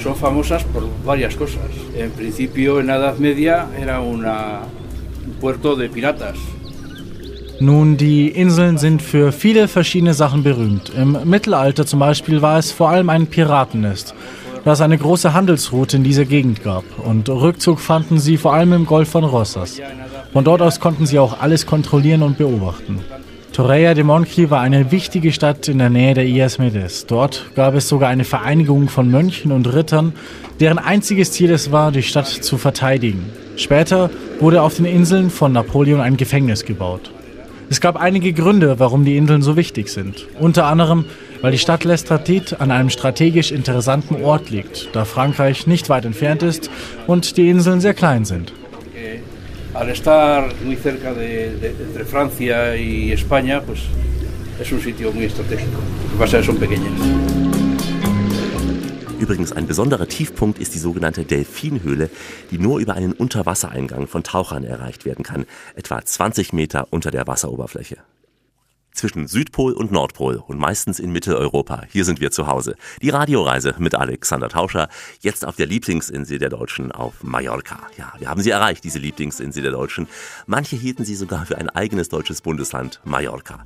Son 0.08 0.16
famosas 0.16 0.64
por 0.64 0.84
varias 1.04 1.36
cosas. 1.36 1.68
En 1.94 2.10
principio, 2.12 2.80
en 2.80 2.86
la 2.86 2.96
Edad 2.96 3.18
Media 3.18 3.66
era 3.78 4.00
una- 4.00 4.60
un 5.26 5.32
puerto 5.38 5.76
de 5.76 5.90
piratas. 5.90 6.36
Nun, 7.60 7.98
die 7.98 8.28
Inseln 8.28 8.78
sind 8.78 9.02
für 9.02 9.32
viele 9.32 9.68
verschiedene 9.68 10.14
Sachen 10.14 10.42
berühmt. 10.42 10.90
Im 10.96 11.18
Mittelalter 11.24 11.84
zum 11.84 11.98
Beispiel 11.98 12.40
war 12.40 12.58
es 12.58 12.72
vor 12.72 12.88
allem 12.88 13.10
ein 13.10 13.26
Piratennest, 13.26 14.14
da 14.64 14.72
es 14.72 14.80
eine 14.80 14.96
große 14.96 15.34
Handelsroute 15.34 15.98
in 15.98 16.04
dieser 16.04 16.24
Gegend 16.24 16.62
gab. 16.64 16.84
Und 17.04 17.28
Rückzug 17.28 17.78
fanden 17.78 18.18
sie 18.18 18.38
vor 18.38 18.54
allem 18.54 18.72
im 18.72 18.86
Golf 18.86 19.10
von 19.10 19.24
Rosas. 19.24 19.78
Von 20.32 20.42
dort 20.42 20.62
aus 20.62 20.80
konnten 20.80 21.04
sie 21.04 21.18
auch 21.18 21.38
alles 21.42 21.66
kontrollieren 21.66 22.22
und 22.22 22.38
beobachten. 22.38 23.00
Torreya 23.58 23.92
de 23.92 24.04
Moncri 24.04 24.50
war 24.50 24.60
eine 24.60 24.92
wichtige 24.92 25.32
Stadt 25.32 25.66
in 25.66 25.78
der 25.78 25.90
Nähe 25.90 26.14
der 26.14 26.24
Illas 26.24 26.60
Medes. 26.60 27.06
Dort 27.06 27.50
gab 27.56 27.74
es 27.74 27.88
sogar 27.88 28.08
eine 28.08 28.22
Vereinigung 28.22 28.88
von 28.88 29.10
Mönchen 29.10 29.50
und 29.50 29.74
Rittern, 29.74 30.12
deren 30.60 30.78
einziges 30.78 31.32
Ziel 31.32 31.50
es 31.50 31.72
war, 31.72 31.90
die 31.90 32.04
Stadt 32.04 32.28
zu 32.28 32.56
verteidigen. 32.56 33.32
Später 33.56 34.10
wurde 34.38 34.62
auf 34.62 34.76
den 34.76 34.84
Inseln 34.84 35.28
von 35.28 35.50
Napoleon 35.50 36.00
ein 36.00 36.16
Gefängnis 36.16 36.66
gebaut. 36.66 37.10
Es 37.68 37.80
gab 37.80 37.96
einige 37.96 38.32
Gründe, 38.32 38.78
warum 38.78 39.04
die 39.04 39.16
Inseln 39.16 39.42
so 39.42 39.56
wichtig 39.56 39.88
sind. 39.88 40.28
Unter 40.38 40.66
anderem, 40.66 41.04
weil 41.42 41.50
die 41.50 41.58
Stadt 41.58 41.82
Lestratit 41.82 42.60
an 42.60 42.70
einem 42.70 42.90
strategisch 42.90 43.50
interessanten 43.50 44.22
Ort 44.22 44.50
liegt, 44.50 44.90
da 44.92 45.04
Frankreich 45.04 45.66
nicht 45.66 45.88
weit 45.88 46.04
entfernt 46.04 46.44
ist 46.44 46.70
und 47.08 47.36
die 47.36 47.50
Inseln 47.50 47.80
sehr 47.80 47.94
klein 47.94 48.24
sind. 48.24 48.52
Al 49.74 49.88
estar 49.90 50.52
muy 50.64 50.76
cerca 50.76 51.12
de, 51.14 51.56
de- 51.56 51.68
entre 51.86 52.04
Francia 52.04 52.76
y 52.76 53.12
España, 53.12 53.60
pues 53.62 53.80
es 54.60 54.72
un 54.72 54.80
sitio 54.80 55.12
muy 55.12 55.24
estratégico. 55.24 55.78
Lo 56.06 56.12
que 56.12 56.18
pasa 56.18 56.38
es 56.38 56.46
que 56.46 56.52
son 56.52 56.60
pequeñas. 56.60 56.92
Übrigens 59.20 59.52
ein 59.52 59.66
besonderer 59.66 60.06
Tiefpunkt 60.08 60.58
ist 60.60 60.74
die 60.74 60.78
sogenannte 60.78 61.24
Delfinhöhle, 61.24 62.08
die 62.50 62.58
nur 62.58 62.78
über 62.78 62.94
einen 62.94 63.12
Unterwassereingang 63.12 64.06
von 64.06 64.22
Tauchern 64.22 64.64
erreicht 64.64 65.04
werden 65.04 65.24
kann, 65.24 65.44
etwa 65.74 66.02
20 66.04 66.52
Meter 66.52 66.86
unter 66.90 67.10
der 67.10 67.26
Wasseroberfläche. 67.26 67.96
Zwischen 68.98 69.28
Südpol 69.28 69.74
und 69.74 69.92
Nordpol 69.92 70.42
und 70.44 70.58
meistens 70.58 70.98
in 70.98 71.12
Mitteleuropa. 71.12 71.82
Hier 71.88 72.04
sind 72.04 72.20
wir 72.20 72.32
zu 72.32 72.48
Hause. 72.48 72.74
Die 73.00 73.10
Radioreise 73.10 73.76
mit 73.78 73.94
Alexander 73.94 74.48
Tauscher, 74.48 74.88
jetzt 75.20 75.46
auf 75.46 75.54
der 75.54 75.66
Lieblingsinsel 75.66 76.40
der 76.40 76.48
Deutschen 76.48 76.90
auf 76.90 77.22
Mallorca. 77.22 77.78
Ja, 77.96 78.12
wir 78.18 78.28
haben 78.28 78.42
sie 78.42 78.50
erreicht, 78.50 78.82
diese 78.82 78.98
Lieblingsinsel 78.98 79.62
der 79.62 79.70
Deutschen. 79.70 80.08
Manche 80.46 80.74
hielten 80.74 81.04
sie 81.04 81.14
sogar 81.14 81.46
für 81.46 81.58
ein 81.58 81.70
eigenes 81.70 82.08
deutsches 82.08 82.40
Bundesland, 82.42 83.00
Mallorca. 83.04 83.64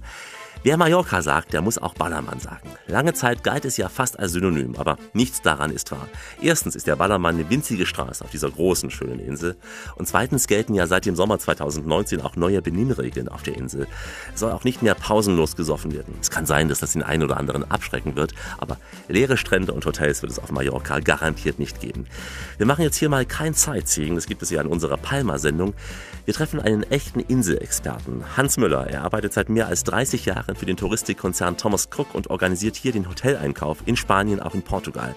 Wer 0.65 0.77
Mallorca 0.77 1.23
sagt, 1.23 1.55
der 1.55 1.61
muss 1.61 1.79
auch 1.79 1.95
Ballermann 1.95 2.39
sagen. 2.39 2.69
Lange 2.87 3.15
Zeit 3.15 3.43
galt 3.43 3.65
es 3.65 3.77
ja 3.79 3.89
fast 3.89 4.21
als 4.21 4.31
Synonym, 4.31 4.77
aber 4.77 4.97
nichts 5.13 5.43
daran 5.43 5.73
ist 5.73 5.91
wahr. 5.91 6.07
Erstens 6.41 6.77
ist 6.77 6.87
der 6.87 6.95
Ballermann 6.95 7.35
eine 7.35 7.51
winzige 7.51 7.85
Straße 7.85 8.25
auf 8.25 8.31
dieser 8.31 8.49
großen, 8.49 8.89
schönen 8.93 9.19
Insel. 9.19 9.57
Und 9.97 10.07
zweitens 10.07 10.47
gelten 10.47 10.75
ja 10.75 10.87
seit 10.87 11.05
dem 11.05 11.17
Sommer 11.17 11.41
2019 11.41 12.21
auch 12.21 12.37
neue 12.37 12.63
Benimmregeln 12.63 13.29
auf 13.29 13.43
der 13.43 13.57
Insel. 13.57 13.89
Es 14.35 14.39
soll 14.39 14.53
auch 14.53 14.63
nicht 14.63 14.83
mehr 14.83 14.95
pausenlos 14.95 15.57
gesoffen 15.57 15.93
werden. 15.95 16.15
Es 16.21 16.31
kann 16.31 16.47
sein, 16.47 16.69
dass 16.69 16.79
das 16.79 16.93
den 16.93 17.03
einen 17.03 17.25
oder 17.25 17.39
anderen 17.39 17.69
abschrecken 17.69 18.15
wird, 18.15 18.33
aber 18.59 18.77
leere 19.09 19.37
Strände 19.37 19.73
und 19.73 19.85
Hotels 19.85 20.23
wird 20.23 20.31
es 20.31 20.39
auf 20.39 20.53
Mallorca 20.53 21.01
garantiert 21.01 21.59
nicht 21.59 21.81
geben. 21.81 22.07
Wir 22.59 22.67
machen 22.67 22.83
jetzt 22.83 22.99
hier 22.99 23.09
mal 23.09 23.27
kein 23.27 23.55
Sightseeing, 23.55 24.15
das 24.15 24.27
gibt 24.27 24.43
es 24.43 24.51
ja 24.51 24.61
in 24.61 24.69
unserer 24.69 24.97
Palma-Sendung. 24.97 25.75
Wir 26.25 26.35
treffen 26.35 26.61
einen 26.61 26.85
echten 26.85 27.19
Inselexperten, 27.19 28.37
Hans 28.37 28.57
Müller. 28.57 28.87
Er 28.87 29.03
arbeitet 29.03 29.33
seit 29.33 29.49
mehr 29.49 29.67
als 29.67 29.83
30 29.83 30.25
Jahren 30.25 30.55
für 30.55 30.67
den 30.67 30.77
Touristikkonzern 30.77 31.57
Thomas 31.57 31.89
Cook 31.97 32.15
und 32.15 32.31
organisiert 32.31 32.77
hier 32.77 32.93
den 32.93 33.09
Hoteleinkauf 33.09 33.79
in 33.87 33.97
Spanien, 33.97 34.39
auch 34.39 34.55
in 34.55 34.63
Portugal. 34.63 35.17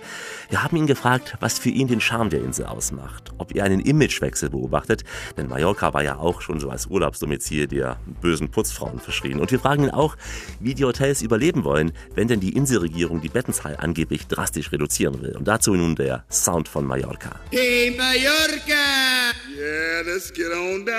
Wir 0.50 0.64
haben 0.64 0.76
ihn 0.78 0.88
gefragt, 0.88 1.36
was 1.42 1.60
für 1.60 1.70
ihn 1.70 1.88
den 1.88 2.02
Charme 2.02 2.32
der 2.32 2.42
Insel 2.42 2.66
ausmacht, 2.66 3.34
ob 3.38 3.54
er 3.54 3.66
einen 3.66 3.82
Imagewechsel 3.82 4.50
beobachtet, 4.50 5.04
denn 5.38 5.48
Mallorca 5.48 5.94
war 5.94 6.02
ja 6.02 6.18
auch 6.18 6.42
schon 6.42 6.60
so 6.60 6.72
als 6.72 6.88
Urlaubsdomizil 6.88 7.68
der 7.68 7.98
bösen 8.22 8.50
Putzfrauen 8.50 9.00
verschrien. 9.00 9.40
Und 9.40 9.52
wir 9.52 9.60
fragen 9.60 9.84
ihn 9.84 9.92
auch, 9.92 10.16
wie 10.60 10.74
die 10.74 10.86
Hotels 10.86 11.22
überleben 11.22 11.64
wollen, 11.64 11.92
wenn 12.16 12.28
denn 12.28 12.40
die 12.40 12.56
Inselregierung 12.56 13.22
die 13.22 13.30
Bettenzahl 13.30 13.78
angeblich 13.80 14.26
drastisch 14.26 14.72
reduzieren 14.72 15.22
will. 15.22 15.36
Und 15.38 15.48
dazu 15.48 15.76
nun 15.76 15.96
der 15.96 16.26
Sound 16.32 16.68
von 16.68 16.84
Mallorca. 16.84 17.40
Hey, 17.52 17.96
Mallorca! 17.96 19.36
Yeah, 19.56 20.02
let's 20.06 20.32
get 20.32 20.52
on 20.52 20.84
down. 20.84 20.95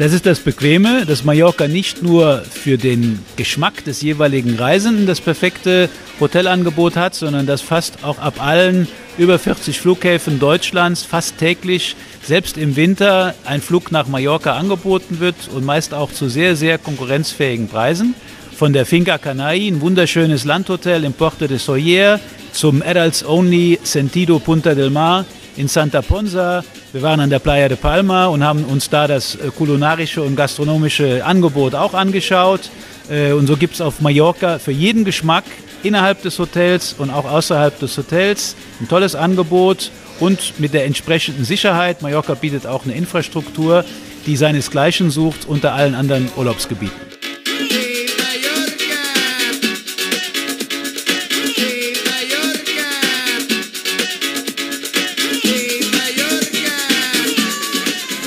Das 0.00 0.14
ist 0.14 0.24
das 0.24 0.40
Bequeme, 0.40 1.04
dass 1.04 1.24
Mallorca 1.24 1.68
nicht 1.68 2.02
nur 2.02 2.38
für 2.38 2.78
den 2.78 3.18
Geschmack 3.36 3.84
des 3.84 4.00
jeweiligen 4.00 4.54
Reisenden 4.54 5.06
das 5.06 5.20
perfekte 5.20 5.90
Hotelangebot 6.18 6.96
hat, 6.96 7.14
sondern 7.14 7.46
dass 7.46 7.60
fast 7.60 8.02
auch 8.02 8.18
ab 8.18 8.42
allen 8.42 8.88
über 9.18 9.38
40 9.38 9.78
Flughäfen 9.78 10.38
Deutschlands 10.38 11.02
fast 11.02 11.36
täglich, 11.36 11.96
selbst 12.22 12.56
im 12.56 12.76
Winter, 12.76 13.34
ein 13.44 13.60
Flug 13.60 13.92
nach 13.92 14.08
Mallorca 14.08 14.56
angeboten 14.56 15.20
wird 15.20 15.36
und 15.54 15.66
meist 15.66 15.92
auch 15.92 16.10
zu 16.10 16.30
sehr, 16.30 16.56
sehr 16.56 16.78
konkurrenzfähigen 16.78 17.68
Preisen. 17.68 18.14
Von 18.56 18.72
der 18.72 18.86
Finca 18.86 19.18
Canai, 19.18 19.68
ein 19.68 19.82
wunderschönes 19.82 20.46
Landhotel 20.46 21.04
im 21.04 21.12
Porto 21.12 21.46
de 21.46 21.58
Soller, 21.58 22.20
zum 22.52 22.80
Adults 22.80 23.22
Only 23.22 23.78
Sentido 23.82 24.38
Punta 24.38 24.74
del 24.74 24.88
Mar 24.88 25.26
in 25.56 25.68
Santa 25.68 26.02
Ponsa. 26.02 26.64
Wir 26.92 27.02
waren 27.02 27.20
an 27.20 27.30
der 27.30 27.38
Playa 27.38 27.68
de 27.68 27.76
Palma 27.76 28.26
und 28.26 28.44
haben 28.44 28.64
uns 28.64 28.88
da 28.90 29.06
das 29.06 29.34
äh, 29.34 29.50
kulinarische 29.56 30.22
und 30.22 30.36
gastronomische 30.36 31.24
Angebot 31.24 31.74
auch 31.74 31.94
angeschaut. 31.94 32.70
Äh, 33.10 33.32
Und 33.32 33.46
so 33.46 33.56
gibt 33.56 33.74
es 33.74 33.80
auf 33.80 34.00
Mallorca 34.00 34.58
für 34.58 34.72
jeden 34.72 35.04
Geschmack 35.04 35.44
innerhalb 35.82 36.22
des 36.22 36.38
Hotels 36.38 36.94
und 36.98 37.10
auch 37.10 37.24
außerhalb 37.24 37.78
des 37.78 37.96
Hotels 37.96 38.56
ein 38.80 38.88
tolles 38.88 39.14
Angebot 39.14 39.90
und 40.18 40.58
mit 40.58 40.74
der 40.74 40.84
entsprechenden 40.84 41.44
Sicherheit. 41.44 42.02
Mallorca 42.02 42.34
bietet 42.34 42.66
auch 42.66 42.84
eine 42.84 42.94
Infrastruktur, 42.94 43.84
die 44.26 44.36
seinesgleichen 44.36 45.10
sucht 45.10 45.46
unter 45.48 45.72
allen 45.74 45.94
anderen 45.94 46.28
Urlaubsgebieten. 46.36 47.19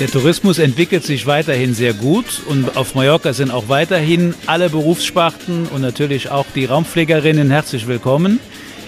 Der 0.04 0.12
Tourismus 0.12 0.60
entwickelt 0.60 1.06
sich 1.06 1.28
weiterhin 1.28 1.74
sehr 1.74 1.93
gut 1.93 2.41
und 2.49 2.76
auf 2.76 2.93
Mallorca 2.93 3.32
sind 3.32 3.51
auch 3.51 3.70
weiterhin 3.70 4.36
alle 4.47 4.70
Berufssparten 4.70 5.66
und 5.68 5.80
natürlich 5.80 6.30
auch 6.30 6.45
die 6.54 6.66
Raumpflegerinnen 6.66 7.49
herzlich 7.49 7.88
willkommen. 7.88 8.41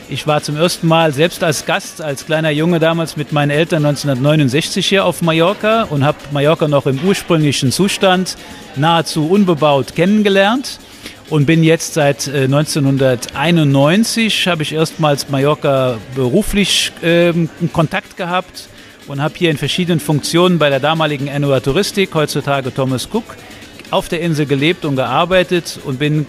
Ich 0.10 0.28
war 0.28 0.44
zum 0.44 0.58
ersten 0.58 0.90
Mal 0.90 1.14
selbst 1.14 1.42
als 1.42 1.66
Gast, 1.66 2.02
als 2.02 2.26
kleiner 2.26 2.50
Junge 2.50 2.80
damals 2.80 3.16
mit 3.16 3.32
meinen 3.32 3.50
Eltern 3.50 3.86
1969 3.86 4.86
hier 4.86 5.06
auf 5.06 5.22
Mallorca 5.22 5.84
und 5.84 6.04
habe 6.04 6.18
Mallorca 6.34 6.68
noch 6.68 6.86
im 6.86 7.00
ursprünglichen 7.00 7.72
Zustand 7.72 8.36
nahezu 8.76 9.30
unbebaut 9.30 9.96
kennengelernt 9.96 10.82
und 11.30 11.46
bin 11.46 11.64
jetzt 11.64 11.94
seit 11.94 12.28
äh, 12.28 12.44
1991 12.44 14.50
habe 14.50 14.64
ich 14.64 14.74
erstmals 14.74 15.30
Mallorca 15.30 15.98
beruflich 16.14 16.92
ähm, 17.02 17.48
Kontakt 17.72 18.18
gehabt 18.18 18.68
und 19.08 19.22
habe 19.22 19.34
hier 19.38 19.52
in 19.52 19.58
verschiedenen 19.58 20.00
Funktionen 20.00 20.58
bei 20.60 20.70
der 20.70 20.80
damaligen 20.80 21.26
NOA 21.42 21.60
Touristik, 21.60 22.14
heutzutage 22.14 22.74
Thomas 22.74 23.08
Cook, 23.12 23.24
auf 23.92 24.10
der 24.10 24.22
Insel 24.22 24.46
gelebt 24.46 24.84
und 24.86 24.96
gearbeitet 24.96 25.80
und 25.86 26.00
bin 26.00 26.26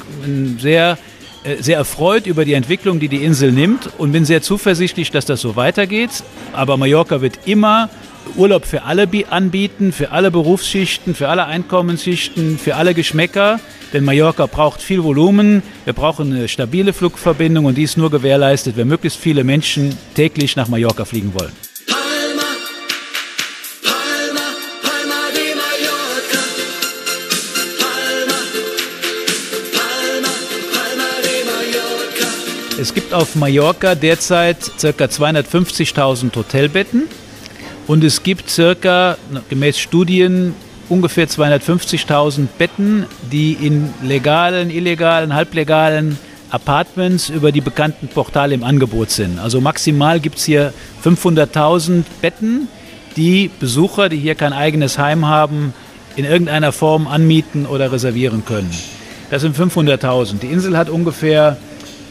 sehr 0.61 0.99
äh, 1.45 1.62
sehr 1.62 1.79
erfreut 1.79 2.27
über 2.27 2.45
die 2.45 2.53
Entwicklung, 2.55 3.01
die 3.01 3.09
die 3.09 3.24
Insel 3.24 3.53
nimmt 3.53 3.89
und 3.99 4.12
bin 4.12 4.24
sehr 4.24 4.43
zuversichtlich, 4.43 5.11
dass 5.11 5.24
das 5.27 5.41
so 5.41 5.57
weitergeht. 5.57 6.11
Aber 6.53 6.77
Mallorca 6.77 7.20
wird 7.22 7.39
immer 7.47 7.89
Urlaub 8.37 8.66
für 8.66 8.83
alle 8.83 9.07
bi- 9.07 9.27
anbieten, 9.31 9.93
für 9.93 10.11
alle 10.11 10.31
Berufsschichten, 10.31 11.14
für 11.14 11.29
alle 11.29 11.47
Einkommensschichten, 11.47 12.59
für 12.59 12.74
alle 12.74 12.93
Geschmäcker. 12.93 13.61
Denn 13.93 14.05
Mallorca 14.05 14.47
braucht 14.47 14.83
viel 14.83 15.05
Volumen, 15.05 15.62
wir 15.85 15.93
brauchen 15.93 16.33
eine 16.33 16.49
stabile 16.49 16.93
Flugverbindung 16.93 17.64
und 17.66 17.77
die 17.79 17.85
ist 17.85 17.97
nur 17.97 18.11
gewährleistet, 18.11 18.77
wenn 18.77 18.89
möglichst 18.89 19.18
viele 19.18 19.45
Menschen 19.45 19.97
täglich 20.14 20.57
nach 20.57 20.66
Mallorca 20.68 21.05
fliegen 21.05 21.33
wollen. 21.39 21.53
Es 32.79 32.93
gibt 32.93 33.14
auf 33.14 33.37
Mallorca 33.37 33.95
derzeit 33.95 34.59
ca. 34.81 35.05
250.000 35.05 36.35
Hotelbetten 36.37 37.05
und 37.87 38.05
es 38.05 38.22
gibt 38.22 38.51
circa, 38.51 39.16
gemäß 39.49 39.79
Studien, 39.79 40.55
ungefähr 40.89 41.29
250.000 41.29 42.49
Betten, 42.59 43.07
die 43.33 43.53
in 43.55 43.93
legalen, 44.03 44.70
illegalen, 44.70 45.35
halblegalen 45.35 46.18
Apartments 46.51 47.29
über 47.31 47.51
die 47.51 47.61
bekannten 47.61 48.09
Portale 48.09 48.55
im 48.55 48.62
Angebot 48.62 49.11
sind. 49.11 49.39
Also 49.39 49.61
maximal 49.61 50.20
gibt 50.20 50.39
es 50.39 50.45
hier 50.45 50.72
500.000 51.05 52.05
Betten, 52.20 52.68
die 53.16 53.51
Besucher, 53.59 54.09
die 54.09 54.18
hier 54.18 54.35
kein 54.35 54.53
eigenes 54.53 54.99
Heim 54.99 55.27
haben, 55.27 55.72
in 56.14 56.24
irgendeiner 56.24 56.72
Form 56.72 57.07
anmieten 57.07 57.66
oder 57.66 57.91
reservieren 57.91 58.45
können. 58.45 58.70
Das 59.31 59.43
sind 59.43 59.57
500.000. 59.57 60.39
Die 60.41 60.47
Insel 60.47 60.77
hat 60.77 60.89
ungefähr 60.89 61.57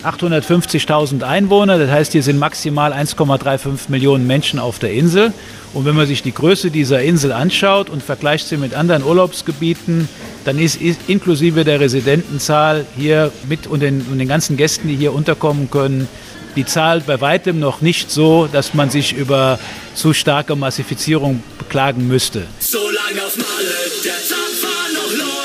850.000 0.06 1.24
Einwohner, 1.24 1.78
das 1.78 1.90
heißt, 1.90 2.12
hier 2.12 2.24
sind 2.24 2.38
maximal 2.38 2.94
1,35 2.94 3.90
Millionen 3.90 4.28
Menschen 4.28 4.60
auf 4.60 4.80
der 4.80 4.94
Insel. 4.94 5.34
Und 5.74 5.86
wenn 5.86 5.96
man 5.96 6.08
sich 6.08 6.22
die 6.22 6.34
Größe 6.34 6.72
dieser 6.72 7.02
Insel 7.02 7.32
anschaut 7.32 7.90
und 7.90 8.02
vergleicht 8.02 8.48
sie 8.48 8.58
mit 8.58 8.76
anderen 8.76 9.04
Urlaubsgebieten, 9.04 10.08
dann 10.46 10.60
ist, 10.60 10.80
inklusive 11.08 11.64
der 11.64 11.80
Residentenzahl 11.80 12.86
hier 12.96 13.32
mit 13.50 13.68
und 13.68 13.82
den, 13.82 14.02
und 14.10 14.20
den 14.20 14.28
ganzen 14.28 14.58
Gästen, 14.58 14.88
die 14.88 14.96
hier 14.96 15.14
unterkommen 15.14 15.70
können, 15.70 16.08
die 16.56 16.66
Zahl 16.66 17.02
bei 17.02 17.20
weitem 17.20 17.60
noch 17.60 17.82
nicht 17.82 18.10
so, 18.10 18.48
dass 18.52 18.74
man 18.74 18.90
sich 18.90 19.14
über 19.14 19.60
zu 19.94 20.14
starke 20.14 20.56
Massifizierung 20.56 21.44
beklagen 21.58 22.08
müsste. 22.08 22.44
Solange 22.60 23.26
auf 23.26 23.36
Malle 23.36 23.76
der 24.04 24.14
Zapfer 24.14 24.94
noch 24.94 25.12
läuft, 25.18 25.45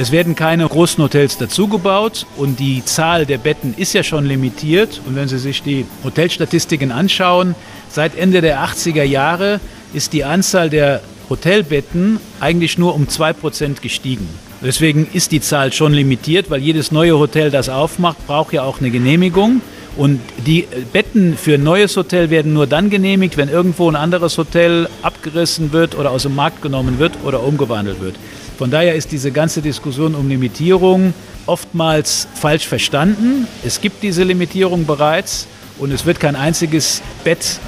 Es 0.00 0.12
werden 0.12 0.34
keine 0.34 0.66
großen 0.66 1.04
Hotels 1.04 1.36
dazugebaut 1.36 2.24
und 2.38 2.58
die 2.58 2.82
Zahl 2.86 3.26
der 3.26 3.36
Betten 3.36 3.74
ist 3.76 3.92
ja 3.92 4.02
schon 4.02 4.24
limitiert. 4.24 4.98
Und 5.06 5.14
wenn 5.14 5.28
Sie 5.28 5.38
sich 5.38 5.62
die 5.62 5.84
Hotelstatistiken 6.02 6.90
anschauen, 6.90 7.54
seit 7.90 8.16
Ende 8.16 8.40
der 8.40 8.64
80er 8.64 9.02
Jahre 9.02 9.60
ist 9.92 10.14
die 10.14 10.24
Anzahl 10.24 10.70
der 10.70 11.02
Hotelbetten 11.28 12.18
eigentlich 12.40 12.78
nur 12.78 12.94
um 12.94 13.08
2% 13.08 13.82
gestiegen. 13.82 14.26
Deswegen 14.62 15.06
ist 15.12 15.32
die 15.32 15.42
Zahl 15.42 15.70
schon 15.70 15.92
limitiert, 15.92 16.48
weil 16.48 16.62
jedes 16.62 16.92
neue 16.92 17.18
Hotel, 17.18 17.50
das 17.50 17.68
aufmacht, 17.68 18.26
braucht 18.26 18.54
ja 18.54 18.62
auch 18.62 18.80
eine 18.80 18.90
Genehmigung. 18.90 19.60
Und 19.98 20.20
die 20.46 20.66
Betten 20.94 21.36
für 21.36 21.56
ein 21.56 21.62
neues 21.62 21.94
Hotel 21.98 22.30
werden 22.30 22.54
nur 22.54 22.66
dann 22.66 22.88
genehmigt, 22.88 23.36
wenn 23.36 23.50
irgendwo 23.50 23.90
ein 23.90 23.96
anderes 23.96 24.38
Hotel 24.38 24.88
abgerissen 25.02 25.74
wird 25.74 25.94
oder 25.94 26.10
aus 26.10 26.22
dem 26.22 26.34
Markt 26.34 26.62
genommen 26.62 26.98
wird 26.98 27.12
oder 27.22 27.42
umgewandelt 27.42 28.00
wird. 28.00 28.14
Von 28.60 28.70
daher 28.70 28.94
ist 28.94 29.10
diese 29.10 29.30
ganze 29.30 29.62
Diskussion 29.62 30.14
um 30.14 30.28
Limitierung 30.28 31.14
oftmals 31.46 32.28
falsch 32.34 32.66
verstanden. 32.66 33.48
Es 33.64 33.80
gibt 33.80 34.02
diese 34.02 34.22
Limitierung 34.22 34.84
bereits 34.84 35.46
und 35.78 35.92
es 35.92 36.04
wird 36.04 36.20
kein 36.20 36.36
einziges 36.36 37.00
Bett 37.24 37.58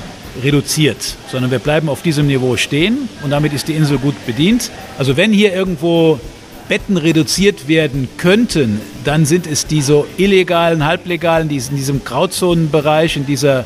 reduziert, 0.44 0.98
sondern 1.30 1.50
wir 1.50 1.60
bleiben 1.60 1.88
auf 1.88 2.02
diesem 2.02 2.26
Niveau 2.26 2.58
stehen 2.58 3.08
und 3.22 3.30
damit 3.30 3.54
ist 3.54 3.68
die 3.68 3.72
Insel 3.72 3.96
gut 3.96 4.14
bedient. 4.26 4.70
Also 4.98 5.16
wenn 5.16 5.32
hier 5.32 5.54
irgendwo 5.54 6.20
Betten 6.68 6.98
reduziert 6.98 7.68
werden 7.68 8.10
könnten, 8.18 8.78
dann 9.04 9.24
sind 9.24 9.46
es 9.46 9.66
diese 9.66 10.04
illegalen, 10.18 10.84
halblegalen, 10.84 11.48
die 11.48 11.56
in 11.56 11.76
diesem 11.76 12.04
Grauzonenbereich, 12.04 13.16
in 13.16 13.24
dieser 13.24 13.64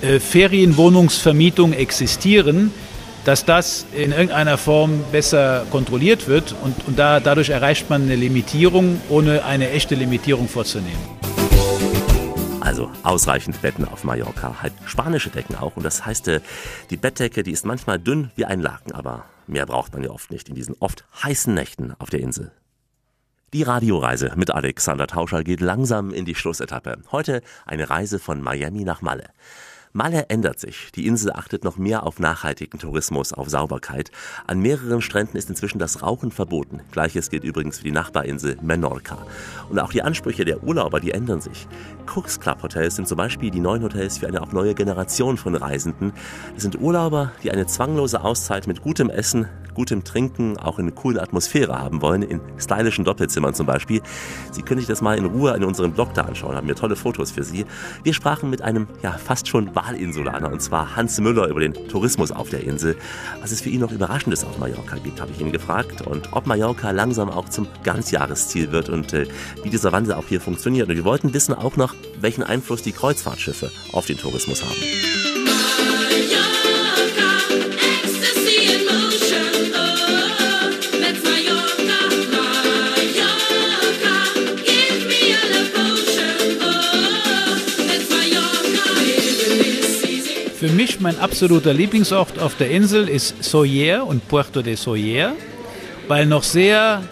äh, 0.00 0.20
Ferienwohnungsvermietung 0.20 1.72
existieren, 1.72 2.70
dass 3.24 3.44
das 3.44 3.86
in 3.92 4.12
irgendeiner 4.12 4.58
Form 4.58 5.04
besser 5.12 5.66
kontrolliert 5.70 6.28
wird 6.28 6.54
und, 6.62 6.74
und 6.86 6.98
da, 6.98 7.20
dadurch 7.20 7.50
erreicht 7.50 7.90
man 7.90 8.02
eine 8.02 8.16
Limitierung, 8.16 9.00
ohne 9.08 9.44
eine 9.44 9.70
echte 9.70 9.94
Limitierung 9.94 10.48
vorzunehmen. 10.48 11.18
Also 12.60 12.90
ausreichend 13.02 13.62
Betten 13.62 13.86
auf 13.86 14.04
Mallorca, 14.04 14.56
halt 14.60 14.74
spanische 14.84 15.30
Decken 15.30 15.56
auch. 15.56 15.76
Und 15.76 15.84
das 15.84 16.04
heißt, 16.04 16.28
äh, 16.28 16.40
die 16.90 16.98
Bettdecke, 16.98 17.42
die 17.42 17.52
ist 17.52 17.64
manchmal 17.64 17.98
dünn 17.98 18.30
wie 18.36 18.44
ein 18.44 18.60
Laken, 18.60 18.92
aber 18.92 19.24
mehr 19.46 19.64
braucht 19.64 19.94
man 19.94 20.04
ja 20.04 20.10
oft 20.10 20.30
nicht 20.30 20.50
in 20.50 20.54
diesen 20.54 20.76
oft 20.78 21.04
heißen 21.22 21.54
Nächten 21.54 21.94
auf 21.98 22.10
der 22.10 22.20
Insel. 22.20 22.52
Die 23.54 23.62
Radioreise 23.62 24.32
mit 24.36 24.50
Alexander 24.50 25.06
Tauscher 25.06 25.42
geht 25.42 25.62
langsam 25.62 26.12
in 26.12 26.26
die 26.26 26.34
Schlussetappe. 26.34 26.98
Heute 27.10 27.40
eine 27.64 27.88
Reise 27.88 28.18
von 28.18 28.42
Miami 28.42 28.84
nach 28.84 29.00
Malle. 29.00 29.24
Malle 29.92 30.28
ändert 30.28 30.60
sich. 30.60 30.92
Die 30.94 31.06
Insel 31.06 31.32
achtet 31.32 31.64
noch 31.64 31.76
mehr 31.76 32.04
auf 32.04 32.18
nachhaltigen 32.18 32.78
Tourismus, 32.78 33.32
auf 33.32 33.48
Sauberkeit. 33.48 34.10
An 34.46 34.60
mehreren 34.60 35.00
Stränden 35.00 35.36
ist 35.36 35.48
inzwischen 35.48 35.78
das 35.78 36.02
Rauchen 36.02 36.30
verboten. 36.30 36.80
Gleiches 36.90 37.30
gilt 37.30 37.44
übrigens 37.44 37.78
für 37.78 37.84
die 37.84 37.92
Nachbarinsel 37.92 38.56
Menorca. 38.62 39.18
Und 39.70 39.78
auch 39.78 39.90
die 39.90 40.02
Ansprüche 40.02 40.44
der 40.44 40.62
Urlauber, 40.62 41.00
die 41.00 41.12
ändern 41.12 41.40
sich. 41.40 41.66
Cooks 42.14 42.40
Club 42.40 42.62
Hotels 42.62 42.96
sind 42.96 43.08
zum 43.08 43.16
Beispiel 43.16 43.50
die 43.50 43.60
neuen 43.60 43.82
Hotels 43.82 44.18
für 44.18 44.28
eine 44.28 44.42
auch 44.42 44.52
neue 44.52 44.74
Generation 44.74 45.36
von 45.36 45.54
Reisenden. 45.54 46.12
Das 46.54 46.62
sind 46.62 46.80
Urlauber, 46.80 47.32
die 47.42 47.50
eine 47.50 47.66
zwanglose 47.66 48.22
Auszeit 48.22 48.66
mit 48.66 48.82
gutem 48.82 49.10
Essen, 49.10 49.48
gutem 49.78 50.02
Trinken, 50.02 50.56
auch 50.56 50.80
in 50.80 50.86
einer 50.86 50.94
coolen 50.94 51.20
Atmosphäre 51.20 51.78
haben 51.78 52.02
wollen, 52.02 52.22
in 52.22 52.40
stylischen 52.58 53.04
Doppelzimmern 53.04 53.54
zum 53.54 53.66
Beispiel. 53.66 54.02
Sie 54.50 54.62
können 54.62 54.80
sich 54.80 54.88
das 54.88 55.02
mal 55.02 55.16
in 55.16 55.24
Ruhe 55.24 55.54
in 55.54 55.62
unserem 55.62 55.92
Blog 55.92 56.14
da 56.14 56.22
anschauen, 56.22 56.56
haben 56.56 56.66
wir 56.66 56.74
tolle 56.74 56.96
Fotos 56.96 57.30
für 57.30 57.44
Sie. 57.44 57.64
Wir 58.02 58.12
sprachen 58.12 58.50
mit 58.50 58.60
einem, 58.60 58.88
ja, 59.04 59.12
fast 59.12 59.46
schon 59.46 59.76
Wahlinsulaner, 59.76 60.50
und 60.50 60.60
zwar 60.60 60.96
Hans 60.96 61.20
Müller 61.20 61.46
über 61.46 61.60
den 61.60 61.74
Tourismus 61.74 62.32
auf 62.32 62.50
der 62.50 62.64
Insel. 62.64 62.96
Was 63.40 63.52
es 63.52 63.60
für 63.60 63.68
ihn 63.68 63.80
noch 63.80 63.92
Überraschendes 63.92 64.44
auf 64.44 64.58
Mallorca 64.58 64.96
gibt, 64.96 65.20
habe 65.20 65.30
ich 65.30 65.40
ihn 65.40 65.52
gefragt. 65.52 66.02
Und 66.04 66.32
ob 66.32 66.48
Mallorca 66.48 66.90
langsam 66.90 67.30
auch 67.30 67.48
zum 67.48 67.68
Ganzjahresziel 67.84 68.72
wird 68.72 68.88
und 68.88 69.12
äh, 69.12 69.28
wie 69.62 69.70
dieser 69.70 69.92
Wandel 69.92 70.14
auch 70.14 70.26
hier 70.26 70.40
funktioniert. 70.40 70.88
Und 70.88 70.96
wir 70.96 71.04
wollten 71.04 71.32
wissen 71.32 71.54
auch 71.54 71.76
noch, 71.76 71.94
welchen 72.20 72.42
Einfluss 72.42 72.82
die 72.82 72.92
Kreuzfahrtschiffe 72.92 73.70
auf 73.92 74.06
den 74.06 74.18
Tourismus 74.18 74.64
haben. 74.64 75.37
Für 90.58 90.70
mich 90.70 90.98
mein 90.98 91.20
absoluter 91.20 91.72
Lieblingsort 91.72 92.40
auf 92.40 92.56
der 92.56 92.68
Insel 92.72 93.08
ist 93.08 93.44
Soller 93.44 94.04
und 94.04 94.26
Puerto 94.26 94.60
de 94.60 94.74
Soller, 94.74 95.34
weil 96.08 96.26
noch 96.26 96.42
sehr 96.42 97.04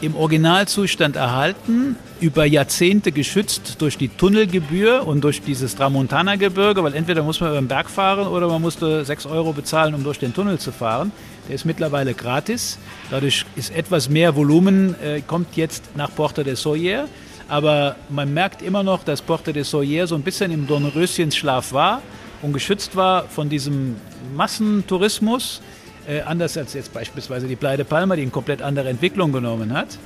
im 0.00 0.16
Originalzustand 0.16 1.14
erhalten, 1.14 1.96
über 2.20 2.46
Jahrzehnte 2.46 3.12
geschützt 3.12 3.82
durch 3.82 3.98
die 3.98 4.08
Tunnelgebühr 4.08 5.06
und 5.06 5.22
durch 5.22 5.42
dieses 5.42 5.76
Tramontana-Gebirge, 5.76 6.82
weil 6.82 6.94
entweder 6.94 7.22
muss 7.22 7.38
man 7.38 7.50
über 7.50 7.60
den 7.60 7.68
Berg 7.68 7.90
fahren 7.90 8.28
oder 8.28 8.48
man 8.48 8.62
musste 8.62 9.04
6 9.04 9.26
Euro 9.26 9.52
bezahlen, 9.52 9.94
um 9.94 10.02
durch 10.02 10.18
den 10.18 10.32
Tunnel 10.32 10.58
zu 10.58 10.72
fahren. 10.72 11.12
Der 11.48 11.54
ist 11.54 11.66
mittlerweile 11.66 12.14
gratis. 12.14 12.78
Dadurch 13.10 13.44
ist 13.56 13.76
etwas 13.76 14.08
mehr 14.08 14.36
Volumen, 14.36 14.94
äh, 15.02 15.20
kommt 15.20 15.54
jetzt 15.54 15.84
nach 15.96 16.14
Porto 16.14 16.42
de 16.42 16.54
Soller. 16.54 17.10
Aber 17.46 17.96
man 18.08 18.32
merkt 18.32 18.62
immer 18.62 18.82
noch, 18.82 19.04
dass 19.04 19.20
Porto 19.20 19.52
de 19.52 19.64
Soller 19.64 20.06
so 20.06 20.14
ein 20.14 20.22
bisschen 20.22 20.50
im 20.50 20.66
Dornröschenschlaf 20.66 21.74
war 21.74 22.00
und 22.42 22.52
geschützt 22.52 22.96
war 22.96 23.28
von 23.28 23.48
diesem 23.48 23.96
Massentourismus. 24.34 25.60
Äh, 26.08 26.20
anders 26.20 26.56
als 26.56 26.74
jetzt 26.74 26.92
beispielsweise 26.92 27.48
die 27.48 27.56
Playa 27.56 27.76
de 27.76 27.84
Palma, 27.84 28.16
die 28.16 28.22
eine 28.22 28.30
komplett 28.30 28.62
andere 28.62 28.88
Entwicklung 28.88 29.32
genommen 29.32 29.72
hat, 29.72 29.98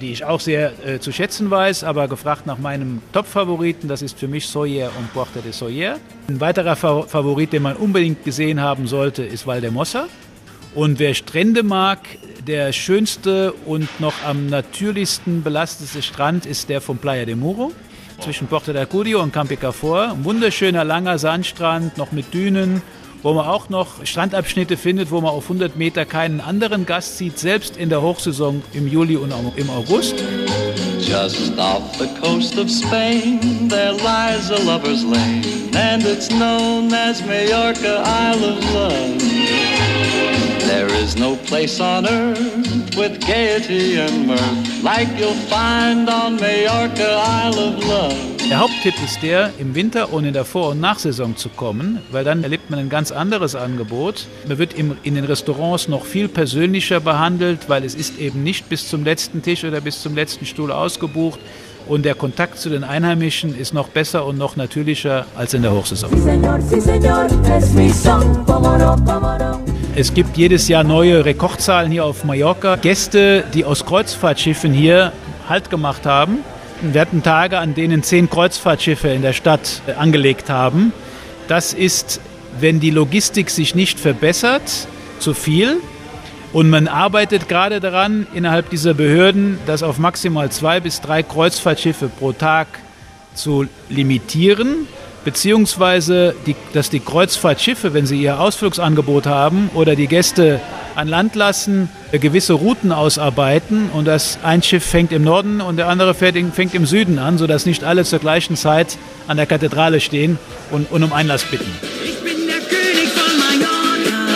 die 0.00 0.10
ich 0.10 0.24
auch 0.24 0.40
sehr 0.40 0.72
äh, 0.84 0.98
zu 0.98 1.12
schätzen 1.12 1.50
weiß, 1.50 1.84
aber 1.84 2.08
gefragt 2.08 2.46
nach 2.46 2.58
meinem 2.58 3.00
Top-Favoriten, 3.12 3.88
das 3.88 4.02
ist 4.02 4.18
für 4.18 4.28
mich 4.28 4.48
Soyer 4.48 4.90
und 4.98 5.12
Puerto 5.12 5.40
de 5.40 5.52
Soyer. 5.52 5.98
Ein 6.28 6.40
weiterer 6.40 6.74
Fa 6.76 7.02
Favorit, 7.02 7.52
den 7.52 7.62
man 7.62 7.76
unbedingt 7.76 8.24
gesehen 8.24 8.60
haben 8.60 8.88
sollte, 8.88 9.22
ist 9.22 9.46
Valdemossa. 9.46 10.08
Und 10.74 10.98
wer 10.98 11.14
Strände 11.14 11.62
mag, 11.62 12.00
der 12.46 12.72
schönste 12.72 13.52
und 13.64 13.88
noch 14.00 14.14
am 14.24 14.48
natürlichsten 14.48 15.42
belastete 15.42 16.02
Strand 16.02 16.44
ist 16.44 16.68
der 16.68 16.80
von 16.80 16.98
Playa 16.98 17.24
de 17.24 17.34
Muro 17.34 17.72
zwischen 18.20 18.46
Porto 18.46 18.72
de 18.72 18.82
Acudio 18.82 19.22
und 19.22 19.32
Campicafor. 19.32 20.12
Ein 20.12 20.24
wunderschöner 20.24 20.84
langer 20.84 21.18
Sandstrand, 21.18 21.96
noch 21.98 22.12
mit 22.12 22.32
Dünen, 22.34 22.82
wo 23.22 23.32
man 23.32 23.46
auch 23.46 23.68
noch 23.68 24.04
Strandabschnitte 24.04 24.76
findet, 24.76 25.10
wo 25.10 25.20
man 25.20 25.30
auf 25.30 25.44
100 25.44 25.76
Meter 25.76 26.04
keinen 26.04 26.40
anderen 26.40 26.86
Gast 26.86 27.18
sieht, 27.18 27.38
selbst 27.38 27.76
in 27.76 27.88
der 27.88 28.02
Hochsaison 28.02 28.62
im 28.72 28.86
Juli 28.86 29.16
und 29.16 29.32
im 29.56 29.70
August. 29.70 30.14
Just 31.00 31.58
off 31.58 31.82
the 31.98 32.08
coast 32.20 32.58
of 32.58 32.68
Spain, 32.70 33.68
there 33.68 33.92
lies 33.92 34.50
a 34.50 34.62
lover's 34.64 35.04
lane, 35.04 35.42
and 35.74 36.04
it's 36.04 36.28
known 36.28 36.92
as 36.92 37.24
Majorca, 37.24 38.02
Isle 38.04 38.44
of 38.44 38.74
Love. 38.74 39.85
There 40.66 40.92
is 41.00 41.16
no 41.16 41.36
place 41.46 41.80
on 41.80 42.06
earth 42.06 42.96
with 42.96 43.20
gaiety 43.20 44.00
and 44.00 44.26
mirth, 44.26 44.82
like 44.82 45.06
you'll 45.16 45.32
find 45.48 46.08
on 46.10 46.36
Majorca, 46.40 47.22
Isle 47.46 47.58
of 47.58 47.84
Love. 47.86 48.36
Der 48.50 48.58
Haupttipp 48.58 48.94
ist 49.04 49.22
der, 49.22 49.50
im 49.58 49.76
Winter 49.76 50.12
und 50.12 50.24
in 50.24 50.32
der 50.32 50.44
Vor- 50.44 50.70
und 50.70 50.80
Nachsaison 50.80 51.36
zu 51.36 51.50
kommen, 51.50 52.00
weil 52.10 52.24
dann 52.24 52.42
erlebt 52.42 52.68
man 52.68 52.80
ein 52.80 52.88
ganz 52.88 53.12
anderes 53.12 53.54
Angebot. 53.54 54.26
Man 54.48 54.58
wird 54.58 54.74
im, 54.74 54.96
in 55.04 55.14
den 55.14 55.24
Restaurants 55.24 55.86
noch 55.86 56.04
viel 56.04 56.26
persönlicher 56.26 56.98
behandelt, 56.98 57.68
weil 57.68 57.84
es 57.84 57.94
ist 57.94 58.18
eben 58.18 58.42
nicht 58.42 58.68
bis 58.68 58.88
zum 58.88 59.04
letzten 59.04 59.42
Tisch 59.42 59.64
oder 59.64 59.80
bis 59.80 60.02
zum 60.02 60.16
letzten 60.16 60.46
Stuhl 60.46 60.72
ausgebucht. 60.72 61.38
Und 61.86 62.04
der 62.04 62.16
Kontakt 62.16 62.58
zu 62.58 62.68
den 62.70 62.82
Einheimischen 62.82 63.56
ist 63.56 63.72
noch 63.72 63.88
besser 63.88 64.26
und 64.26 64.36
noch 64.36 64.56
natürlicher 64.56 65.26
als 65.36 65.54
in 65.54 65.62
der 65.62 65.72
Hochsaison. 65.72 66.10
Es 69.98 70.12
gibt 70.12 70.36
jedes 70.36 70.68
Jahr 70.68 70.84
neue 70.84 71.24
Rekordzahlen 71.24 71.90
hier 71.90 72.04
auf 72.04 72.22
Mallorca. 72.22 72.76
Gäste, 72.76 73.44
die 73.54 73.64
aus 73.64 73.86
Kreuzfahrtschiffen 73.86 74.74
hier 74.74 75.14
Halt 75.48 75.70
gemacht 75.70 76.04
haben. 76.04 76.40
Wir 76.82 77.00
hatten 77.00 77.22
Tage, 77.22 77.56
an 77.56 77.74
denen 77.74 78.02
zehn 78.02 78.28
Kreuzfahrtschiffe 78.28 79.08
in 79.08 79.22
der 79.22 79.32
Stadt 79.32 79.80
äh, 79.86 79.92
angelegt 79.92 80.50
haben. 80.50 80.92
Das 81.48 81.72
ist, 81.72 82.20
wenn 82.60 82.78
die 82.78 82.90
Logistik 82.90 83.48
sich 83.48 83.74
nicht 83.74 83.98
verbessert, 83.98 84.86
zu 85.18 85.32
viel. 85.32 85.78
Und 86.52 86.68
man 86.68 86.88
arbeitet 86.88 87.48
gerade 87.48 87.80
daran, 87.80 88.26
innerhalb 88.34 88.68
dieser 88.68 88.92
Behörden, 88.92 89.58
das 89.64 89.82
auf 89.82 89.96
maximal 89.96 90.50
zwei 90.50 90.78
bis 90.78 91.00
drei 91.00 91.22
Kreuzfahrtschiffe 91.22 92.10
pro 92.10 92.32
Tag 92.32 92.66
zu 93.34 93.66
limitieren, 93.88 94.86
beziehungsweise 95.26 96.36
die, 96.46 96.54
dass 96.72 96.88
die 96.88 97.00
Kreuzfahrtschiffe, 97.00 97.92
wenn 97.92 98.06
sie 98.06 98.22
ihr 98.22 98.38
Ausflugsangebot 98.38 99.26
haben 99.26 99.70
oder 99.74 99.96
die 99.96 100.06
Gäste 100.06 100.60
an 100.94 101.08
Land 101.08 101.34
lassen, 101.34 101.88
äh, 102.12 102.20
gewisse 102.20 102.52
Routen 102.52 102.92
ausarbeiten 102.92 103.90
und 103.92 104.04
das 104.04 104.38
ein 104.44 104.62
Schiff 104.62 104.86
fängt 104.86 105.10
im 105.10 105.24
Norden 105.24 105.60
und 105.60 105.78
der 105.78 105.88
andere 105.88 106.14
fängt 106.14 106.74
im 106.74 106.86
Süden 106.86 107.18
an, 107.18 107.38
sodass 107.38 107.66
nicht 107.66 107.82
alle 107.82 108.04
zur 108.04 108.20
gleichen 108.20 108.54
Zeit 108.54 108.98
an 109.26 109.36
der 109.36 109.46
Kathedrale 109.46 109.98
stehen 109.98 110.38
und, 110.70 110.92
und 110.92 111.02
um 111.02 111.12
Einlass 111.12 111.42
bitten. 111.42 111.72
Ich 112.04 112.20
bin 112.20 112.46
der 112.46 112.60
König 112.60 113.08
von 113.08 113.36
Mallorca. 113.36 114.26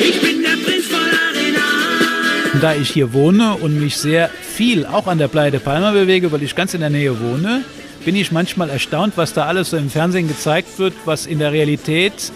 Ich 0.00 0.20
bin 0.20 0.42
der 0.42 0.64
Prinz 0.64 0.86
von 0.86 1.00
Arena. 1.00 2.54
Und 2.54 2.62
da 2.62 2.72
ich 2.76 2.90
hier 2.90 3.12
wohne 3.12 3.54
und 3.54 3.80
mich 3.80 3.96
sehr 3.96 4.28
viel 4.28 4.86
auch 4.86 5.08
an 5.08 5.18
der 5.18 5.26
Playa 5.26 5.50
de 5.50 5.58
Palma 5.58 5.90
bewege, 5.90 6.30
weil 6.30 6.44
ich 6.44 6.54
ganz 6.54 6.72
in 6.72 6.80
der 6.80 6.90
Nähe 6.90 7.18
wohne, 7.18 7.64
bin 8.06 8.14
ich 8.14 8.30
manchmal 8.30 8.70
erstaunt, 8.70 9.14
was 9.16 9.32
da 9.32 9.46
alles 9.46 9.70
so 9.70 9.76
im 9.76 9.90
Fernsehen 9.90 10.28
gezeigt 10.28 10.78
wird, 10.78 10.94
was 11.06 11.26
in 11.26 11.40
der 11.40 11.50
Realität 11.50 12.30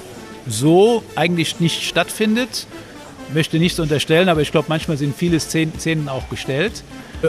so 0.48 1.04
eigentlich 1.14 1.60
nicht 1.60 1.84
stattfindet. 1.84 2.66
Möchte 3.32 3.56
nichts 3.60 3.78
unterstellen, 3.78 4.28
aber 4.28 4.40
ich 4.40 4.50
glaube, 4.50 4.66
manchmal 4.68 4.96
sind 4.96 5.16
viele 5.16 5.38
Szenen, 5.38 6.08
auch 6.08 6.28
gestellt. 6.28 6.82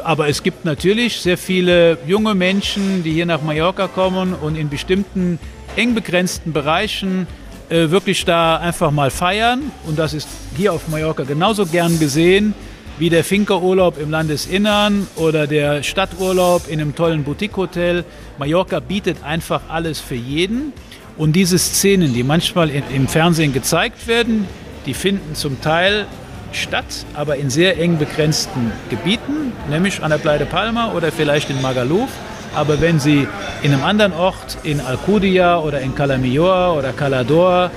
Aber 0.03 0.27
es 0.27 0.41
gibt 0.41 0.65
natürlich 0.65 1.21
sehr 1.21 1.37
viele 1.37 1.99
junge 2.07 2.33
Menschen, 2.33 3.03
die 3.03 3.11
hier 3.11 3.27
nach 3.27 3.43
Mallorca 3.43 3.87
kommen 3.87 4.33
und 4.33 4.55
in 4.55 4.69
bestimmten 4.69 5.37
eng 5.75 5.93
begrenzten 5.93 6.51
Bereichen 6.51 7.27
äh, 7.69 7.91
wirklich 7.91 8.25
da 8.25 8.57
einfach 8.57 8.89
mal 8.89 9.11
feiern. 9.11 9.71
Und 9.85 9.99
das 9.99 10.15
ist 10.15 10.27
hier 10.57 10.73
auf 10.73 10.87
Mallorca 10.87 11.25
genauso 11.25 11.67
gern 11.67 11.99
gesehen 11.99 12.55
wie 13.02 13.10
der 13.10 13.24
Finkerurlaub 13.24 13.99
im 13.99 14.12
Landesinnern 14.12 15.08
oder 15.16 15.47
der 15.47 15.82
Stadturlaub 15.82 16.68
in 16.68 16.80
einem 16.80 16.93
tollen 16.93 17.24
Boutique-Hotel. 17.24 18.06
Mallorca 18.38 18.80
bietet 18.80 19.24
einfach 19.24 19.62
alles 19.70 19.99
für 19.99 20.14
jeden. 20.14 20.72
Und 21.18 21.36
diese 21.36 21.58
Szenen, 21.58 22.14
die 22.14 22.22
manchmal 22.22 22.70
im 22.70 23.08
Fernsehen 23.08 23.54
gezeigt 23.54 24.06
werden, 24.06 24.45
die 24.86 24.93
finden 24.93 25.34
zum 25.34 25.60
Teil 25.62 26.06
statt, 26.52 26.86
aber 27.16 27.38
in 27.38 27.49
sehr 27.49 27.80
eng 27.80 27.97
begrenzten 27.97 28.72
Gebieten, 28.91 29.52
nämlich 29.68 30.04
an 30.04 30.12
der 30.12 30.20
Playa 30.20 30.38
de 30.38 30.45
Palma 30.45 30.93
oder 30.93 31.12
vielleicht 31.12 31.49
in 31.49 31.60
Magaluf. 31.60 32.10
Aber 32.54 32.82
wenn 32.82 32.99
Sie 32.99 33.28
in 33.64 33.74
einem 33.74 33.84
anderen 33.84 34.14
Ort, 34.14 34.60
in 34.62 34.80
Alcudia 34.80 35.58
oder 35.58 35.82
in 35.82 35.95
Calamior 35.95 36.78
oder 36.78 36.93
Calador, 36.93 37.72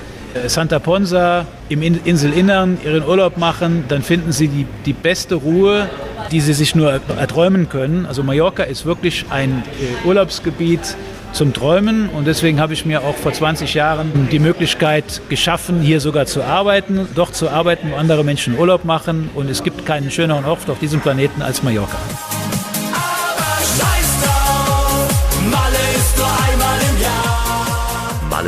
Santa 0.47 0.79
Ponsa, 0.79 1.45
im 1.69 1.81
In- 1.81 1.99
Inselinnern 2.03 2.77
Ihren 2.83 3.03
Urlaub 3.07 3.37
machen, 3.37 3.85
dann 3.87 4.01
finden 4.01 4.31
Sie 4.31 4.47
die, 4.47 4.65
die 4.85 4.93
beste 4.93 5.35
Ruhe, 5.35 5.87
die 6.31 6.41
Sie 6.41 6.53
sich 6.53 6.75
nur 6.75 6.91
erträumen 7.17 7.69
können. 7.69 8.05
Also 8.05 8.21
Mallorca 8.21 8.63
ist 8.63 8.85
wirklich 8.85 9.25
ein 9.29 9.63
äh, 10.03 10.07
Urlaubsgebiet 10.07 10.95
zum 11.31 11.53
Träumen 11.53 12.09
und 12.09 12.27
deswegen 12.27 12.59
habe 12.59 12.73
ich 12.73 12.85
mir 12.85 13.01
auch 13.01 13.15
vor 13.15 13.33
20 13.33 13.73
Jahren 13.73 14.27
die 14.31 14.39
Möglichkeit 14.39 15.21
geschaffen, 15.29 15.81
hier 15.81 15.99
sogar 15.99 16.25
zu 16.25 16.43
arbeiten, 16.43 17.07
dort 17.15 17.35
zu 17.35 17.49
arbeiten, 17.49 17.91
wo 17.91 17.95
andere 17.95 18.23
Menschen 18.23 18.57
Urlaub 18.57 18.85
machen 18.85 19.29
und 19.35 19.49
es 19.49 19.61
gibt 19.63 19.85
keinen 19.85 20.11
schöneren 20.11 20.45
Ort 20.45 20.69
auf 20.69 20.79
diesem 20.79 21.01
Planeten 21.01 21.41
als 21.41 21.61
Mallorca. 21.63 21.97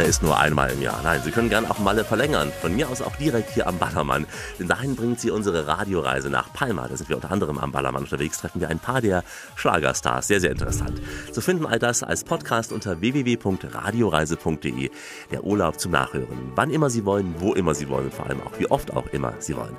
Ist 0.08 0.24
nur 0.24 0.40
einmal 0.40 0.72
im 0.72 0.82
Jahr. 0.82 1.02
Nein, 1.04 1.22
Sie 1.24 1.32
können 1.32 1.50
gern 1.50 1.66
auch 1.66 1.80
Malle 1.80 2.06
verlängern. 2.06 2.54
Von 2.62 2.74
mir 2.74 2.88
aus 2.88 3.02
auch 3.02 3.18
direkt 3.18 3.52
hier 3.52 3.68
am 3.68 3.78
Ballermann. 3.78 4.26
Denn 4.58 4.68
dahin 4.68 4.96
bringt 4.96 5.20
Sie 5.20 5.32
unsere 5.32 5.68
Radioreise 5.68 6.30
nach 6.30 6.54
Palma. 6.54 6.88
Da 6.88 6.96
sind 6.96 7.10
wir 7.10 7.18
unter 7.18 7.30
anderem 7.30 7.58
am 7.58 7.74
Ballermann 7.74 8.04
unterwegs, 8.04 8.38
treffen 8.38 8.62
wir 8.62 8.70
ein 8.70 8.80
paar 8.80 9.02
der 9.02 9.26
Schlagerstars. 9.56 10.28
Sehr, 10.28 10.40
sehr 10.40 10.52
interessant. 10.52 11.02
Zu 11.32 11.42
finden 11.42 11.66
all 11.66 11.78
das 11.78 12.04
als 12.04 12.24
Podcast 12.24 12.72
unter 12.72 13.02
www.radioreise.de. 13.02 14.92
Der 15.32 15.44
Urlaub 15.44 15.78
zum 15.78 15.92
Nachhören. 15.92 16.54
Wann 16.56 16.70
immer 16.70 16.90
Sie 16.90 17.04
wollen, 17.04 17.36
wo 17.40 17.54
immer 17.54 17.76
Sie 17.76 17.90
wollen, 17.90 18.10
vor 18.10 18.28
allem 18.28 18.42
auch 18.42 18.58
wie 18.60 18.72
oft 18.72 18.96
auch 18.96 19.08
immer 19.08 19.34
Sie 19.40 19.58
wollen. 19.58 19.76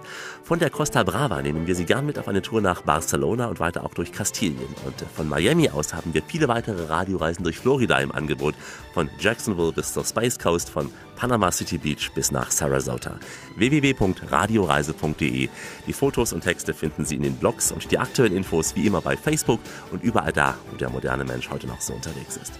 Von 0.48 0.58
der 0.60 0.70
Costa 0.70 1.02
Brava 1.02 1.42
nehmen 1.42 1.66
wir 1.66 1.74
Sie 1.74 1.84
gern 1.84 2.06
mit 2.06 2.18
auf 2.18 2.26
eine 2.26 2.40
Tour 2.40 2.62
nach 2.62 2.80
Barcelona 2.80 3.48
und 3.48 3.60
weiter 3.60 3.84
auch 3.84 3.92
durch 3.92 4.12
Kastilien. 4.12 4.74
Und 4.86 4.94
von 5.14 5.28
Miami 5.28 5.68
aus 5.68 5.92
haben 5.92 6.14
wir 6.14 6.22
viele 6.22 6.48
weitere 6.48 6.86
Radioreisen 6.86 7.44
durch 7.44 7.58
Florida 7.58 7.98
im 7.98 8.10
Angebot. 8.12 8.54
Von 8.94 9.10
Jacksonville 9.20 9.72
bis 9.72 9.92
zur 9.92 10.06
Space 10.06 10.38
Coast, 10.38 10.70
von 10.70 10.90
Panama 11.16 11.52
City 11.52 11.76
Beach 11.76 12.10
bis 12.14 12.30
nach 12.30 12.50
Sarasota. 12.50 13.18
www.radioreise.de. 13.56 15.50
Die 15.86 15.92
Fotos 15.92 16.32
und 16.32 16.40
Texte 16.40 16.72
finden 16.72 17.04
Sie 17.04 17.16
in 17.16 17.24
den 17.24 17.36
Blogs 17.36 17.70
und 17.70 17.90
die 17.90 17.98
aktuellen 17.98 18.34
Infos 18.34 18.74
wie 18.74 18.86
immer 18.86 19.02
bei 19.02 19.18
Facebook 19.18 19.60
und 19.92 20.02
überall 20.02 20.32
da, 20.32 20.54
wo 20.70 20.78
der 20.78 20.88
moderne 20.88 21.26
Mensch 21.26 21.50
heute 21.50 21.66
noch 21.66 21.82
so 21.82 21.92
unterwegs 21.92 22.38
ist. 22.38 22.54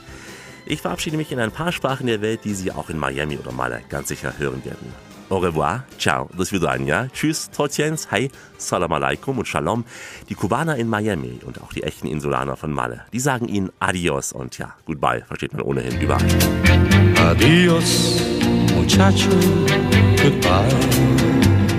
Ich 0.67 0.83
verabschiede 0.83 1.17
mich 1.17 1.33
in 1.33 1.41
ein 1.41 1.53
paar 1.53 1.73
Sprachen 1.73 2.07
der 2.07 2.21
Welt, 2.21 2.41
die 2.45 2.53
Sie 2.53 2.71
auch 2.71 2.91
in 2.91 2.99
Miami 2.99 3.39
oder 3.39 3.53
Malle 3.53 3.81
ganz 3.89 4.09
sicher 4.09 4.35
hören 4.37 4.63
werden. 4.67 5.08
Au 5.31 5.39
revoir, 5.39 5.85
ciao, 5.99 6.31
das 6.39 6.53
Vidania, 6.53 7.09
tschüss, 7.13 7.51
Trotiens, 7.51 8.11
hi, 8.11 8.31
salam 8.57 8.91
alaikum 8.93 9.39
und 9.39 9.47
shalom. 9.47 9.85
Die 10.31 10.35
Kubaner 10.35 10.77
in 10.77 10.89
Miami 10.89 11.41
und 11.45 11.61
auch 11.61 11.71
die 11.71 11.83
echten 11.83 12.07
Insulaner 12.07 12.57
von 12.57 12.73
Malle, 12.73 13.03
die 13.13 13.21
sagen 13.21 13.47
Ihnen 13.47 13.71
Adios 13.79 14.33
und 14.33 14.57
ja, 14.57 14.75
Goodbye, 14.87 15.25
versteht 15.27 15.53
man 15.53 15.61
ohnehin 15.61 16.01
überall. 16.01 16.25
Adios, 17.19 18.23
muchacho, 18.75 19.29
goodbye. 20.23 21.19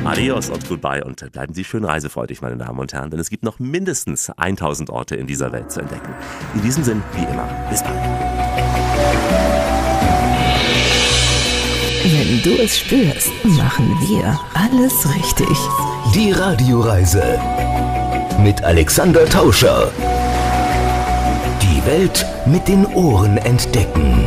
Adios 0.05 0.51
und 0.51 0.67
Goodbye 0.69 1.03
und 1.03 1.31
bleiben 1.31 1.55
Sie 1.55 1.63
schön 1.63 1.85
reisefreudig, 1.85 2.43
meine 2.43 2.57
Damen 2.57 2.77
und 2.77 2.93
Herren, 2.93 3.09
denn 3.09 3.19
es 3.19 3.31
gibt 3.31 3.43
noch 3.43 3.57
mindestens 3.57 4.29
1000 4.29 4.91
Orte 4.91 5.15
in 5.15 5.25
dieser 5.25 5.51
Welt 5.51 5.71
zu 5.71 5.79
entdecken. 5.79 6.13
In 6.53 6.61
diesem 6.61 6.83
Sinn, 6.83 7.01
wie 7.15 7.23
immer, 7.23 7.49
bis 7.71 7.81
bald. 7.81 9.68
Wenn 12.03 12.41
du 12.43 12.61
es 12.61 12.79
spürst, 12.79 13.29
machen 13.43 13.97
wir 13.99 14.39
alles 14.53 15.05
richtig. 15.15 15.57
Die 16.15 16.31
Radioreise 16.31 17.39
mit 18.41 18.63
Alexander 18.63 19.25
Tauscher. 19.25 19.91
Die 21.61 21.85
Welt 21.85 22.25
mit 22.45 22.67
den 22.69 22.85
Ohren 22.93 23.37
entdecken. 23.37 24.25